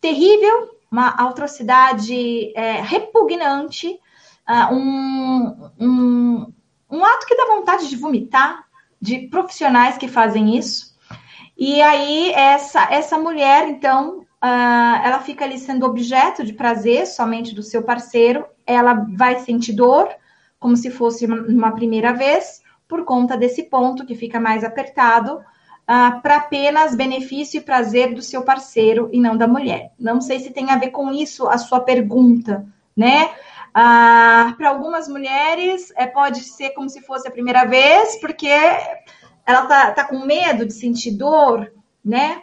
terrível, 0.00 0.76
uma 0.90 1.08
atrocidade 1.08 2.52
é, 2.56 2.80
repugnante, 2.80 3.88
uh, 4.48 4.74
um, 4.74 5.70
um, 5.78 6.52
um 6.90 7.04
ato 7.04 7.26
que 7.26 7.36
dá 7.36 7.46
vontade 7.46 7.88
de 7.88 7.96
vomitar, 7.96 8.65
de 9.00 9.28
profissionais 9.28 9.96
que 9.96 10.08
fazem 10.08 10.56
isso. 10.56 10.94
E 11.56 11.80
aí, 11.80 12.32
essa, 12.32 12.86
essa 12.92 13.18
mulher, 13.18 13.68
então, 13.68 14.18
uh, 14.18 15.04
ela 15.04 15.20
fica 15.20 15.44
ali 15.44 15.58
sendo 15.58 15.86
objeto 15.86 16.44
de 16.44 16.52
prazer 16.52 17.06
somente 17.06 17.54
do 17.54 17.62
seu 17.62 17.82
parceiro, 17.82 18.44
ela 18.66 19.06
vai 19.14 19.38
sentir 19.38 19.72
dor, 19.72 20.08
como 20.58 20.76
se 20.76 20.90
fosse 20.90 21.24
uma, 21.24 21.72
primeira 21.72 22.12
vez, 22.12 22.62
por 22.86 23.04
conta 23.04 23.36
desse 23.36 23.64
ponto 23.64 24.04
que 24.04 24.14
fica 24.14 24.38
mais 24.38 24.64
apertado, 24.64 25.36
uh, 25.36 26.20
para 26.20 26.36
apenas 26.36 26.94
benefício 26.94 27.58
e 27.58 27.62
prazer 27.62 28.14
do 28.14 28.22
seu 28.22 28.42
parceiro 28.42 29.08
e 29.12 29.20
não 29.20 29.36
da 29.36 29.48
mulher. 29.48 29.92
Não 29.98 30.20
sei 30.20 30.40
se 30.40 30.50
tem 30.50 30.70
a 30.70 30.76
ver 30.76 30.90
com 30.90 31.10
isso 31.10 31.48
a 31.48 31.56
sua 31.56 31.80
pergunta, 31.80 32.66
né? 32.96 33.30
Uh, 33.76 34.56
para 34.56 34.70
algumas 34.70 35.06
mulheres 35.06 35.92
é, 35.96 36.06
pode 36.06 36.40
ser 36.40 36.70
como 36.70 36.88
se 36.88 37.02
fosse 37.02 37.28
a 37.28 37.30
primeira 37.30 37.66
vez, 37.66 38.16
porque 38.20 38.48
ela 39.44 39.66
tá, 39.66 39.90
tá 39.92 40.04
com 40.04 40.24
medo 40.24 40.64
de 40.64 40.72
sentir 40.72 41.10
dor, 41.10 41.70
né? 42.02 42.42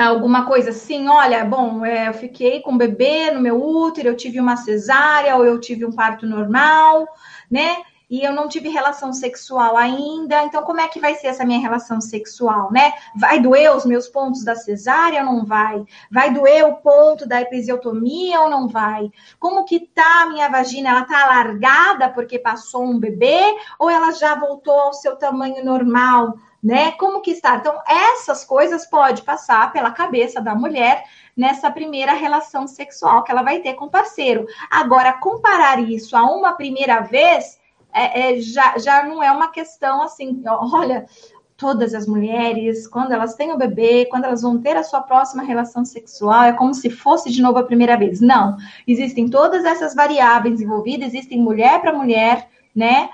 alguma 0.00 0.46
coisa 0.46 0.70
assim, 0.70 1.08
olha, 1.08 1.44
bom, 1.44 1.84
é, 1.84 2.08
eu 2.08 2.14
fiquei 2.14 2.60
com 2.60 2.72
um 2.72 2.78
bebê 2.78 3.30
no 3.30 3.40
meu 3.40 3.62
útero, 3.62 4.08
eu 4.08 4.16
tive 4.16 4.40
uma 4.40 4.56
cesárea 4.56 5.36
ou 5.36 5.44
eu 5.44 5.60
tive 5.60 5.84
um 5.84 5.92
parto 5.92 6.26
normal, 6.26 7.06
né? 7.50 7.82
E 8.12 8.22
eu 8.22 8.30
não 8.30 8.46
tive 8.46 8.68
relação 8.68 9.10
sexual 9.10 9.74
ainda, 9.74 10.42
então 10.42 10.62
como 10.64 10.82
é 10.82 10.86
que 10.86 11.00
vai 11.00 11.14
ser 11.14 11.28
essa 11.28 11.46
minha 11.46 11.58
relação 11.58 11.98
sexual, 11.98 12.70
né? 12.70 12.92
Vai 13.16 13.40
doer 13.40 13.74
os 13.74 13.86
meus 13.86 14.06
pontos 14.06 14.44
da 14.44 14.54
cesárea 14.54 15.20
ou 15.20 15.32
não 15.32 15.46
vai? 15.46 15.82
Vai 16.10 16.30
doer 16.30 16.66
o 16.66 16.74
ponto 16.74 17.26
da 17.26 17.40
episiotomia 17.40 18.38
ou 18.42 18.50
não 18.50 18.68
vai? 18.68 19.10
Como 19.40 19.64
que 19.64 19.80
tá 19.80 20.24
a 20.24 20.26
minha 20.26 20.46
vagina? 20.50 20.90
Ela 20.90 21.04
tá 21.06 21.22
alargada 21.22 22.10
porque 22.10 22.38
passou 22.38 22.84
um 22.84 22.98
bebê 22.98 23.40
ou 23.78 23.88
ela 23.88 24.10
já 24.10 24.34
voltou 24.34 24.78
ao 24.78 24.92
seu 24.92 25.16
tamanho 25.16 25.64
normal? 25.64 26.34
né? 26.62 26.92
Como 26.92 27.22
que 27.22 27.32
está? 27.32 27.56
Então, 27.56 27.76
essas 27.88 28.44
coisas 28.44 28.86
pode 28.86 29.22
passar 29.22 29.72
pela 29.72 29.90
cabeça 29.90 30.40
da 30.40 30.54
mulher 30.54 31.04
nessa 31.36 31.70
primeira 31.70 32.12
relação 32.12 32.68
sexual 32.68 33.24
que 33.24 33.32
ela 33.32 33.42
vai 33.42 33.58
ter 33.58 33.74
com 33.74 33.86
o 33.86 33.90
parceiro. 33.90 34.46
Agora, 34.70 35.14
comparar 35.14 35.80
isso 35.80 36.16
a 36.16 36.22
uma 36.22 36.52
primeira 36.52 37.00
vez 37.00 37.60
é, 37.92 38.32
é, 38.36 38.40
já, 38.40 38.78
já 38.78 39.04
não 39.04 39.22
é 39.22 39.30
uma 39.30 39.48
questão 39.48 40.02
assim, 40.02 40.42
olha, 40.46 41.06
todas 41.56 41.94
as 41.94 42.06
mulheres, 42.06 42.88
quando 42.88 43.12
elas 43.12 43.34
têm 43.34 43.52
o 43.52 43.56
bebê, 43.56 44.06
quando 44.06 44.24
elas 44.24 44.42
vão 44.42 44.58
ter 44.60 44.76
a 44.76 44.82
sua 44.82 45.00
próxima 45.00 45.44
relação 45.44 45.84
sexual, 45.84 46.44
é 46.44 46.52
como 46.52 46.74
se 46.74 46.90
fosse 46.90 47.30
de 47.30 47.40
novo 47.40 47.58
a 47.58 47.64
primeira 47.64 47.96
vez. 47.96 48.20
Não, 48.20 48.56
existem 48.86 49.28
todas 49.28 49.64
essas 49.64 49.94
variáveis 49.94 50.60
envolvidas, 50.60 51.14
existem 51.14 51.40
mulher 51.40 51.80
para 51.80 51.92
mulher, 51.92 52.48
né? 52.74 53.10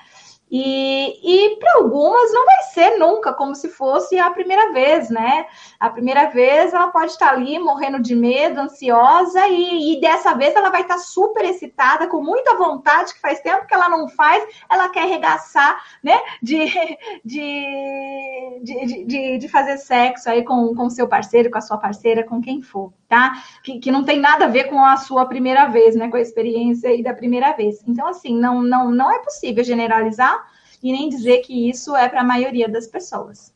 E, 0.51 1.53
e 1.53 1.57
para 1.57 1.77
algumas 1.77 2.33
não 2.33 2.47
vai 2.47 2.63
ser 2.73 2.99
nunca 2.99 3.35
como 3.35 3.55
se 3.55 3.69
fosse 3.69 4.19
a 4.19 4.31
primeira 4.31 4.73
vez, 4.73 5.11
né? 5.11 5.47
A 5.79 5.91
primeira 5.91 6.31
vez 6.31 6.73
ela 6.73 6.89
pode 6.89 7.13
estar 7.13 7.31
ali 7.31 7.59
morrendo 7.59 8.01
de 8.01 8.15
medo, 8.15 8.61
ansiosa, 8.61 9.47
e, 9.47 9.93
e 9.93 10.01
dessa 10.01 10.35
vez 10.35 10.55
ela 10.57 10.71
vai 10.71 10.83
estar 10.83 10.99
super 10.99 11.45
excitada, 11.45 12.07
com 12.07 12.23
muita 12.23 12.57
vontade, 12.57 13.13
que 13.13 13.21
faz 13.21 13.41
tempo 13.41 13.67
que 13.67 13.75
ela 13.75 13.91
não 13.91 14.09
faz, 14.09 14.43
ela 14.71 14.89
quer 14.89 15.03
arregaçar, 15.03 15.83
né? 16.03 16.19
De, 16.43 16.65
de, 17.25 18.61
de, 18.63 19.05
de, 19.05 19.39
de 19.39 19.49
fazer 19.49 19.77
sexo 19.77 20.31
aí 20.31 20.43
com 20.45 20.75
o 20.75 20.91
seu 20.91 21.07
parceiro, 21.07 21.51
com 21.51 21.59
a 21.59 21.63
sua 21.63 21.77
parceira, 21.77 22.25
com 22.25 22.41
quem 22.41 22.63
for, 22.63 22.91
tá? 23.07 23.43
Que, 23.63 23.79
que 23.79 23.91
não 23.91 24.03
tem 24.03 24.19
nada 24.19 24.47
a 24.47 24.49
ver 24.49 24.65
com 24.65 24.83
a 24.83 24.97
sua 24.97 25.27
primeira 25.27 25.67
vez, 25.67 25.95
né? 25.95 26.09
Com 26.09 26.17
a 26.17 26.23
experiência 26.23 26.89
aí 26.89 27.03
da 27.03 27.13
primeira 27.13 27.53
vez. 27.53 27.85
Então, 27.87 28.09
assim, 28.09 28.35
não, 28.35 28.63
não, 28.63 28.91
não 28.91 29.13
é 29.13 29.19
possível 29.19 29.63
generalizar 29.63 30.38
e 30.83 30.93
nem 30.93 31.09
dizer 31.09 31.39
que 31.39 31.69
isso 31.69 31.95
é 31.97 32.09
para 32.09 32.21
a 32.21 32.25
maioria 32.25 32.69
das 32.69 32.87
pessoas. 32.87 33.53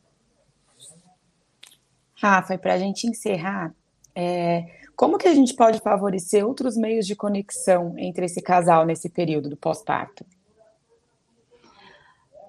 Rafa, 2.15 2.53
e 2.53 2.57
para 2.57 2.75
a 2.75 2.77
gente 2.77 3.05
encerrar, 3.05 3.73
é, 4.15 4.65
como 4.95 5.17
que 5.17 5.27
a 5.27 5.33
gente 5.33 5.55
pode 5.55 5.79
favorecer 5.79 6.45
outros 6.45 6.77
meios 6.77 7.05
de 7.05 7.15
conexão 7.15 7.95
entre 7.97 8.25
esse 8.25 8.41
casal 8.41 8.85
nesse 8.85 9.09
período 9.09 9.49
do 9.49 9.57
pós-parto? 9.57 10.25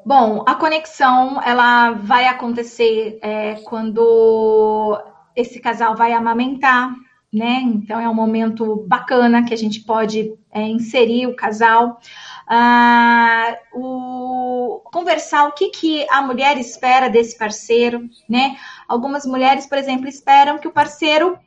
Bom, 0.06 0.44
a 0.46 0.54
conexão 0.54 1.42
ela 1.42 1.92
vai 1.92 2.26
acontecer 2.26 3.18
é, 3.22 3.54
quando 3.64 5.02
esse 5.34 5.58
casal 5.58 5.96
vai 5.96 6.12
amamentar, 6.12 6.94
né? 7.32 7.62
Então 7.64 7.98
é 7.98 8.08
um 8.08 8.14
momento 8.14 8.84
bacana 8.86 9.44
que 9.44 9.54
a 9.54 9.56
gente 9.56 9.80
pode 9.80 10.34
é, 10.52 10.62
inserir 10.62 11.26
o 11.26 11.34
casal 11.34 11.98
ah, 12.46 13.56
o, 13.72 14.80
conversar 14.92 15.48
o 15.48 15.52
que, 15.52 15.70
que 15.70 16.06
a 16.10 16.22
mulher 16.22 16.58
espera 16.58 17.08
desse 17.08 17.36
parceiro, 17.36 18.08
né? 18.28 18.56
Algumas 18.86 19.24
mulheres, 19.24 19.66
por 19.66 19.78
exemplo, 19.78 20.08
esperam 20.08 20.58
que 20.58 20.68
o 20.68 20.72
parceiro 20.72 21.38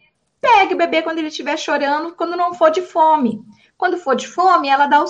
pegue 0.41 0.73
o 0.73 0.77
bebê 0.77 1.01
quando 1.01 1.19
ele 1.19 1.27
estiver 1.27 1.57
chorando, 1.57 2.15
quando 2.15 2.35
não 2.35 2.53
for 2.53 2.71
de 2.71 2.81
fome. 2.81 3.41
Quando 3.77 3.97
for 3.97 4.15
de 4.15 4.27
fome, 4.27 4.69
ela 4.69 4.87
dá 4.87 5.03
o, 5.03 5.05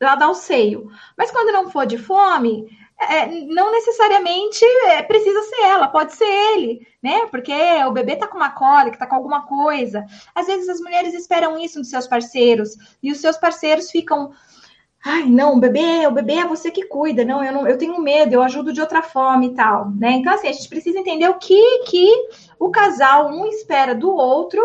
ela 0.00 0.16
dá 0.16 0.28
o 0.28 0.34
seio. 0.34 0.90
Mas 1.16 1.30
quando 1.30 1.52
não 1.52 1.70
for 1.70 1.86
de 1.86 1.98
fome, 1.98 2.66
é, 3.08 3.26
não 3.46 3.72
necessariamente 3.72 4.64
é, 4.86 5.02
precisa 5.02 5.42
ser 5.42 5.62
ela, 5.62 5.88
pode 5.88 6.14
ser 6.14 6.24
ele, 6.24 6.86
né? 7.02 7.26
Porque 7.26 7.52
o 7.86 7.92
bebê 7.92 8.16
tá 8.16 8.26
com 8.26 8.36
uma 8.36 8.50
cólica, 8.50 8.98
tá 8.98 9.06
com 9.06 9.16
alguma 9.16 9.46
coisa. 9.46 10.04
Às 10.34 10.46
vezes 10.46 10.68
as 10.68 10.80
mulheres 10.80 11.14
esperam 11.14 11.58
isso 11.58 11.78
dos 11.78 11.90
seus 11.90 12.06
parceiros 12.06 12.76
e 13.02 13.10
os 13.10 13.18
seus 13.18 13.36
parceiros 13.36 13.90
ficam 13.90 14.32
Ai, 15.04 15.24
não, 15.24 15.56
o 15.56 15.60
bebê, 15.60 16.06
o 16.06 16.12
bebê 16.12 16.34
é 16.34 16.46
você 16.46 16.70
que 16.70 16.86
cuida, 16.86 17.24
não, 17.24 17.42
eu 17.42 17.52
não, 17.52 17.66
eu 17.66 17.76
tenho 17.76 18.00
medo, 18.00 18.34
eu 18.34 18.42
ajudo 18.42 18.72
de 18.72 18.80
outra 18.80 19.02
forma 19.02 19.44
e 19.44 19.54
tal, 19.54 19.90
né? 19.90 20.12
Então, 20.12 20.32
assim, 20.32 20.46
a 20.46 20.52
gente 20.52 20.68
precisa 20.68 20.98
entender 20.98 21.28
o 21.28 21.38
que 21.38 21.80
que 21.86 22.08
o 22.56 22.70
casal 22.70 23.28
um 23.28 23.46
espera 23.46 23.96
do 23.96 24.14
outro 24.14 24.62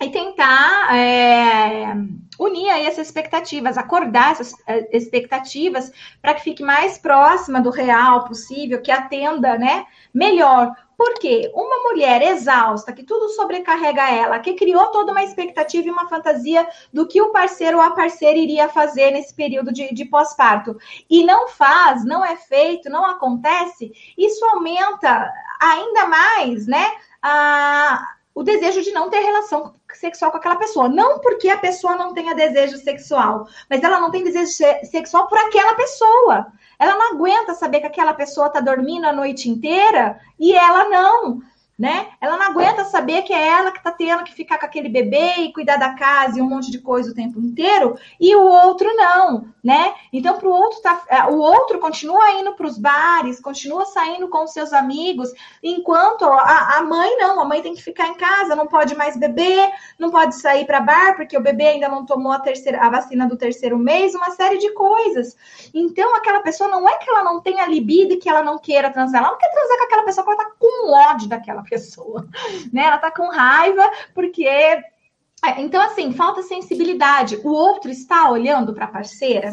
e 0.00 0.10
tentar 0.10 0.96
é, 0.96 1.94
unir 2.40 2.70
aí 2.70 2.86
essas 2.86 3.06
expectativas, 3.06 3.78
acordar 3.78 4.32
essas 4.32 4.52
é, 4.66 4.96
expectativas 4.96 5.92
para 6.20 6.34
que 6.34 6.42
fique 6.42 6.62
mais 6.64 6.98
próxima 6.98 7.60
do 7.60 7.70
real 7.70 8.24
possível, 8.24 8.82
que 8.82 8.90
atenda, 8.90 9.56
né, 9.56 9.86
melhor 10.12 10.74
porque 11.04 11.50
uma 11.52 11.82
mulher 11.82 12.22
exausta, 12.22 12.92
que 12.92 13.02
tudo 13.02 13.28
sobrecarrega 13.30 14.08
ela, 14.08 14.38
que 14.38 14.54
criou 14.54 14.86
toda 14.92 15.10
uma 15.10 15.24
expectativa 15.24 15.88
e 15.88 15.90
uma 15.90 16.08
fantasia 16.08 16.64
do 16.92 17.08
que 17.08 17.20
o 17.20 17.32
parceiro 17.32 17.78
ou 17.78 17.82
a 17.82 17.90
parceira 17.90 18.38
iria 18.38 18.68
fazer 18.68 19.10
nesse 19.10 19.34
período 19.34 19.72
de, 19.72 19.92
de 19.92 20.04
pós-parto, 20.04 20.78
e 21.10 21.24
não 21.24 21.48
faz, 21.48 22.04
não 22.04 22.24
é 22.24 22.36
feito, 22.36 22.88
não 22.88 23.04
acontece, 23.04 23.92
isso 24.16 24.44
aumenta 24.44 25.28
ainda 25.60 26.06
mais, 26.06 26.68
né? 26.68 26.92
A, 27.20 28.14
o 28.32 28.44
desejo 28.44 28.80
de 28.82 28.92
não 28.92 29.10
ter 29.10 29.18
relação 29.18 29.74
sexual 29.92 30.30
com 30.30 30.36
aquela 30.36 30.56
pessoa. 30.56 30.88
Não 30.88 31.18
porque 31.18 31.48
a 31.48 31.58
pessoa 31.58 31.96
não 31.96 32.14
tenha 32.14 32.34
desejo 32.34 32.78
sexual, 32.78 33.46
mas 33.68 33.82
ela 33.82 34.00
não 34.00 34.10
tem 34.10 34.24
desejo 34.24 34.52
sexual 34.84 35.26
por 35.26 35.38
aquela 35.38 35.74
pessoa. 35.74 36.46
Ela 36.82 36.96
não 36.96 37.12
aguenta 37.12 37.54
saber 37.54 37.78
que 37.78 37.86
aquela 37.86 38.12
pessoa 38.12 38.48
está 38.48 38.58
dormindo 38.58 39.06
a 39.06 39.12
noite 39.12 39.48
inteira 39.48 40.18
e 40.36 40.52
ela 40.52 40.88
não 40.88 41.40
né? 41.78 42.08
Ela 42.20 42.36
não 42.36 42.46
aguenta 42.46 42.84
saber 42.84 43.22
que 43.22 43.32
é 43.32 43.48
ela 43.48 43.72
que 43.72 43.78
está 43.78 43.90
tendo 43.90 44.22
que 44.24 44.34
ficar 44.34 44.58
com 44.58 44.66
aquele 44.66 44.88
bebê 44.88 45.34
e 45.38 45.52
cuidar 45.52 45.76
da 45.76 45.94
casa 45.94 46.38
e 46.38 46.42
um 46.42 46.48
monte 46.48 46.70
de 46.70 46.78
coisa 46.78 47.10
o 47.10 47.14
tempo 47.14 47.40
inteiro, 47.40 47.98
e 48.20 48.36
o 48.36 48.42
outro 48.42 48.88
não, 48.94 49.46
né? 49.64 49.94
Então, 50.12 50.38
para 50.38 50.48
o 50.48 50.52
outro, 50.52 50.80
tá, 50.82 51.02
é, 51.08 51.24
o 51.24 51.38
outro 51.38 51.78
continua 51.78 52.32
indo 52.32 52.54
para 52.54 52.66
os 52.66 52.78
bares, 52.78 53.40
continua 53.40 53.84
saindo 53.86 54.28
com 54.28 54.46
seus 54.46 54.72
amigos, 54.72 55.30
enquanto 55.62 56.24
a, 56.24 56.78
a, 56.78 56.82
mãe 56.82 57.16
não, 57.16 57.40
a 57.40 57.44
mãe 57.44 57.62
tem 57.62 57.74
que 57.74 57.82
ficar 57.82 58.08
em 58.08 58.14
casa, 58.14 58.54
não 58.54 58.66
pode 58.66 58.94
mais 58.94 59.16
beber, 59.16 59.70
não 59.98 60.10
pode 60.10 60.34
sair 60.34 60.66
para 60.66 60.80
bar, 60.80 61.16
porque 61.16 61.36
o 61.36 61.42
bebê 61.42 61.68
ainda 61.68 61.88
não 61.88 62.04
tomou 62.04 62.32
a, 62.32 62.38
terceira, 62.38 62.80
a 62.80 62.90
vacina 62.90 63.26
do 63.26 63.36
terceiro 63.36 63.78
mês, 63.78 64.14
uma 64.14 64.30
série 64.32 64.58
de 64.58 64.70
coisas. 64.72 65.36
Então, 65.72 66.14
aquela 66.16 66.40
pessoa 66.40 66.68
não 66.68 66.88
é 66.88 66.98
que 66.98 67.08
ela 67.08 67.24
não 67.24 67.40
tenha 67.40 67.66
libido 67.66 68.14
e 68.14 68.18
que 68.18 68.28
ela 68.28 68.42
não 68.42 68.58
queira 68.58 68.90
transar, 68.90 69.22
ela 69.22 69.32
não 69.32 69.38
quer 69.38 69.50
transar 69.50 69.78
com 69.78 69.84
aquela 69.84 70.04
pessoa, 70.04 70.24
porque 70.24 70.40
ela 70.40 70.48
está 70.48 70.56
com 70.58 70.92
ódio 70.92 71.28
daquela 71.28 71.61
pessoa, 71.62 72.28
né? 72.72 72.84
Ela 72.84 72.98
tá 72.98 73.10
com 73.10 73.28
raiva 73.28 73.82
porque 74.14 74.46
é, 75.44 75.60
então 75.60 75.82
assim, 75.82 76.12
falta 76.12 76.42
sensibilidade. 76.42 77.36
O 77.42 77.50
outro 77.50 77.90
está 77.90 78.30
olhando 78.30 78.72
para 78.72 78.84
a 78.84 78.90
parceira, 78.90 79.52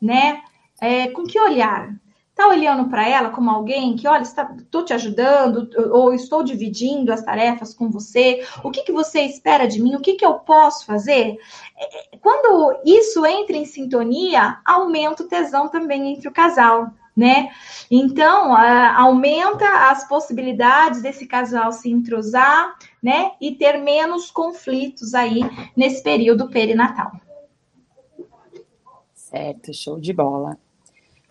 né? 0.00 0.42
É, 0.80 1.08
com 1.08 1.24
que 1.24 1.40
olhar? 1.40 1.94
Está 2.30 2.48
olhando 2.48 2.90
para 2.90 3.08
ela 3.08 3.30
como 3.30 3.48
alguém 3.48 3.96
que, 3.96 4.06
olha, 4.06 4.20
estou 4.20 4.84
te 4.84 4.92
ajudando, 4.92 5.70
ou 5.90 6.12
estou 6.12 6.42
dividindo 6.42 7.10
as 7.10 7.22
tarefas 7.22 7.72
com 7.72 7.90
você, 7.90 8.46
o 8.62 8.70
que, 8.70 8.82
que 8.82 8.92
você 8.92 9.22
espera 9.22 9.66
de 9.66 9.80
mim, 9.80 9.94
o 9.94 10.00
que, 10.00 10.16
que 10.16 10.26
eu 10.26 10.34
posso 10.34 10.84
fazer? 10.84 11.38
É, 11.78 12.18
quando 12.18 12.78
isso 12.84 13.24
entra 13.24 13.56
em 13.56 13.64
sintonia, 13.64 14.58
aumenta 14.66 15.22
o 15.22 15.28
tesão 15.28 15.68
também 15.68 16.12
entre 16.12 16.28
o 16.28 16.32
casal 16.32 16.92
né? 17.16 17.48
Então, 17.90 18.54
aumenta 18.54 19.90
as 19.90 20.06
possibilidades 20.06 21.00
desse 21.00 21.26
casal 21.26 21.72
se 21.72 21.90
entrosar, 21.90 22.76
né? 23.02 23.30
E 23.40 23.54
ter 23.54 23.78
menos 23.78 24.30
conflitos 24.30 25.14
aí 25.14 25.40
nesse 25.74 26.02
período 26.02 26.50
perinatal. 26.50 27.12
Certo, 29.14 29.72
show 29.72 29.98
de 29.98 30.12
bola. 30.12 30.58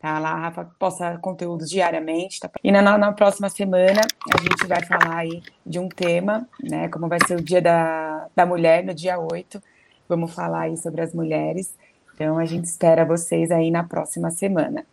Tá 0.00 0.18
lá, 0.18 0.30
a 0.30 0.36
Rafa 0.36 0.64
posta 0.78 1.18
conteúdos 1.18 1.68
diariamente. 1.68 2.40
Tá? 2.40 2.50
E 2.64 2.72
na, 2.72 2.96
na, 2.96 3.12
próxima 3.12 3.50
semana 3.50 4.00
a 4.34 4.40
gente 4.40 4.66
vai 4.66 4.82
falar 4.82 5.18
aí 5.18 5.42
de 5.64 5.78
um 5.78 5.90
tema, 5.90 6.48
né? 6.62 6.88
Como 6.88 7.06
vai 7.06 7.18
ser 7.26 7.36
o 7.36 7.42
dia 7.42 7.60
da, 7.60 8.26
da 8.34 8.46
mulher, 8.46 8.82
no 8.82 8.94
dia 8.94 9.18
8. 9.18 9.62
Vamos 10.08 10.34
falar 10.34 10.62
aí 10.62 10.76
sobre 10.78 11.02
as 11.02 11.12
mulheres. 11.12 11.76
Então 12.14 12.38
a 12.38 12.46
gente 12.46 12.64
espera 12.64 13.04
vocês 13.04 13.50
aí 13.50 13.70
na 13.70 13.84
próxima 13.84 14.30
semana. 14.30 14.86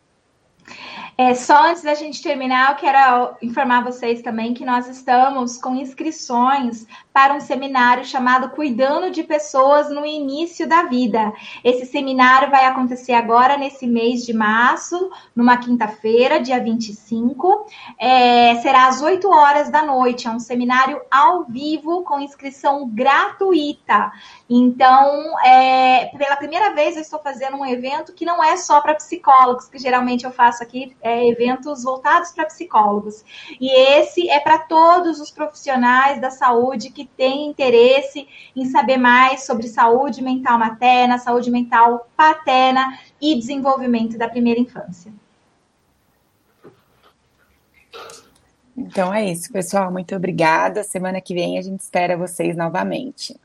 É, 1.20 1.34
só 1.34 1.64
antes 1.64 1.82
da 1.82 1.96
gente 1.96 2.22
terminar, 2.22 2.70
eu 2.70 2.76
quero 2.76 3.36
informar 3.42 3.84
vocês 3.84 4.22
também 4.22 4.54
que 4.54 4.64
nós 4.64 4.88
estamos 4.88 5.58
com 5.58 5.74
inscrições 5.74 6.86
para 7.12 7.34
um 7.34 7.40
seminário 7.40 8.06
chamado 8.06 8.52
Cuidando 8.52 9.10
de 9.10 9.24
Pessoas 9.24 9.90
no 9.90 10.06
Início 10.06 10.70
da 10.70 10.84
Vida. 10.84 11.34
Esse 11.64 11.88
seminário 11.88 12.52
vai 12.52 12.66
acontecer 12.66 13.14
agora, 13.14 13.58
nesse 13.58 13.88
mês 13.88 14.24
de 14.28 14.32
março, 14.32 15.10
numa 15.36 15.58
quinta-feira, 15.58 16.40
dia 16.40 16.64
25. 16.64 17.66
É, 17.98 18.54
será 18.62 18.86
às 18.86 19.02
8 19.02 19.28
horas 19.28 19.72
da 19.72 19.82
noite. 19.82 20.28
É 20.28 20.30
um 20.30 20.40
seminário 20.40 21.02
ao 21.10 21.46
vivo 21.46 22.04
com 22.04 22.20
inscrição 22.20 22.88
gratuita. 22.88 24.12
Então, 24.48 25.36
é, 25.44 26.12
pela 26.16 26.36
primeira 26.36 26.76
vez, 26.76 26.96
eu 26.96 27.02
estou 27.02 27.20
fazendo 27.20 27.58
um 27.58 27.66
evento 27.66 28.14
que 28.14 28.24
não 28.24 28.44
é 28.44 28.56
só 28.56 28.80
para 28.82 28.94
psicólogos, 28.94 29.68
que 29.68 29.80
geralmente 29.80 30.24
eu 30.24 30.32
faço 30.32 30.62
aqui 30.62 30.96
é, 31.08 31.28
eventos 31.28 31.84
voltados 31.84 32.32
para 32.32 32.46
psicólogos. 32.46 33.24
E 33.60 33.70
esse 33.70 34.30
é 34.30 34.40
para 34.40 34.60
todos 34.60 35.20
os 35.20 35.32
profissionais 35.32 36.20
da 36.20 36.30
saúde 36.30 36.90
que 36.90 37.06
têm 37.06 37.48
interesse 37.48 38.28
em 38.56 38.66
saber 38.66 38.98
mais 38.98 39.46
sobre 39.46 39.68
saúde 39.68 40.22
mental 40.22 40.60
materna, 40.60 41.18
saúde 41.18 41.50
mental 41.50 42.08
paterna 42.16 43.00
e 43.22 43.36
desenvolvimento 43.36 44.18
da 44.18 44.28
primeira 44.28 44.60
infância. 44.60 45.12
Então 48.76 49.12
é 49.12 49.26
isso, 49.26 49.52
pessoal. 49.52 49.92
Muito 49.92 50.16
obrigada. 50.16 50.84
Semana 50.84 51.20
que 51.20 51.34
vem 51.34 51.58
a 51.58 51.62
gente 51.62 51.80
espera 51.80 52.16
vocês 52.16 52.56
novamente. 52.56 53.36